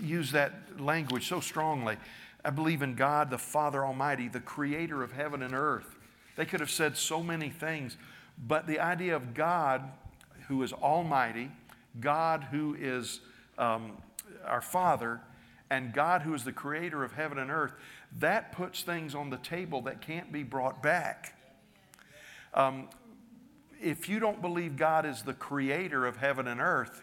use 0.01 0.32
that 0.32 0.82
language 0.82 1.28
so 1.28 1.39
strongly, 1.39 1.97
I 2.43 2.49
believe 2.49 2.82
in 2.82 2.95
God 2.95 3.30
the 3.30 3.38
Father 3.38 3.86
Almighty, 3.86 4.28
the 4.28 4.39
creator 4.39 5.03
of 5.03 5.11
heaven 5.11 5.43
and 5.43 5.53
earth. 5.53 5.95
They 6.36 6.45
could 6.45 6.59
have 6.59 6.72
said 6.72 6.97
so 6.97 7.22
many 7.22 7.49
things, 7.49 7.97
but 8.47 8.68
the 8.68 8.80
idea 8.80 9.15
of 9.15 9.34
God 9.34 9.84
who 10.48 10.64
is 10.64 10.74
almighty, 10.74 11.52
God 12.00 12.48
who 12.52 12.76
is 12.80 13.20
um, 13.58 13.93
our 14.45 14.62
Father, 14.62 15.22
and 15.70 15.93
God 15.93 16.22
who 16.22 16.34
is 16.34 16.43
the 16.43 16.52
creator 16.52 17.04
of 17.04 17.14
heaven 17.14 17.38
and 17.38 17.52
earth, 17.52 17.74
that 18.20 18.52
puts 18.52 18.84
things 18.84 19.14
on 19.14 19.30
the 19.30 19.38
table 19.38 19.82
that 19.82 20.02
can't 20.02 20.32
be 20.32 20.43
brought 20.43 20.82
back. 20.82 21.38
Um, 22.54 22.89
if 23.82 24.10
you 24.10 24.20
don't 24.20 24.41
believe 24.41 24.78
God 24.78 25.06
is 25.06 25.24
the 25.24 25.34
creator 25.34 26.06
of 26.06 26.18
heaven 26.18 26.48
and 26.48 26.62
earth, 26.62 27.02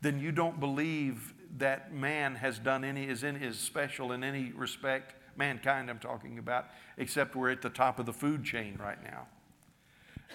then 0.00 0.18
you 0.18 0.32
don't 0.32 0.58
believe 0.58 1.34
that 1.58 1.92
man 1.92 2.36
has 2.36 2.58
done 2.58 2.84
any, 2.84 3.04
is, 3.04 3.24
in, 3.24 3.36
is 3.36 3.58
special 3.58 4.12
in 4.12 4.24
any 4.24 4.52
respect, 4.52 5.14
mankind 5.36 5.90
I'm 5.90 5.98
talking 5.98 6.38
about, 6.38 6.68
except 6.96 7.34
we're 7.34 7.50
at 7.50 7.60
the 7.60 7.70
top 7.70 7.98
of 7.98 8.06
the 8.06 8.12
food 8.12 8.44
chain 8.44 8.78
right 8.80 9.02
now. 9.02 9.26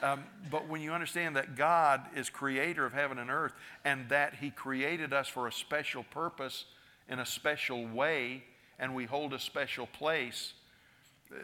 Um, 0.01 0.23
but 0.51 0.67
when 0.67 0.81
you 0.81 0.91
understand 0.91 1.35
that 1.35 1.55
God 1.55 2.01
is 2.15 2.29
creator 2.29 2.85
of 2.85 2.93
heaven 2.93 3.17
and 3.17 3.29
earth 3.29 3.53
and 3.83 4.09
that 4.09 4.35
He 4.35 4.49
created 4.49 5.13
us 5.13 5.27
for 5.27 5.47
a 5.47 5.51
special 5.51 6.03
purpose 6.03 6.65
in 7.07 7.19
a 7.19 7.25
special 7.25 7.87
way 7.87 8.43
and 8.77 8.93
we 8.93 9.05
hold 9.05 9.33
a 9.33 9.39
special 9.39 9.87
place, 9.87 10.53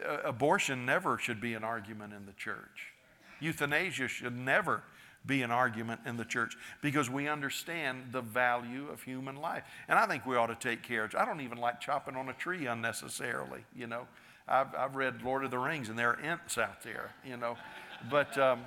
uh, 0.06 0.18
abortion 0.24 0.84
never 0.84 1.18
should 1.18 1.40
be 1.40 1.54
an 1.54 1.64
argument 1.64 2.12
in 2.12 2.26
the 2.26 2.32
church. 2.32 2.92
Euthanasia 3.40 4.06
should 4.06 4.36
never 4.36 4.82
be 5.24 5.42
an 5.42 5.50
argument 5.50 6.00
in 6.04 6.16
the 6.16 6.24
church 6.24 6.56
because 6.80 7.08
we 7.08 7.28
understand 7.28 8.04
the 8.12 8.20
value 8.20 8.88
of 8.90 9.02
human 9.02 9.36
life. 9.36 9.62
And 9.88 9.98
I 9.98 10.06
think 10.06 10.26
we 10.26 10.36
ought 10.36 10.48
to 10.48 10.54
take 10.56 10.82
care 10.82 11.04
of 11.04 11.14
it. 11.14 11.16
I 11.16 11.24
don't 11.24 11.40
even 11.40 11.58
like 11.58 11.80
chopping 11.80 12.16
on 12.16 12.28
a 12.28 12.32
tree 12.34 12.66
unnecessarily, 12.66 13.64
you 13.74 13.86
know. 13.86 14.06
I've, 14.48 14.74
I've 14.74 14.96
read 14.96 15.22
Lord 15.22 15.44
of 15.44 15.50
the 15.52 15.58
Rings 15.58 15.88
and 15.88 15.98
there 15.98 16.10
are 16.10 16.20
ents 16.20 16.58
out 16.58 16.82
there, 16.82 17.12
you 17.24 17.36
know. 17.36 17.56
But, 18.10 18.36
um, 18.38 18.60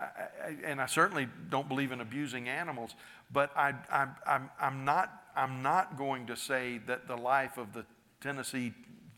I, 0.00 0.04
I, 0.04 0.56
and 0.64 0.80
I 0.80 0.86
certainly 0.86 1.28
don't 1.50 1.68
believe 1.68 1.92
in 1.92 2.00
abusing 2.00 2.48
animals, 2.48 2.94
but 3.32 3.50
I, 3.56 3.74
I, 3.90 4.08
I'm, 4.26 4.50
I'm, 4.60 4.84
not, 4.84 5.12
I'm 5.34 5.62
not 5.62 5.96
going 5.96 6.26
to 6.26 6.36
say 6.36 6.78
that 6.86 7.08
the 7.08 7.16
life 7.16 7.58
of 7.58 7.72
the 7.72 7.84
Tennessee 8.20 8.72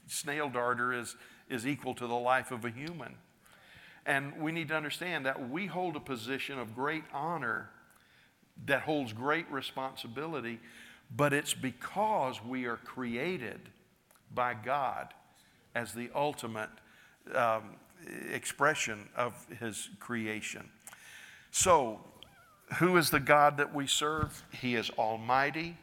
snail 0.06 0.48
darter 0.48 0.92
is, 0.92 1.16
is 1.48 1.66
equal 1.66 1.94
to 1.94 2.06
the 2.06 2.14
life 2.14 2.50
of 2.50 2.64
a 2.64 2.70
human. 2.70 3.14
And 4.06 4.40
we 4.40 4.52
need 4.52 4.68
to 4.68 4.76
understand 4.76 5.26
that 5.26 5.50
we 5.50 5.66
hold 5.66 5.96
a 5.96 6.00
position 6.00 6.58
of 6.58 6.74
great 6.74 7.04
honor 7.12 7.70
that 8.66 8.82
holds 8.82 9.12
great 9.12 9.50
responsibility, 9.50 10.58
but 11.14 11.32
it's 11.32 11.54
because 11.54 12.42
we 12.42 12.64
are 12.64 12.76
created 12.76 13.60
by 14.34 14.54
God 14.54 15.12
as 15.74 15.92
the 15.92 16.10
ultimate 16.14 16.70
um, 17.34 17.76
expression 18.32 19.08
of 19.16 19.34
His 19.60 19.88
creation. 20.00 20.68
So, 21.50 22.00
who 22.78 22.96
is 22.96 23.10
the 23.10 23.20
God 23.20 23.56
that 23.56 23.74
we 23.74 23.86
serve? 23.86 24.44
He 24.52 24.74
is 24.74 24.90
Almighty. 24.90 25.76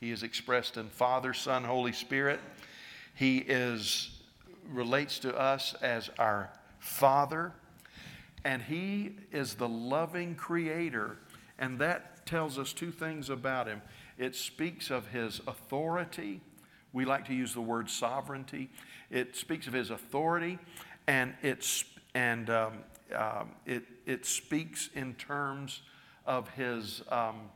He 0.00 0.10
is 0.10 0.22
expressed 0.22 0.76
in 0.76 0.88
Father, 0.88 1.32
Son, 1.32 1.64
Holy 1.64 1.92
Spirit. 1.92 2.40
He 3.14 3.38
is 3.38 4.10
relates 4.68 5.18
to 5.20 5.36
us 5.36 5.74
as 5.80 6.10
our 6.18 6.50
Father, 6.78 7.52
and 8.44 8.62
He 8.62 9.16
is 9.32 9.54
the 9.54 9.68
loving 9.68 10.34
Creator. 10.34 11.16
And 11.58 11.78
that 11.80 12.26
tells 12.26 12.58
us 12.58 12.72
two 12.72 12.92
things 12.92 13.30
about 13.30 13.66
Him 13.66 13.82
it 14.16 14.34
speaks 14.34 14.90
of 14.90 15.08
His 15.08 15.40
authority. 15.46 16.40
We 16.92 17.04
like 17.04 17.26
to 17.26 17.34
use 17.34 17.52
the 17.54 17.60
word 17.60 17.90
sovereignty. 17.90 18.70
It 19.10 19.36
speaks 19.36 19.66
of 19.66 19.72
His 19.72 19.90
authority, 19.90 20.58
and, 21.08 21.34
it's, 21.42 21.84
and 22.14 22.48
um, 22.50 22.72
um, 23.16 23.50
it, 23.66 23.82
it 24.06 24.24
speaks 24.24 24.90
in 24.94 25.14
terms 25.14 25.80
of 26.24 26.48
His. 26.50 27.02
Um, 27.10 27.50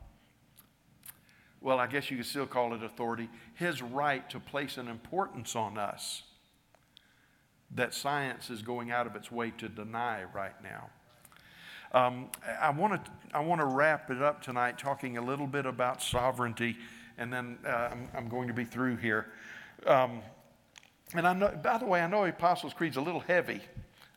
well, 1.61 1.79
I 1.79 1.87
guess 1.87 2.11
you 2.11 2.17
could 2.17 2.25
still 2.25 2.45
call 2.45 2.73
it 2.73 2.83
authority, 2.83 3.29
his 3.53 3.81
right 3.81 4.29
to 4.31 4.39
place 4.41 4.75
an 4.75 4.89
importance 4.89 5.55
on 5.55 5.77
us 5.77 6.23
that 7.75 7.93
science 7.93 8.49
is 8.49 8.61
going 8.61 8.91
out 8.91 9.07
of 9.07 9.15
its 9.15 9.31
way 9.31 9.51
to 9.57 9.69
deny 9.69 10.25
right 10.33 10.61
now. 10.61 10.89
Um, 11.93 12.29
I 12.59 12.69
want 12.71 13.05
to 13.05 13.11
I 13.33 13.39
want 13.39 13.61
to 13.61 13.65
wrap 13.65 14.09
it 14.11 14.21
up 14.21 14.41
tonight 14.41 14.77
talking 14.77 15.17
a 15.17 15.21
little 15.21 15.47
bit 15.47 15.65
about 15.65 16.01
sovereignty, 16.01 16.75
and 17.17 17.31
then 17.31 17.57
uh, 17.65 17.89
I'm, 17.91 18.09
I'm, 18.15 18.27
going 18.27 18.47
to 18.47 18.53
be 18.53 18.65
through 18.65 18.97
here. 18.97 19.27
Um, 19.85 20.21
and 21.13 21.27
I 21.27 21.33
know, 21.33 21.59
by 21.61 21.77
the 21.77 21.85
way, 21.85 22.01
I 22.01 22.07
know 22.07 22.25
Apostles' 22.25 22.73
Creed's 22.73 22.97
a 22.97 23.01
little 23.01 23.21
heavy. 23.21 23.61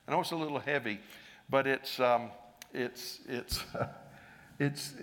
I 0.06 0.12
know 0.12 0.20
it's 0.20 0.30
a 0.30 0.36
little 0.36 0.58
heavy, 0.58 1.00
but 1.48 1.66
it's 1.66 2.00
um, 2.00 2.30
it's 2.72 3.20
it's. 3.28 3.64
it's 4.58 4.94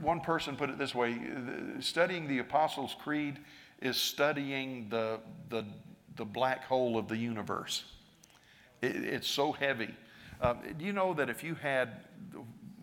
one 0.00 0.20
person 0.20 0.56
put 0.56 0.70
it 0.70 0.78
this 0.78 0.94
way: 0.94 1.18
studying 1.80 2.28
the 2.28 2.38
Apostles' 2.38 2.94
Creed 3.02 3.38
is 3.80 3.96
studying 3.96 4.88
the 4.88 5.20
the 5.48 5.64
the 6.16 6.24
black 6.24 6.64
hole 6.64 6.98
of 6.98 7.08
the 7.08 7.16
universe. 7.16 7.84
It, 8.82 8.96
it's 8.96 9.28
so 9.28 9.52
heavy. 9.52 9.94
Uh, 10.40 10.54
you 10.78 10.92
know 10.92 11.14
that 11.14 11.30
if 11.30 11.42
you 11.42 11.54
had 11.54 12.04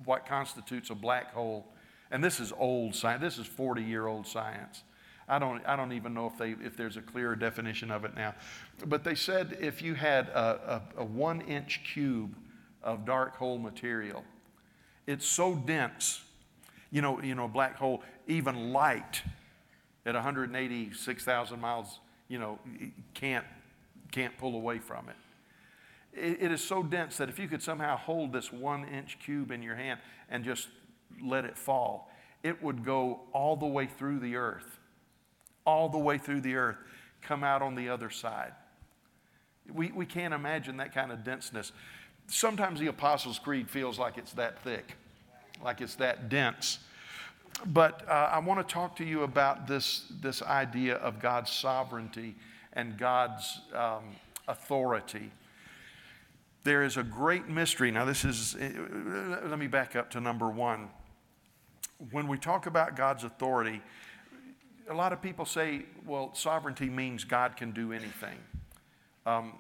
what 0.04 0.26
constitutes 0.26 0.90
a 0.90 0.96
black 0.96 1.34
hole, 1.34 1.68
and 2.12 2.24
this 2.24 2.40
is 2.40 2.52
old 2.58 2.96
science, 2.96 3.22
this 3.22 3.38
is 3.38 3.46
40 3.46 3.84
year 3.84 4.08
old 4.08 4.26
science. 4.28 4.84
I 5.28 5.40
don't, 5.40 5.66
I 5.66 5.76
don't 5.76 5.92
even 5.92 6.14
know 6.14 6.28
if, 6.28 6.38
they, 6.38 6.52
if 6.64 6.78
there's 6.78 6.98
a 6.98 7.02
clearer 7.02 7.36
definition 7.36 7.90
of 7.90 8.06
it 8.06 8.16
now. 8.16 8.36
But 8.86 9.04
they 9.04 9.16
said 9.16 9.58
if 9.60 9.82
you 9.82 9.96
had 9.96 10.28
a, 10.30 10.82
a, 10.98 11.02
a 11.02 11.06
one 11.06 11.42
inch 11.42 11.82
cube 11.84 12.36
of 12.84 13.06
dark 13.06 13.36
hole 13.36 13.58
material, 13.58 14.24
it's 15.08 15.26
so 15.26 15.56
dense, 15.56 16.22
you 16.92 17.02
know, 17.02 17.22
you 17.22 17.36
know, 17.36 17.48
black 17.48 17.76
hole, 17.78 18.04
even 18.28 18.72
light 18.72 19.24
at 20.06 20.14
186,000 20.14 21.60
miles, 21.60 22.00
you 22.28 22.38
know, 22.38 22.60
can't, 23.14 23.46
can't 24.12 24.38
pull 24.38 24.56
away 24.56 24.78
from 24.78 25.10
it 25.10 25.16
it, 26.16 26.52
is 26.52 26.64
so 26.64 26.84
dense 26.84 27.18
that 27.18 27.30
if 27.30 27.40
you 27.40 27.48
could 27.48 27.62
somehow 27.62 27.98
hold 27.98 28.34
this 28.34 28.52
one 28.52 28.86
inch 28.86 29.20
cube 29.20 29.52
in 29.52 29.62
your 29.62 29.76
hand 29.76 30.00
and 30.30 30.44
just 30.44 30.68
let 31.24 31.46
it 31.46 31.58
fall, 31.58 32.10
it 32.44 32.62
would 32.64 32.86
go 32.86 33.22
all 33.34 33.56
the 33.56 33.66
way 33.66 33.86
through 33.86 34.20
the 34.20 34.36
earth, 34.36 34.80
all 35.66 35.90
the 35.90 35.98
way 35.98 36.18
through 36.18 36.42
the 36.42 36.56
earth, 36.56 36.78
come 37.22 37.44
out 37.44 37.62
on 37.62 37.76
the 37.76 37.90
other 37.90 38.10
side. 38.10 38.54
We, 39.72 39.92
we 39.92 40.06
can't 40.06 40.34
imagine 40.34 40.78
that 40.78 40.94
kind 40.94 41.12
of 41.12 41.24
denseness. 41.24 41.72
Sometimes 42.28 42.80
the 42.80 42.88
Apostles' 42.88 43.40
Creed 43.40 43.70
feels 43.70 43.98
like 43.98 44.18
it's 44.18 44.34
that 44.34 44.62
thick, 44.64 44.96
like 45.64 45.82
it's 45.82 45.96
that 45.96 46.30
dense. 46.30 46.80
But 47.68 48.08
uh, 48.08 48.30
I 48.32 48.40
want 48.40 48.68
to 48.68 48.74
talk 48.74 48.96
to 48.98 49.06
you 49.06 49.24
about 49.24 49.68
this, 49.68 50.12
this 50.22 50.42
idea 50.42 50.96
of 50.96 51.20
God's 51.20 51.52
sovereignty 51.52 52.36
and 52.74 52.98
God's 52.98 53.62
um, 53.74 54.04
authority 54.48 55.32
there 56.66 56.82
is 56.84 56.98
a 56.98 57.04
great 57.04 57.48
mystery. 57.48 57.92
Now, 57.92 58.06
this 58.06 58.26
is, 58.26 58.58
eh, 58.60 58.72
let 59.46 59.58
me 59.58 59.68
back 59.68 59.96
up 59.96 60.10
to 60.12 60.20
number 60.20 60.50
one. 60.50 60.90
When 62.12 62.28
we 62.28 62.38
talk 62.40 62.66
about 62.66 62.96
God's 62.96 63.24
authority, 63.24 63.82
a 64.90 64.94
lot 64.94 65.14
of 65.14 65.22
people 65.22 65.46
say, 65.46 65.84
well, 66.06 66.32
sovereignty 66.34 66.90
means 66.90 67.24
God 67.24 67.58
can 67.58 67.72
do 67.72 67.92
anything. 67.92 68.38
Um, 69.26 69.54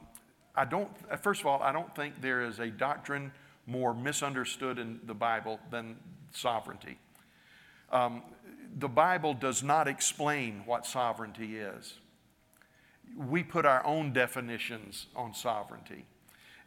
I 0.56 0.66
don't, 0.66 0.90
first 1.22 1.42
of 1.42 1.48
all, 1.48 1.62
I 1.62 1.72
don't 1.72 1.94
think 1.96 2.22
there 2.22 2.44
is 2.44 2.60
a 2.60 2.68
doctrine 2.68 3.32
more 3.68 3.94
misunderstood 3.94 4.78
in 4.78 5.00
the 5.06 5.14
Bible 5.14 5.60
than 5.72 5.98
sovereignty. 6.32 6.98
Um, 7.92 8.22
the 8.78 8.88
Bible 8.88 9.34
does 9.34 9.64
not 9.64 9.88
explain 9.88 10.64
what 10.66 10.86
sovereignty 10.86 11.58
is. 11.58 11.96
We 13.18 13.44
put 13.44 13.66
our 13.66 13.86
own 13.86 14.14
definitions 14.14 15.08
on 15.16 15.34
sovereignty. 15.34 16.06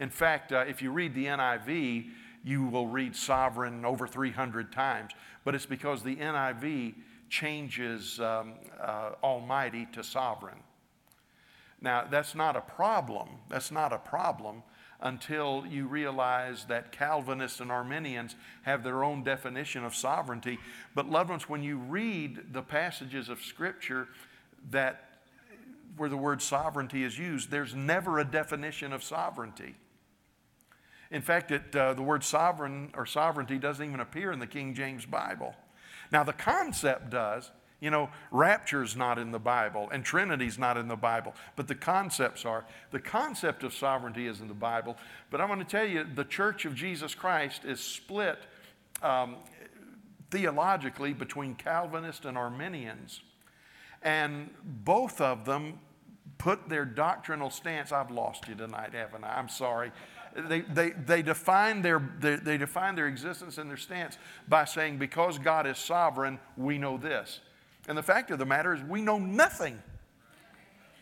In 0.01 0.11
fact, 0.11 0.53
uh, 0.53 0.65
if 0.67 0.83
you 0.83 0.91
read 0.91 1.15
the 1.15 1.27
NIV, 1.27 2.07
you 2.45 2.65
will 2.65 2.87
read 2.87 3.15
sovereign 3.15 3.85
over 3.85 4.07
300 4.07 4.73
times, 4.73 5.13
but 5.45 5.55
it's 5.55 5.67
because 5.67 6.03
the 6.03 6.17
NIV 6.17 6.95
changes 7.29 8.21
um, 8.21 8.55
uh, 8.81 9.11
almighty 9.23 9.87
to 9.93 10.03
sovereign. 10.03 10.59
Now, 11.81 12.07
that's 12.11 12.35
not 12.35 12.57
a 12.57 12.61
problem. 12.61 13.29
That's 13.49 13.71
not 13.71 13.93
a 13.93 13.99
problem 13.99 14.63
until 15.01 15.65
you 15.69 15.87
realize 15.87 16.65
that 16.65 16.91
Calvinists 16.91 17.61
and 17.61 17.71
Arminians 17.71 18.35
have 18.63 18.83
their 18.83 19.05
own 19.05 19.23
definition 19.23 19.85
of 19.85 19.95
sovereignty. 19.95 20.59
But, 20.95 21.09
loved 21.09 21.31
ones, 21.31 21.49
when 21.49 21.63
you 21.63 21.79
read 21.79 22.53
the 22.53 22.63
passages 22.63 23.29
of 23.29 23.41
Scripture 23.41 24.09
that 24.71 25.05
where 25.97 26.09
the 26.09 26.17
word 26.17 26.43
sovereignty 26.43 27.05
is 27.05 27.19
used, 27.19 27.51
there's 27.51 27.75
never 27.75 28.19
a 28.19 28.25
definition 28.25 28.93
of 28.93 29.05
sovereignty. 29.05 29.77
In 31.11 31.23
fact, 31.23 31.51
it, 31.51 31.75
uh, 31.75 31.95
the 31.95 32.03
word 32.03 32.23
sovereign 32.23 32.91
or 32.95 33.07
sovereignty 33.07 33.59
doesn't 33.59 33.85
even 33.85 34.01
appear 34.01 34.31
in 34.33 34.39
the 34.39 34.47
King 34.47 34.75
James 34.75 35.07
Bible. 35.07 35.55
Now, 36.13 36.25
the 36.25 36.33
concept 36.33 37.11
does. 37.11 37.51
You 37.81 37.91
know, 37.91 38.11
rapture's 38.33 38.97
not 38.97 39.19
in 39.19 39.31
the 39.31 39.39
Bible 39.39 39.89
and 39.93 40.05
Trinity's 40.05 40.59
not 40.59 40.77
in 40.77 40.89
the 40.89 40.97
Bible, 40.97 41.35
but 41.55 41.69
the 41.69 41.77
concepts 41.77 42.45
are. 42.45 42.65
The 42.91 42.99
concept 42.99 43.63
of 43.63 43.73
sovereignty 43.73 44.27
is 44.27 44.41
in 44.41 44.49
the 44.49 44.55
Bible, 44.55 44.97
but 45.31 45.41
I'm 45.41 45.47
going 45.47 45.61
to 45.61 45.65
tell 45.65 45.87
you 45.87 46.05
the 46.13 46.25
Church 46.25 46.65
of 46.65 46.75
Jesus 46.75 47.15
Christ 47.15 47.65
is 47.65 47.79
split 47.79 48.39
um, 49.01 49.37
theologically 50.33 51.13
between 51.13 51.55
Calvinists 51.55 52.25
and 52.25 52.37
Arminians. 52.37 53.21
And 54.03 54.51
both 54.65 55.21
of 55.21 55.45
them 55.45 55.79
put 56.37 56.69
their 56.69 56.85
doctrinal 56.85 57.51
stance. 57.51 57.93
I've 57.93 58.11
lost 58.11 58.49
you 58.49 58.57
tonight, 58.57 58.93
haven't 58.93 59.23
I? 59.23 59.39
I'm 59.39 59.49
sorry 59.49 59.93
they, 60.47 60.61
they, 60.61 60.91
they, 60.91 61.23
define 61.23 61.83
their, 61.83 62.01
they, 62.21 62.37
they 62.37 62.59
define 62.59 62.95
their 62.95 63.07
existence 63.07 63.59
and 63.59 63.69
their 63.69 63.77
stance 63.77 64.19
by 64.49 64.65
saying, 64.65 64.99
because 64.99 65.39
God 65.39 65.67
is 65.67 65.79
sovereign, 65.79 66.39
we 66.57 66.79
know 66.79 66.97
this. 66.97 67.41
And 67.89 67.97
the 67.97 68.03
fact 68.03 68.31
of 68.31 68.39
the 68.39 68.47
matter 68.47 68.75
is, 68.75 68.83
we 68.83 69.01
know 69.01 69.19
nothing. 69.19 69.83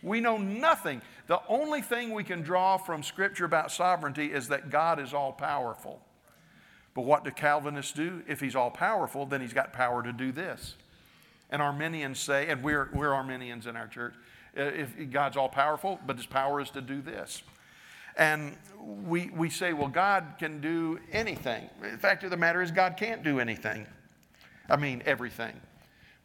We 0.01 0.21
know 0.21 0.37
nothing. 0.37 1.01
The 1.27 1.41
only 1.49 1.81
thing 1.81 2.13
we 2.13 2.23
can 2.23 2.41
draw 2.41 2.77
from 2.77 3.03
Scripture 3.03 3.45
about 3.45 3.71
sovereignty 3.71 4.27
is 4.27 4.47
that 4.47 4.69
God 4.69 4.99
is 4.99 5.13
all 5.13 5.33
powerful. 5.33 6.01
But 6.93 7.03
what 7.03 7.23
do 7.23 7.31
Calvinists 7.31 7.91
do? 7.91 8.23
If 8.27 8.39
he's 8.39 8.55
all 8.55 8.71
powerful, 8.71 9.25
then 9.25 9.41
he's 9.41 9.53
got 9.53 9.73
power 9.73 10.01
to 10.01 10.13
do 10.13 10.31
this. 10.31 10.75
And 11.49 11.61
Arminians 11.61 12.19
say, 12.19 12.47
and 12.47 12.63
we're, 12.63 12.89
we're 12.93 13.13
Arminians 13.13 13.67
in 13.67 13.75
our 13.75 13.87
church, 13.87 14.13
uh, 14.57 14.63
if 14.63 15.11
God's 15.11 15.37
all 15.37 15.49
powerful, 15.49 15.99
but 16.05 16.17
his 16.17 16.25
power 16.25 16.59
is 16.59 16.69
to 16.71 16.81
do 16.81 17.01
this. 17.01 17.43
And 18.17 18.57
we, 19.05 19.29
we 19.29 19.49
say, 19.49 19.73
well, 19.73 19.87
God 19.87 20.35
can 20.39 20.59
do 20.59 20.99
anything. 21.11 21.69
The 21.81 21.97
fact 21.97 22.23
of 22.23 22.31
the 22.31 22.37
matter 22.37 22.61
is, 22.61 22.71
God 22.71 22.97
can't 22.97 23.23
do 23.23 23.39
anything. 23.39 23.85
I 24.69 24.75
mean, 24.75 25.03
everything. 25.05 25.53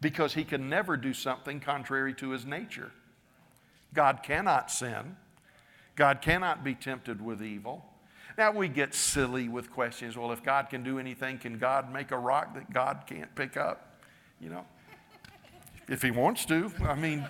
Because 0.01 0.35
he 0.35 0.43
can 0.43 0.69
never 0.69 0.97
do 0.97 1.15
something 1.15 1.61
contrary 1.61 2.15
to 2.15 2.31
his 2.31 2.45
nature. 2.45 2.91
God 3.95 4.23
cannot 4.23 4.71
sin, 4.71 5.17
God 5.97 6.23
cannot 6.23 6.65
be 6.65 6.75
tempted 6.75 7.23
with 7.23 7.43
evil. 7.43 7.85
Now 8.39 8.51
we 8.51 8.69
get 8.69 8.95
silly 8.95 9.51
with 9.51 9.71
questions. 9.71 10.17
Well, 10.17 10.33
if 10.33 10.43
God 10.43 10.71
can 10.71 10.83
do 10.83 10.99
anything, 10.99 11.37
can 11.37 11.59
God 11.59 11.93
make 11.93 12.13
a 12.13 12.17
rock 12.17 12.55
that 12.55 12.73
God 12.73 13.03
can't 13.07 13.33
pick 13.35 13.59
up? 13.59 14.01
You 14.41 14.49
know, 14.49 14.65
if 15.89 16.01
He 16.01 16.11
wants 16.11 16.47
to. 16.47 16.73
I 16.83 16.95
mean, 16.95 17.27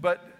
but 0.00 0.35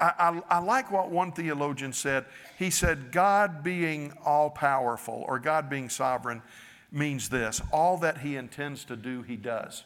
I, 0.00 0.40
I, 0.48 0.58
like 0.60 0.90
what 0.90 1.10
one 1.10 1.32
theologian 1.32 1.92
said. 1.92 2.24
He 2.58 2.70
said, 2.70 3.12
God 3.12 3.62
being 3.62 4.12
all 4.24 4.48
powerful 4.48 5.24
or 5.28 5.38
God 5.38 5.68
being 5.68 5.90
sovereign 5.90 6.42
means 6.90 7.28
this 7.28 7.60
all 7.72 7.98
that 7.98 8.18
He 8.18 8.36
intends 8.36 8.84
to 8.86 8.96
do, 8.96 9.22
He 9.22 9.36
does. 9.36 9.84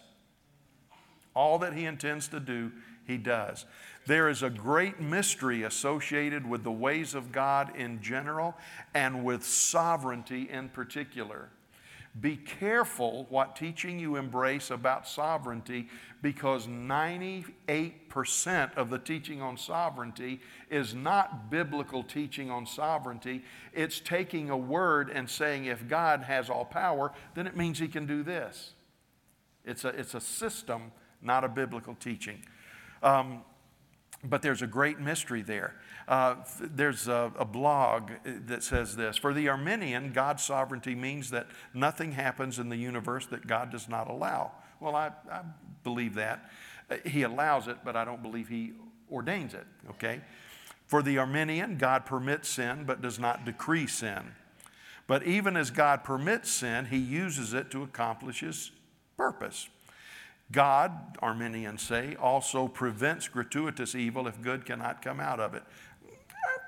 All 1.34 1.58
that 1.58 1.72
He 1.72 1.84
intends 1.84 2.28
to 2.28 2.40
do, 2.40 2.70
He 3.06 3.16
does. 3.16 3.66
There 4.06 4.28
is 4.28 4.42
a 4.42 4.50
great 4.50 5.00
mystery 5.00 5.62
associated 5.62 6.48
with 6.48 6.62
the 6.62 6.72
ways 6.72 7.14
of 7.14 7.32
God 7.32 7.74
in 7.74 8.02
general 8.02 8.54
and 8.94 9.24
with 9.24 9.44
sovereignty 9.44 10.48
in 10.50 10.68
particular. 10.68 11.48
Be 12.20 12.36
careful 12.36 13.26
what 13.28 13.56
teaching 13.56 13.98
you 13.98 14.14
embrace 14.14 14.70
about 14.70 15.08
sovereignty 15.08 15.88
because 16.22 16.68
98% 16.68 18.74
of 18.76 18.88
the 18.88 18.98
teaching 18.98 19.42
on 19.42 19.56
sovereignty 19.56 20.40
is 20.70 20.94
not 20.94 21.50
biblical 21.50 22.04
teaching 22.04 22.52
on 22.52 22.66
sovereignty. 22.66 23.42
It's 23.72 23.98
taking 23.98 24.48
a 24.48 24.56
word 24.56 25.10
and 25.10 25.28
saying 25.28 25.64
if 25.64 25.88
God 25.88 26.22
has 26.22 26.48
all 26.48 26.64
power, 26.64 27.10
then 27.34 27.48
it 27.48 27.56
means 27.56 27.80
he 27.80 27.88
can 27.88 28.06
do 28.06 28.22
this. 28.22 28.74
It's 29.64 29.84
a, 29.84 29.88
it's 29.88 30.14
a 30.14 30.20
system, 30.20 30.92
not 31.20 31.42
a 31.42 31.48
biblical 31.48 31.96
teaching. 31.96 32.44
Um, 33.02 33.42
but 34.24 34.42
there's 34.42 34.62
a 34.62 34.66
great 34.66 34.98
mystery 34.98 35.42
there. 35.42 35.74
Uh, 36.08 36.36
there's 36.60 37.08
a, 37.08 37.32
a, 37.38 37.44
blog 37.44 38.10
that 38.24 38.62
says 38.62 38.96
this 38.96 39.16
For 39.16 39.32
the 39.32 39.48
Arminian, 39.48 40.12
God's 40.12 40.42
sovereignty 40.42 40.94
means 40.94 41.30
that 41.30 41.46
nothing 41.72 42.12
happens 42.12 42.58
in 42.58 42.68
the 42.68 42.76
universe 42.76 43.26
that 43.26 43.46
God 43.46 43.70
does 43.70 43.88
not 43.88 44.10
allow. 44.10 44.52
Well, 44.80 44.96
I, 44.96 45.12
I 45.30 45.42
believe 45.82 46.14
that. 46.14 46.50
Uh, 46.90 46.96
he 47.06 47.22
allows 47.22 47.68
it, 47.68 47.78
but 47.84 47.96
I 47.96 48.04
don't 48.04 48.22
believe 48.22 48.48
He 48.48 48.72
ordains 49.10 49.54
it, 49.54 49.66
okay? 49.90 50.20
For 50.86 51.02
the 51.02 51.18
Arminian, 51.18 51.78
God 51.78 52.04
permits 52.04 52.48
sin 52.48 52.84
but 52.84 53.00
does 53.00 53.18
not 53.18 53.44
decree 53.44 53.86
sin. 53.86 54.32
But 55.06 55.26
even 55.26 55.56
as 55.56 55.70
God 55.70 56.04
permits 56.04 56.50
sin, 56.50 56.86
He 56.86 56.98
uses 56.98 57.54
it 57.54 57.70
to 57.70 57.82
accomplish 57.82 58.40
His 58.40 58.72
purpose. 59.16 59.68
God, 60.52 61.16
Arminians 61.20 61.82
say, 61.82 62.16
also 62.16 62.68
prevents 62.68 63.28
gratuitous 63.28 63.94
evil 63.94 64.28
if 64.28 64.40
good 64.42 64.66
cannot 64.66 65.02
come 65.02 65.20
out 65.20 65.40
of 65.40 65.54
it. 65.54 65.62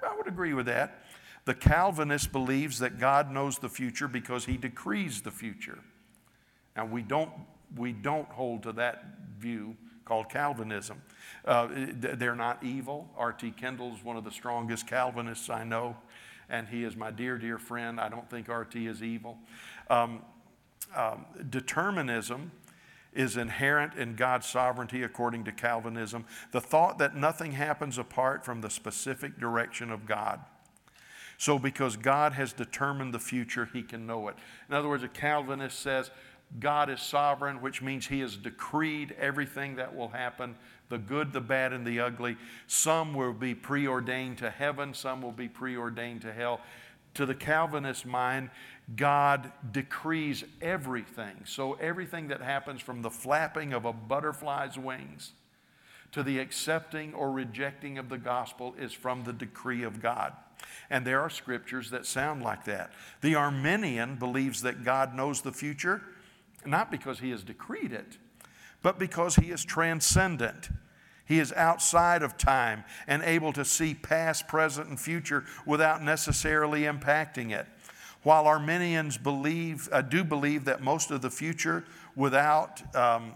I, 0.02 0.12
I 0.12 0.16
would 0.16 0.26
agree 0.26 0.54
with 0.54 0.66
that. 0.66 1.04
The 1.44 1.54
Calvinist 1.54 2.32
believes 2.32 2.80
that 2.80 2.98
God 2.98 3.30
knows 3.30 3.58
the 3.58 3.68
future 3.68 4.08
because 4.08 4.46
he 4.46 4.56
decrees 4.56 5.22
the 5.22 5.30
future. 5.30 5.78
Now, 6.76 6.86
we 6.86 7.02
don't, 7.02 7.30
we 7.76 7.92
don't 7.92 8.28
hold 8.28 8.64
to 8.64 8.72
that 8.72 9.04
view 9.38 9.76
called 10.04 10.28
Calvinism. 10.28 11.02
Uh, 11.44 11.68
they're 11.70 12.34
not 12.34 12.62
evil. 12.64 13.08
R.T. 13.16 13.52
Kendall 13.52 13.94
is 13.94 14.02
one 14.02 14.16
of 14.16 14.24
the 14.24 14.30
strongest 14.30 14.86
Calvinists 14.86 15.50
I 15.50 15.64
know, 15.64 15.96
and 16.48 16.66
he 16.66 16.84
is 16.84 16.96
my 16.96 17.10
dear, 17.10 17.38
dear 17.38 17.58
friend. 17.58 18.00
I 18.00 18.08
don't 18.08 18.28
think 18.28 18.48
R.T. 18.48 18.86
is 18.86 19.02
evil. 19.02 19.38
Um, 19.88 20.22
um, 20.94 21.26
determinism 21.50 22.50
is 23.16 23.36
inherent 23.36 23.94
in 23.94 24.14
God's 24.14 24.46
sovereignty 24.46 25.02
according 25.02 25.44
to 25.44 25.52
Calvinism. 25.52 26.24
The 26.52 26.60
thought 26.60 26.98
that 26.98 27.16
nothing 27.16 27.52
happens 27.52 27.98
apart 27.98 28.44
from 28.44 28.60
the 28.60 28.70
specific 28.70 29.38
direction 29.38 29.90
of 29.90 30.06
God. 30.06 30.40
So, 31.38 31.58
because 31.58 31.96
God 31.96 32.32
has 32.32 32.52
determined 32.52 33.12
the 33.12 33.18
future, 33.18 33.68
he 33.72 33.82
can 33.82 34.06
know 34.06 34.28
it. 34.28 34.36
In 34.68 34.74
other 34.74 34.88
words, 34.88 35.02
a 35.02 35.08
Calvinist 35.08 35.80
says 35.80 36.10
God 36.60 36.88
is 36.88 37.00
sovereign, 37.00 37.60
which 37.60 37.82
means 37.82 38.06
he 38.06 38.20
has 38.20 38.36
decreed 38.36 39.14
everything 39.18 39.76
that 39.76 39.94
will 39.94 40.08
happen 40.08 40.56
the 40.88 40.98
good, 40.98 41.32
the 41.32 41.40
bad, 41.40 41.72
and 41.72 41.84
the 41.84 42.00
ugly. 42.00 42.36
Some 42.68 43.12
will 43.12 43.32
be 43.32 43.54
preordained 43.54 44.38
to 44.38 44.50
heaven, 44.50 44.94
some 44.94 45.20
will 45.20 45.32
be 45.32 45.48
preordained 45.48 46.22
to 46.22 46.32
hell. 46.32 46.60
To 47.14 47.26
the 47.26 47.34
Calvinist 47.34 48.06
mind, 48.06 48.50
God 48.94 49.50
decrees 49.72 50.44
everything. 50.62 51.40
So, 51.44 51.74
everything 51.74 52.28
that 52.28 52.40
happens 52.40 52.80
from 52.80 53.02
the 53.02 53.10
flapping 53.10 53.72
of 53.72 53.84
a 53.84 53.92
butterfly's 53.92 54.78
wings 54.78 55.32
to 56.12 56.22
the 56.22 56.38
accepting 56.38 57.12
or 57.12 57.32
rejecting 57.32 57.98
of 57.98 58.08
the 58.08 58.18
gospel 58.18 58.74
is 58.78 58.92
from 58.92 59.24
the 59.24 59.32
decree 59.32 59.82
of 59.82 60.00
God. 60.00 60.32
And 60.88 61.04
there 61.04 61.20
are 61.20 61.30
scriptures 61.30 61.90
that 61.90 62.06
sound 62.06 62.42
like 62.42 62.64
that. 62.64 62.92
The 63.20 63.34
Arminian 63.34 64.16
believes 64.16 64.62
that 64.62 64.84
God 64.84 65.14
knows 65.14 65.42
the 65.42 65.52
future, 65.52 66.02
not 66.64 66.90
because 66.90 67.18
he 67.18 67.30
has 67.30 67.42
decreed 67.42 67.92
it, 67.92 68.18
but 68.82 68.98
because 68.98 69.36
he 69.36 69.50
is 69.50 69.64
transcendent. 69.64 70.68
He 71.26 71.40
is 71.40 71.52
outside 71.52 72.22
of 72.22 72.38
time 72.38 72.84
and 73.08 73.22
able 73.24 73.52
to 73.54 73.64
see 73.64 73.94
past, 73.94 74.46
present, 74.46 74.88
and 74.88 74.98
future 74.98 75.44
without 75.66 76.02
necessarily 76.02 76.82
impacting 76.82 77.50
it. 77.50 77.66
While 78.26 78.48
Arminians 78.48 79.16
believe, 79.16 79.88
uh, 79.92 80.02
do 80.02 80.24
believe 80.24 80.64
that 80.64 80.82
most 80.82 81.12
of 81.12 81.22
the 81.22 81.30
future, 81.30 81.84
without 82.16 82.82
um, 82.96 83.34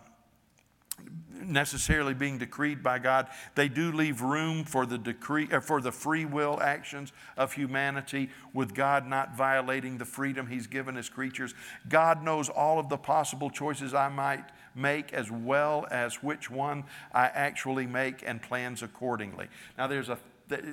necessarily 1.41 2.13
being 2.13 2.39
decreed 2.39 2.83
by 2.83 2.99
God, 2.99 3.29
they 3.55 3.69
do 3.69 3.93
leave 3.93 4.21
room 4.21 4.65
for 4.65 4.87
the 4.87 4.99
decree 4.99 5.47
uh, 5.53 5.61
for 5.61 5.81
the 5.81 5.93
free 5.93 6.25
will 6.25 6.61
actions 6.61 7.13
of 7.37 7.53
humanity, 7.53 8.31
with 8.53 8.75
God 8.75 9.07
not 9.07 9.37
violating 9.37 9.99
the 9.99 10.05
freedom 10.05 10.49
He's 10.49 10.67
given 10.67 10.97
His 10.97 11.09
creatures. 11.09 11.55
God 11.89 12.25
knows 12.25 12.49
all 12.49 12.81
of 12.81 12.89
the 12.89 12.99
possible 12.99 13.49
choices 13.49 13.95
I 13.95 14.09
might 14.09 14.47
make, 14.75 15.13
as 15.13 15.31
well 15.31 15.87
as 15.93 16.21
which 16.21 16.51
one 16.51 16.83
I 17.15 17.27
actually 17.27 17.87
make, 17.87 18.25
and 18.27 18.43
plans 18.43 18.83
accordingly. 18.83 19.47
Now, 19.79 19.87
there's 19.87 20.09
a 20.09 20.19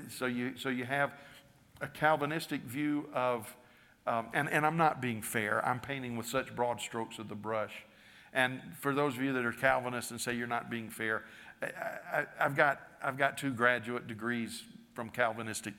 so 0.09 0.25
you 0.25 0.57
so 0.57 0.69
you 0.69 0.85
have 0.85 1.11
a 1.81 1.87
Calvinistic 1.87 2.61
view 2.61 3.09
of 3.13 3.55
um, 4.07 4.27
and, 4.33 4.49
and 4.49 4.65
I'm 4.65 4.77
not 4.77 5.01
being 5.01 5.21
fair. 5.21 5.63
I'm 5.67 5.79
painting 5.79 6.15
with 6.15 6.25
such 6.25 6.55
broad 6.55 6.79
strokes 6.79 7.19
of 7.19 7.27
the 7.27 7.35
brush. 7.35 7.73
And 8.33 8.61
for 8.79 8.93
those 8.93 9.15
of 9.15 9.21
you 9.21 9.33
that 9.33 9.45
are 9.45 9.51
Calvinists 9.51 10.11
and 10.11 10.19
say 10.19 10.33
you're 10.33 10.47
not 10.47 10.69
being 10.69 10.89
fair, 10.89 11.23
I, 11.61 12.25
have 12.37 12.55
got, 12.55 12.79
I've 13.03 13.17
got 13.17 13.37
two 13.37 13.51
graduate 13.51 14.07
degrees 14.07 14.63
from 14.93 15.09
Calvinistic 15.09 15.73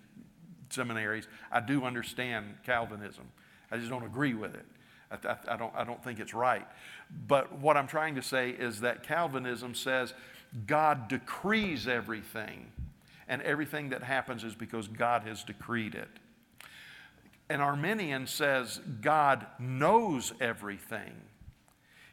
seminaries. 0.70 1.26
I 1.51 1.61
do 1.61 1.85
understand 1.85 2.57
Calvinism. 2.64 3.24
I 3.70 3.79
just 3.79 3.89
don't 3.89 4.05
agree 4.05 4.35
with 4.35 4.55
it. 4.55 4.66
I, 5.11 5.29
I, 5.29 5.55
I, 5.55 5.57
don't, 5.57 5.74
I 5.74 5.85
don't 5.85 6.03
think 6.03 6.20
it's 6.20 6.35
right. 6.35 6.66
But 7.26 7.59
what 7.59 7.76
I'm 7.76 7.87
trying 7.87 8.14
to 8.16 8.22
say 8.22 8.51
is 8.51 8.81
that 8.81 9.03
Calvinism 9.03 9.74
says 9.74 10.12
God 10.66 11.09
decrees 11.09 11.89
everything, 11.89 12.72
and 13.29 13.41
everything 13.43 13.91
that 13.91 14.03
happens 14.03 14.45
is 14.45 14.55
because 14.55 14.89
God 14.89 15.22
has 15.22 15.45
decreed 15.45 15.95
it. 15.95 16.09
An 17.51 17.61
Arminian 17.61 18.27
says 18.27 18.81
God 19.01 19.47
knows 19.59 20.33
everything. 20.41 21.13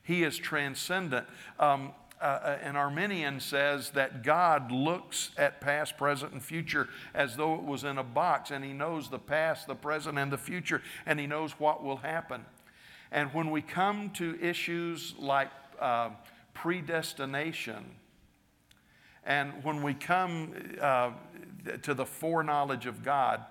He 0.03 0.23
is 0.23 0.37
transcendent. 0.37 1.27
Um, 1.59 1.93
uh, 2.21 2.23
uh, 2.23 2.59
an 2.63 2.77
Arminian 2.77 3.41
says 3.41 3.89
that 3.91 4.23
God 4.23 4.71
looks 4.71 5.31
at 5.37 5.59
past, 5.59 5.97
present, 5.97 6.31
and 6.31 6.41
future 6.41 6.87
as 7.13 7.35
though 7.35 7.55
it 7.55 7.63
was 7.63 7.83
in 7.83 7.97
a 7.97 8.03
box, 8.03 8.51
and 8.51 8.63
He 8.63 8.71
knows 8.71 9.09
the 9.09 9.19
past, 9.19 9.67
the 9.67 9.75
present, 9.75 10.17
and 10.17 10.31
the 10.31 10.37
future, 10.37 10.81
and 11.05 11.19
He 11.19 11.27
knows 11.27 11.59
what 11.59 11.83
will 11.83 11.97
happen. 11.97 12.45
And 13.11 13.33
when 13.33 13.51
we 13.51 13.61
come 13.61 14.11
to 14.11 14.39
issues 14.41 15.13
like 15.19 15.49
uh, 15.79 16.11
predestination, 16.53 17.83
and 19.25 19.51
when 19.63 19.83
we 19.83 19.93
come 19.93 20.53
uh, 20.79 21.11
to 21.81 21.93
the 21.93 22.05
foreknowledge 22.05 22.85
of 22.85 23.03
God, 23.03 23.43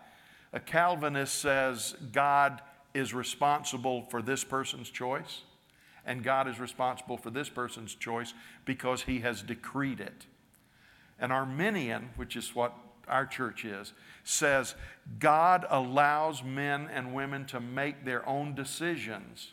a 0.54 0.60
Calvinist 0.60 1.34
says 1.40 1.96
God 2.12 2.62
is 2.94 3.12
responsible 3.12 4.02
for 4.02 4.22
this 4.22 4.44
person's 4.44 4.88
choice, 4.88 5.42
And 6.06 6.22
God 6.22 6.46
is 6.46 6.60
responsible 6.60 7.16
for 7.16 7.30
this 7.30 7.48
person's 7.48 7.94
choice 7.94 8.32
because 8.64 9.02
he 9.02 9.20
has 9.20 9.42
decreed 9.42 10.00
it. 10.00 10.26
An 11.18 11.32
Arminian, 11.32 12.10
which 12.16 12.36
is 12.36 12.54
what 12.54 12.72
our 13.08 13.26
church 13.26 13.64
is, 13.64 13.92
says 14.22 14.76
God 15.18 15.66
allows 15.68 16.44
men 16.44 16.88
and 16.92 17.14
women 17.14 17.46
to 17.46 17.58
make 17.58 18.04
their 18.04 18.26
own 18.28 18.54
decisions. 18.54 19.52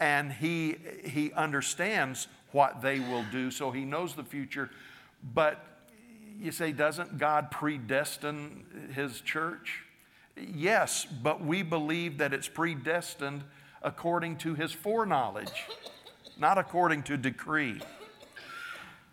And 0.00 0.32
he, 0.32 0.76
he 1.02 1.32
understands 1.32 2.28
what 2.52 2.82
they 2.82 3.00
will 3.00 3.24
do, 3.32 3.50
so 3.50 3.70
he 3.70 3.84
knows 3.86 4.14
the 4.14 4.24
future. 4.24 4.70
But 5.22 5.64
you 6.38 6.52
say, 6.52 6.72
doesn't 6.72 7.16
God 7.16 7.50
predestine 7.50 8.90
his 8.94 9.20
church? 9.22 9.84
Yes, 10.36 11.06
but 11.06 11.44
we 11.44 11.62
believe 11.62 12.18
that 12.18 12.32
it's 12.32 12.48
predestined 12.48 13.44
according 13.82 14.36
to 14.38 14.54
his 14.54 14.72
foreknowledge, 14.72 15.66
not 16.38 16.58
according 16.58 17.02
to 17.04 17.16
decree. 17.16 17.80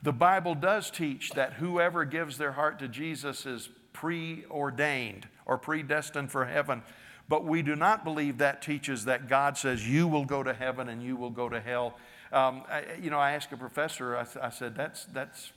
The 0.03 0.13
Bible 0.13 0.55
does 0.55 0.91
teach 0.91 1.31
that 1.31 1.53
whoever 1.53 2.05
gives 2.05 2.37
their 2.37 2.51
heart 2.53 2.79
to 2.79 2.87
Jesus 2.87 3.45
is 3.45 3.69
preordained 3.93 5.27
or 5.45 5.57
predestined 5.57 6.31
for 6.31 6.45
heaven. 6.45 6.83
But 7.29 7.43
we 7.43 7.61
do 7.61 7.75
not 7.75 8.03
believe 8.03 8.37
that 8.37 8.61
teaches 8.61 9.05
that 9.05 9.27
God 9.27 9.57
says 9.57 9.87
you 9.87 10.07
will 10.07 10.23
go 10.23 10.43
to 10.43 10.53
heaven 10.53 10.87
and 10.87 11.01
you 11.03 11.17
will 11.17 11.29
go 11.29 11.49
to 11.49 11.59
hell. 11.59 11.97
Um, 12.31 12.63
I, 12.69 12.83
you 13.01 13.09
know, 13.09 13.19
I 13.19 13.31
asked 13.31 13.51
a 13.51 13.57
professor, 13.57 14.15
I, 14.15 14.25
I 14.41 14.49
said, 14.49 14.75
that's, 14.75 15.05
that's, 15.05 15.51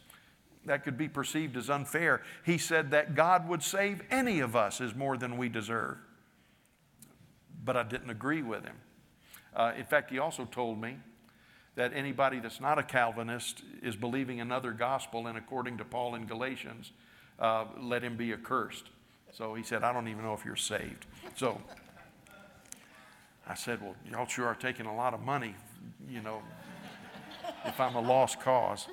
that 0.67 0.85
could 0.85 0.99
be 0.99 1.09
perceived 1.09 1.57
as 1.57 1.71
unfair. 1.71 2.23
He 2.45 2.59
said 2.59 2.91
that 2.91 3.15
God 3.15 3.49
would 3.49 3.63
save 3.63 4.03
any 4.11 4.41
of 4.41 4.55
us 4.55 4.81
is 4.81 4.95
more 4.95 5.17
than 5.17 5.37
we 5.37 5.49
deserve. 5.49 5.97
But 7.65 7.77
I 7.77 7.83
didn't 7.83 8.11
agree 8.11 8.43
with 8.43 8.65
him. 8.65 8.77
Uh, 9.55 9.73
in 9.77 9.85
fact, 9.85 10.11
he 10.11 10.19
also 10.19 10.45
told 10.45 10.81
me 10.81 10.97
that 11.77 11.93
anybody 11.95 12.41
that's 12.41 12.61
not 12.61 12.79
a 12.79 12.83
Calvinist 12.83 13.63
is 13.83 13.97
believing 13.97 14.41
another 14.41 14.73
gospel, 14.73 15.27
and 15.27 15.39
according 15.39 15.79
to 15.79 15.85
Paul 15.85 16.15
in 16.15 16.27
Galatians, 16.27 16.93
uh, 17.39 17.65
let 17.79 18.03
him 18.03 18.17
be 18.17 18.33
accursed. 18.33 18.91
So 19.33 19.55
he 19.55 19.63
said, 19.63 19.83
I 19.83 19.93
don't 19.93 20.09
even 20.09 20.25
know 20.25 20.35
if 20.35 20.45
you're 20.45 20.57
saved. 20.57 21.07
So 21.37 21.61
I 23.47 23.55
said, 23.55 23.81
Well, 23.81 23.95
y'all 24.11 24.27
sure 24.27 24.47
are 24.47 24.55
taking 24.55 24.87
a 24.87 24.95
lot 24.95 25.15
of 25.15 25.21
money, 25.21 25.55
you 26.09 26.21
know, 26.21 26.43
if 27.65 27.81
I'm 27.81 27.95
a 27.95 28.01
lost 28.01 28.41
cause. 28.41 28.87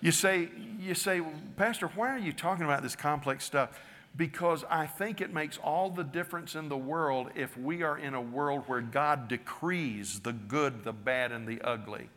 You 0.00 0.12
say, 0.12 0.48
you 0.78 0.94
say, 0.94 1.20
Pastor, 1.56 1.88
why 1.88 2.10
are 2.10 2.18
you 2.18 2.32
talking 2.32 2.64
about 2.64 2.82
this 2.82 2.96
complex 2.96 3.44
stuff? 3.44 3.78
because 4.16 4.64
I 4.68 4.86
think 4.86 5.20
it 5.20 5.32
makes 5.32 5.56
all 5.58 5.90
the 5.90 6.02
difference 6.02 6.54
in 6.54 6.68
the 6.68 6.76
world 6.76 7.30
if 7.34 7.56
we 7.56 7.82
are 7.82 7.96
in 7.96 8.14
a 8.14 8.20
world 8.20 8.64
where 8.66 8.80
God 8.80 9.28
decrees 9.28 10.20
the 10.20 10.32
good, 10.32 10.84
the 10.84 10.92
bad, 10.92 11.32
and 11.32 11.46
the 11.46 11.60
ugly, 11.62 12.10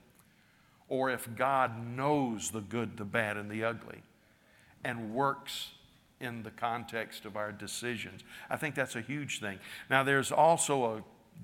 or 0.89 1.11
if 1.11 1.35
God 1.35 1.85
knows 1.85 2.49
the 2.49 2.61
good, 2.61 2.97
the 2.97 3.05
bad, 3.05 3.37
and 3.37 3.49
the 3.49 3.63
ugly 3.63 4.01
and 4.83 5.13
works 5.13 5.71
in 6.19 6.43
the 6.43 6.51
context 6.51 7.25
of 7.25 7.37
our 7.37 7.51
decisions. 7.51 8.21
I 8.49 8.57
think 8.57 8.75
that's 8.75 8.95
a 8.95 9.01
huge 9.01 9.39
thing. 9.39 9.59
Now, 9.89 10.03
there's 10.03 10.31
also 10.31 10.85
a 10.85 11.03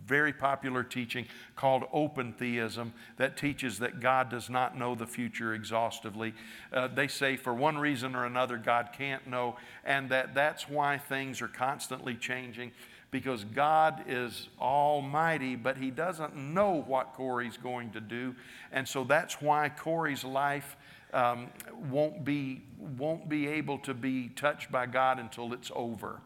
very 0.09 0.33
popular 0.33 0.83
teaching 0.83 1.27
called 1.55 1.83
open 1.93 2.33
theism 2.33 2.93
that 3.17 3.37
teaches 3.37 3.77
that 3.79 3.99
God 3.99 4.29
does 4.29 4.49
not 4.49 4.75
know 4.77 4.95
the 4.95 5.05
future 5.05 5.53
exhaustively. 5.53 6.33
Uh, 6.73 6.87
they 6.87 7.07
say 7.07 7.37
for 7.37 7.53
one 7.53 7.77
reason 7.77 8.15
or 8.15 8.25
another, 8.25 8.57
God 8.57 8.89
can't 8.97 9.27
know, 9.27 9.55
and 9.85 10.09
that 10.09 10.33
that's 10.33 10.67
why 10.67 10.97
things 10.97 11.41
are 11.41 11.47
constantly 11.47 12.15
changing 12.15 12.71
because 13.11 13.43
God 13.43 14.03
is 14.07 14.49
almighty, 14.59 15.55
but 15.55 15.77
he 15.77 15.91
doesn't 15.91 16.35
know 16.35 16.83
what 16.87 17.13
Corey's 17.13 17.57
going 17.57 17.91
to 17.91 18.01
do. 18.01 18.35
And 18.71 18.87
so 18.87 19.03
that's 19.03 19.41
why 19.41 19.69
Corey's 19.69 20.23
life 20.23 20.77
um, 21.13 21.49
won't, 21.89 22.23
be, 22.23 22.61
won't 22.77 23.27
be 23.27 23.47
able 23.47 23.79
to 23.79 23.93
be 23.93 24.29
touched 24.29 24.71
by 24.71 24.85
God 24.85 25.19
until 25.19 25.53
it's 25.53 25.71
over. 25.75 26.21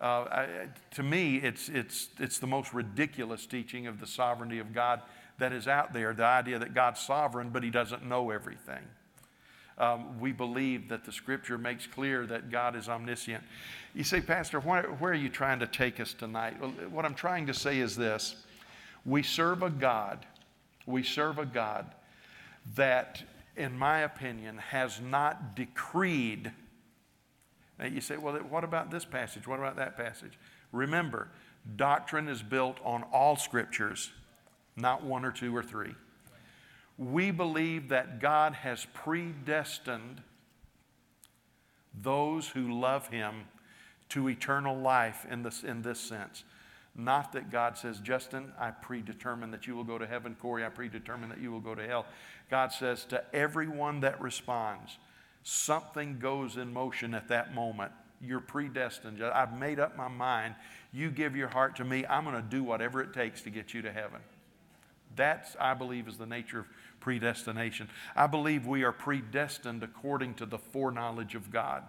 Uh, 0.00 0.46
to 0.92 1.02
me, 1.02 1.36
it's, 1.36 1.68
it's, 1.68 2.08
it's 2.18 2.38
the 2.38 2.46
most 2.46 2.72
ridiculous 2.72 3.44
teaching 3.44 3.86
of 3.86 4.00
the 4.00 4.06
sovereignty 4.06 4.58
of 4.58 4.72
God 4.72 5.02
that 5.38 5.52
is 5.52 5.68
out 5.68 5.92
there 5.92 6.14
the 6.14 6.24
idea 6.24 6.58
that 6.58 6.74
God's 6.74 7.00
sovereign, 7.00 7.50
but 7.50 7.62
He 7.62 7.70
doesn't 7.70 8.04
know 8.06 8.30
everything. 8.30 8.82
Um, 9.76 10.20
we 10.20 10.32
believe 10.32 10.88
that 10.88 11.04
the 11.04 11.12
scripture 11.12 11.56
makes 11.56 11.86
clear 11.86 12.26
that 12.26 12.50
God 12.50 12.76
is 12.76 12.88
omniscient. 12.88 13.42
You 13.94 14.04
say, 14.04 14.20
Pastor, 14.20 14.60
where, 14.60 14.82
where 14.82 15.12
are 15.12 15.14
you 15.14 15.30
trying 15.30 15.58
to 15.60 15.66
take 15.66 16.00
us 16.00 16.12
tonight? 16.12 16.60
Well, 16.60 16.70
what 16.90 17.04
I'm 17.04 17.14
trying 17.14 17.46
to 17.46 17.54
say 17.54 17.78
is 17.78 17.96
this 17.96 18.36
we 19.04 19.22
serve 19.22 19.62
a 19.62 19.70
God, 19.70 20.26
we 20.86 21.02
serve 21.02 21.38
a 21.38 21.46
God 21.46 21.86
that, 22.74 23.22
in 23.56 23.76
my 23.78 24.00
opinion, 24.00 24.58
has 24.58 25.00
not 25.00 25.56
decreed 25.56 26.52
now 27.80 27.86
you 27.86 28.02
say, 28.02 28.18
well, 28.18 28.34
what 28.34 28.62
about 28.62 28.90
this 28.90 29.06
passage? 29.06 29.48
What 29.48 29.58
about 29.58 29.76
that 29.76 29.96
passage? 29.96 30.38
Remember, 30.70 31.28
doctrine 31.76 32.28
is 32.28 32.42
built 32.42 32.78
on 32.84 33.04
all 33.04 33.36
scriptures, 33.36 34.12
not 34.76 35.02
one 35.02 35.24
or 35.24 35.32
two 35.32 35.56
or 35.56 35.62
three. 35.62 35.94
We 36.98 37.30
believe 37.30 37.88
that 37.88 38.20
God 38.20 38.52
has 38.52 38.86
predestined 38.92 40.20
those 42.02 42.48
who 42.48 42.78
love 42.78 43.08
Him 43.08 43.46
to 44.10 44.28
eternal 44.28 44.76
life 44.76 45.26
in 45.30 45.42
this, 45.42 45.62
in 45.62 45.80
this 45.80 45.98
sense. 45.98 46.44
Not 46.94 47.32
that 47.32 47.50
God 47.50 47.78
says, 47.78 47.98
Justin, 48.00 48.52
I 48.58 48.72
predetermine 48.72 49.52
that 49.52 49.66
you 49.66 49.74
will 49.74 49.84
go 49.84 49.96
to 49.96 50.06
heaven. 50.06 50.36
Corey, 50.38 50.66
I 50.66 50.68
predetermine 50.68 51.30
that 51.30 51.40
you 51.40 51.50
will 51.50 51.60
go 51.60 51.74
to 51.74 51.86
hell. 51.86 52.04
God 52.50 52.72
says 52.72 53.04
to 53.06 53.24
everyone 53.34 54.00
that 54.00 54.20
responds, 54.20 54.98
something 55.42 56.18
goes 56.18 56.56
in 56.56 56.72
motion 56.72 57.14
at 57.14 57.28
that 57.28 57.54
moment. 57.54 57.92
You're 58.22 58.40
predestined. 58.40 59.22
I've 59.22 59.58
made 59.58 59.80
up 59.80 59.96
my 59.96 60.08
mind. 60.08 60.54
You 60.92 61.10
give 61.10 61.36
your 61.36 61.48
heart 61.48 61.76
to 61.76 61.84
me, 61.84 62.04
I'm 62.06 62.24
going 62.24 62.36
to 62.36 62.42
do 62.42 62.62
whatever 62.62 63.00
it 63.00 63.14
takes 63.14 63.42
to 63.42 63.50
get 63.50 63.72
you 63.72 63.82
to 63.82 63.92
heaven. 63.92 64.20
That's, 65.16 65.56
I 65.58 65.74
believe, 65.74 66.06
is 66.08 66.18
the 66.18 66.26
nature 66.26 66.60
of 66.60 66.66
predestination. 67.00 67.88
I 68.14 68.26
believe 68.26 68.66
we 68.66 68.84
are 68.84 68.92
predestined 68.92 69.82
according 69.82 70.34
to 70.34 70.46
the 70.46 70.58
foreknowledge 70.58 71.34
of 71.34 71.50
God. 71.50 71.84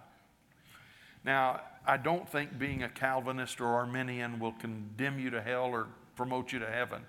Now, 1.24 1.60
I 1.86 1.98
don't 1.98 2.28
think 2.28 2.58
being 2.58 2.82
a 2.82 2.88
Calvinist 2.88 3.60
or 3.60 3.66
Arminian 3.66 4.38
will 4.38 4.52
condemn 4.52 5.18
you 5.18 5.30
to 5.30 5.42
hell 5.42 5.66
or 5.66 5.88
promote 6.16 6.52
you 6.52 6.58
to 6.60 6.70
heaven. 6.70 7.02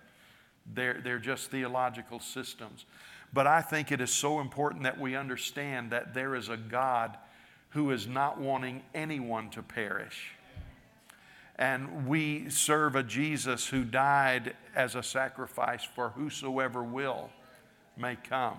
They're, 0.73 1.01
they're 1.03 1.19
just 1.19 1.51
theological 1.51 2.19
systems. 2.19 2.85
But 3.33 3.47
I 3.47 3.61
think 3.61 3.91
it 3.91 3.99
is 3.99 4.11
so 4.11 4.39
important 4.39 4.83
that 4.83 4.99
we 4.99 5.15
understand 5.15 5.91
that 5.91 6.13
there 6.13 6.35
is 6.35 6.49
a 6.49 6.57
God 6.57 7.17
who 7.69 7.89
is 7.91 8.07
not 8.07 8.39
wanting 8.39 8.83
anyone 8.93 9.49
to 9.49 9.63
perish. 9.63 10.33
And 11.55 12.07
we 12.07 12.49
serve 12.49 12.95
a 12.95 13.03
Jesus 13.03 13.67
who 13.67 13.83
died 13.83 14.55
as 14.75 14.95
a 14.95 15.03
sacrifice 15.03 15.83
for 15.83 16.09
whosoever 16.09 16.83
will 16.83 17.29
may 17.97 18.15
come. 18.15 18.57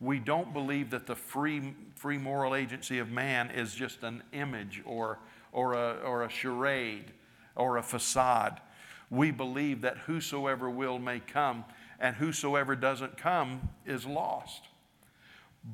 We 0.00 0.18
don't 0.18 0.52
believe 0.52 0.90
that 0.90 1.06
the 1.06 1.14
free, 1.14 1.74
free 1.94 2.18
moral 2.18 2.54
agency 2.54 2.98
of 2.98 3.10
man 3.10 3.50
is 3.50 3.74
just 3.74 4.02
an 4.02 4.22
image 4.32 4.82
or, 4.84 5.18
or, 5.52 5.72
a, 5.74 5.94
or 6.04 6.24
a 6.24 6.28
charade 6.28 7.12
or 7.54 7.78
a 7.78 7.82
facade. 7.82 8.60
We 9.08 9.30
believe 9.30 9.80
that 9.82 9.98
whosoever 9.98 10.68
will 10.68 10.98
may 10.98 11.20
come 11.20 11.64
and 12.00 12.16
whosoever 12.16 12.76
doesn't 12.76 13.16
come 13.16 13.68
is 13.84 14.06
lost. 14.06 14.62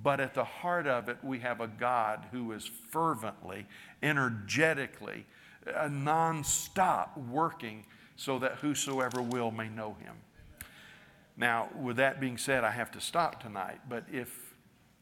But 0.03 0.21
at 0.21 0.35
the 0.35 0.45
heart 0.45 0.87
of 0.87 1.09
it, 1.09 1.19
we 1.23 1.41
have 1.41 1.61
a 1.61 1.67
God 1.67 2.27
who 2.33 2.53
is 2.53 2.71
fervently, 2.91 3.67
energetically, 4.03 5.27
uh, 5.67 5.89
nonstop 5.89 7.17
working 7.29 7.85
so 8.17 8.39
that 8.39 8.57
whosoever 8.57 9.21
will 9.21 9.51
may 9.51 9.69
know 9.69 9.97
him. 10.01 10.15
Now, 11.37 11.69
with 11.79 11.97
that 11.97 12.21
being 12.21 12.39
said, 12.39 12.65
I 12.65 12.71
have 12.71 12.91
to 12.93 13.01
stop 13.01 13.43
tonight, 13.43 13.81
but 13.89 14.05
if, 14.11 14.55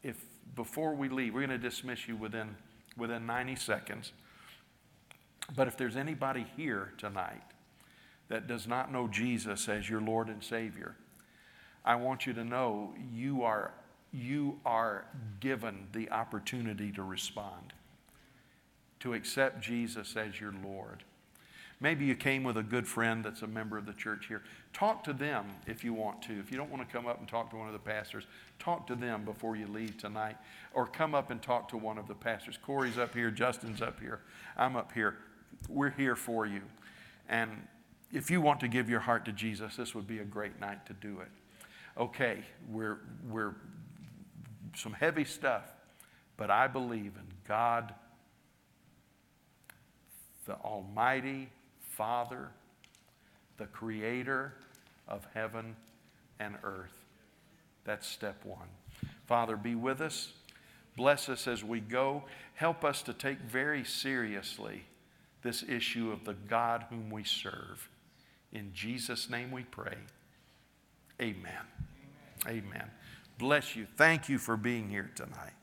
if 0.03 0.23
before 0.55 0.95
we 0.95 1.09
leave, 1.09 1.33
we're 1.33 1.45
going 1.45 1.61
to 1.61 1.69
dismiss 1.69 2.07
you 2.07 2.15
within, 2.15 2.55
within 2.97 3.25
90 3.25 3.55
seconds. 3.55 4.11
But 5.55 5.67
if 5.67 5.77
there's 5.77 5.95
anybody 5.95 6.45
here 6.55 6.93
tonight 6.97 7.41
that 8.29 8.47
does 8.47 8.67
not 8.67 8.91
know 8.91 9.07
Jesus 9.07 9.67
as 9.67 9.89
your 9.89 10.01
Lord 10.01 10.27
and 10.27 10.43
Savior, 10.43 10.95
I 11.83 11.95
want 11.95 12.25
you 12.25 12.33
to 12.33 12.43
know 12.43 12.93
you 13.13 13.43
are, 13.43 13.73
you 14.13 14.59
are 14.65 15.05
given 15.39 15.87
the 15.93 16.09
opportunity 16.11 16.91
to 16.91 17.03
respond, 17.03 17.73
to 18.99 19.13
accept 19.13 19.61
Jesus 19.61 20.15
as 20.15 20.39
your 20.39 20.53
Lord. 20.63 21.03
Maybe 21.79 22.05
you 22.05 22.13
came 22.15 22.43
with 22.43 22.57
a 22.57 22.63
good 22.63 22.87
friend 22.87 23.25
that's 23.25 23.41
a 23.41 23.47
member 23.47 23.75
of 23.75 23.87
the 23.87 23.93
church 23.93 24.27
here. 24.27 24.43
Talk 24.71 25.03
to 25.05 25.13
them 25.13 25.45
if 25.65 25.83
you 25.83 25.95
want 25.95 26.21
to. 26.23 26.39
If 26.39 26.51
you 26.51 26.57
don't 26.57 26.69
want 26.69 26.87
to 26.87 26.93
come 26.95 27.07
up 27.07 27.19
and 27.19 27.27
talk 27.27 27.49
to 27.49 27.55
one 27.55 27.65
of 27.65 27.73
the 27.73 27.79
pastors, 27.79 28.27
talk 28.59 28.85
to 28.85 28.95
them 28.95 29.25
before 29.25 29.55
you 29.55 29.65
leave 29.65 29.97
tonight. 29.97 30.37
Or 30.73 30.85
come 30.85 31.15
up 31.15 31.31
and 31.31 31.41
talk 31.41 31.67
to 31.69 31.77
one 31.77 31.97
of 31.97 32.07
the 32.07 32.13
pastors. 32.13 32.59
Corey's 32.63 32.99
up 32.99 33.15
here, 33.15 33.31
Justin's 33.31 33.81
up 33.81 33.99
here, 33.99 34.19
I'm 34.55 34.75
up 34.75 34.91
here. 34.91 35.17
We're 35.67 35.89
here 35.89 36.15
for 36.15 36.45
you. 36.45 36.61
And 37.27 37.49
if 38.11 38.29
you 38.29 38.41
want 38.41 38.59
to 38.59 38.67
give 38.67 38.87
your 38.87 38.99
heart 38.99 39.25
to 39.25 39.31
Jesus, 39.31 39.75
this 39.75 39.95
would 39.95 40.07
be 40.07 40.19
a 40.19 40.23
great 40.23 40.59
night 40.59 40.85
to 40.85 40.93
do 40.93 41.19
it. 41.19 41.29
Okay, 41.97 42.43
we're, 42.69 42.99
we're 43.29 43.53
some 44.75 44.93
heavy 44.93 45.25
stuff, 45.25 45.63
but 46.37 46.49
I 46.49 46.67
believe 46.67 47.13
in 47.17 47.27
God, 47.47 47.93
the 50.45 50.55
Almighty 50.55 51.49
Father, 51.81 52.49
the 53.57 53.65
Creator 53.65 54.53
of 55.07 55.27
heaven 55.33 55.75
and 56.39 56.55
earth. 56.63 56.97
That's 57.83 58.07
step 58.07 58.45
one. 58.45 58.69
Father, 59.25 59.57
be 59.57 59.75
with 59.75 60.01
us. 60.01 60.33
Bless 60.95 61.29
us 61.29 61.47
as 61.47 61.63
we 61.63 61.79
go. 61.79 62.23
Help 62.55 62.83
us 62.83 63.01
to 63.03 63.13
take 63.13 63.39
very 63.39 63.83
seriously 63.83 64.83
this 65.41 65.63
issue 65.63 66.11
of 66.11 66.25
the 66.25 66.33
God 66.33 66.85
whom 66.89 67.09
we 67.09 67.23
serve. 67.23 67.89
In 68.51 68.71
Jesus' 68.73 69.29
name 69.29 69.51
we 69.51 69.63
pray. 69.63 69.97
Amen. 71.21 71.65
Amen. 72.47 72.89
Bless 73.37 73.75
you. 73.75 73.85
Thank 73.95 74.29
you 74.29 74.37
for 74.37 74.57
being 74.57 74.89
here 74.89 75.11
tonight. 75.15 75.53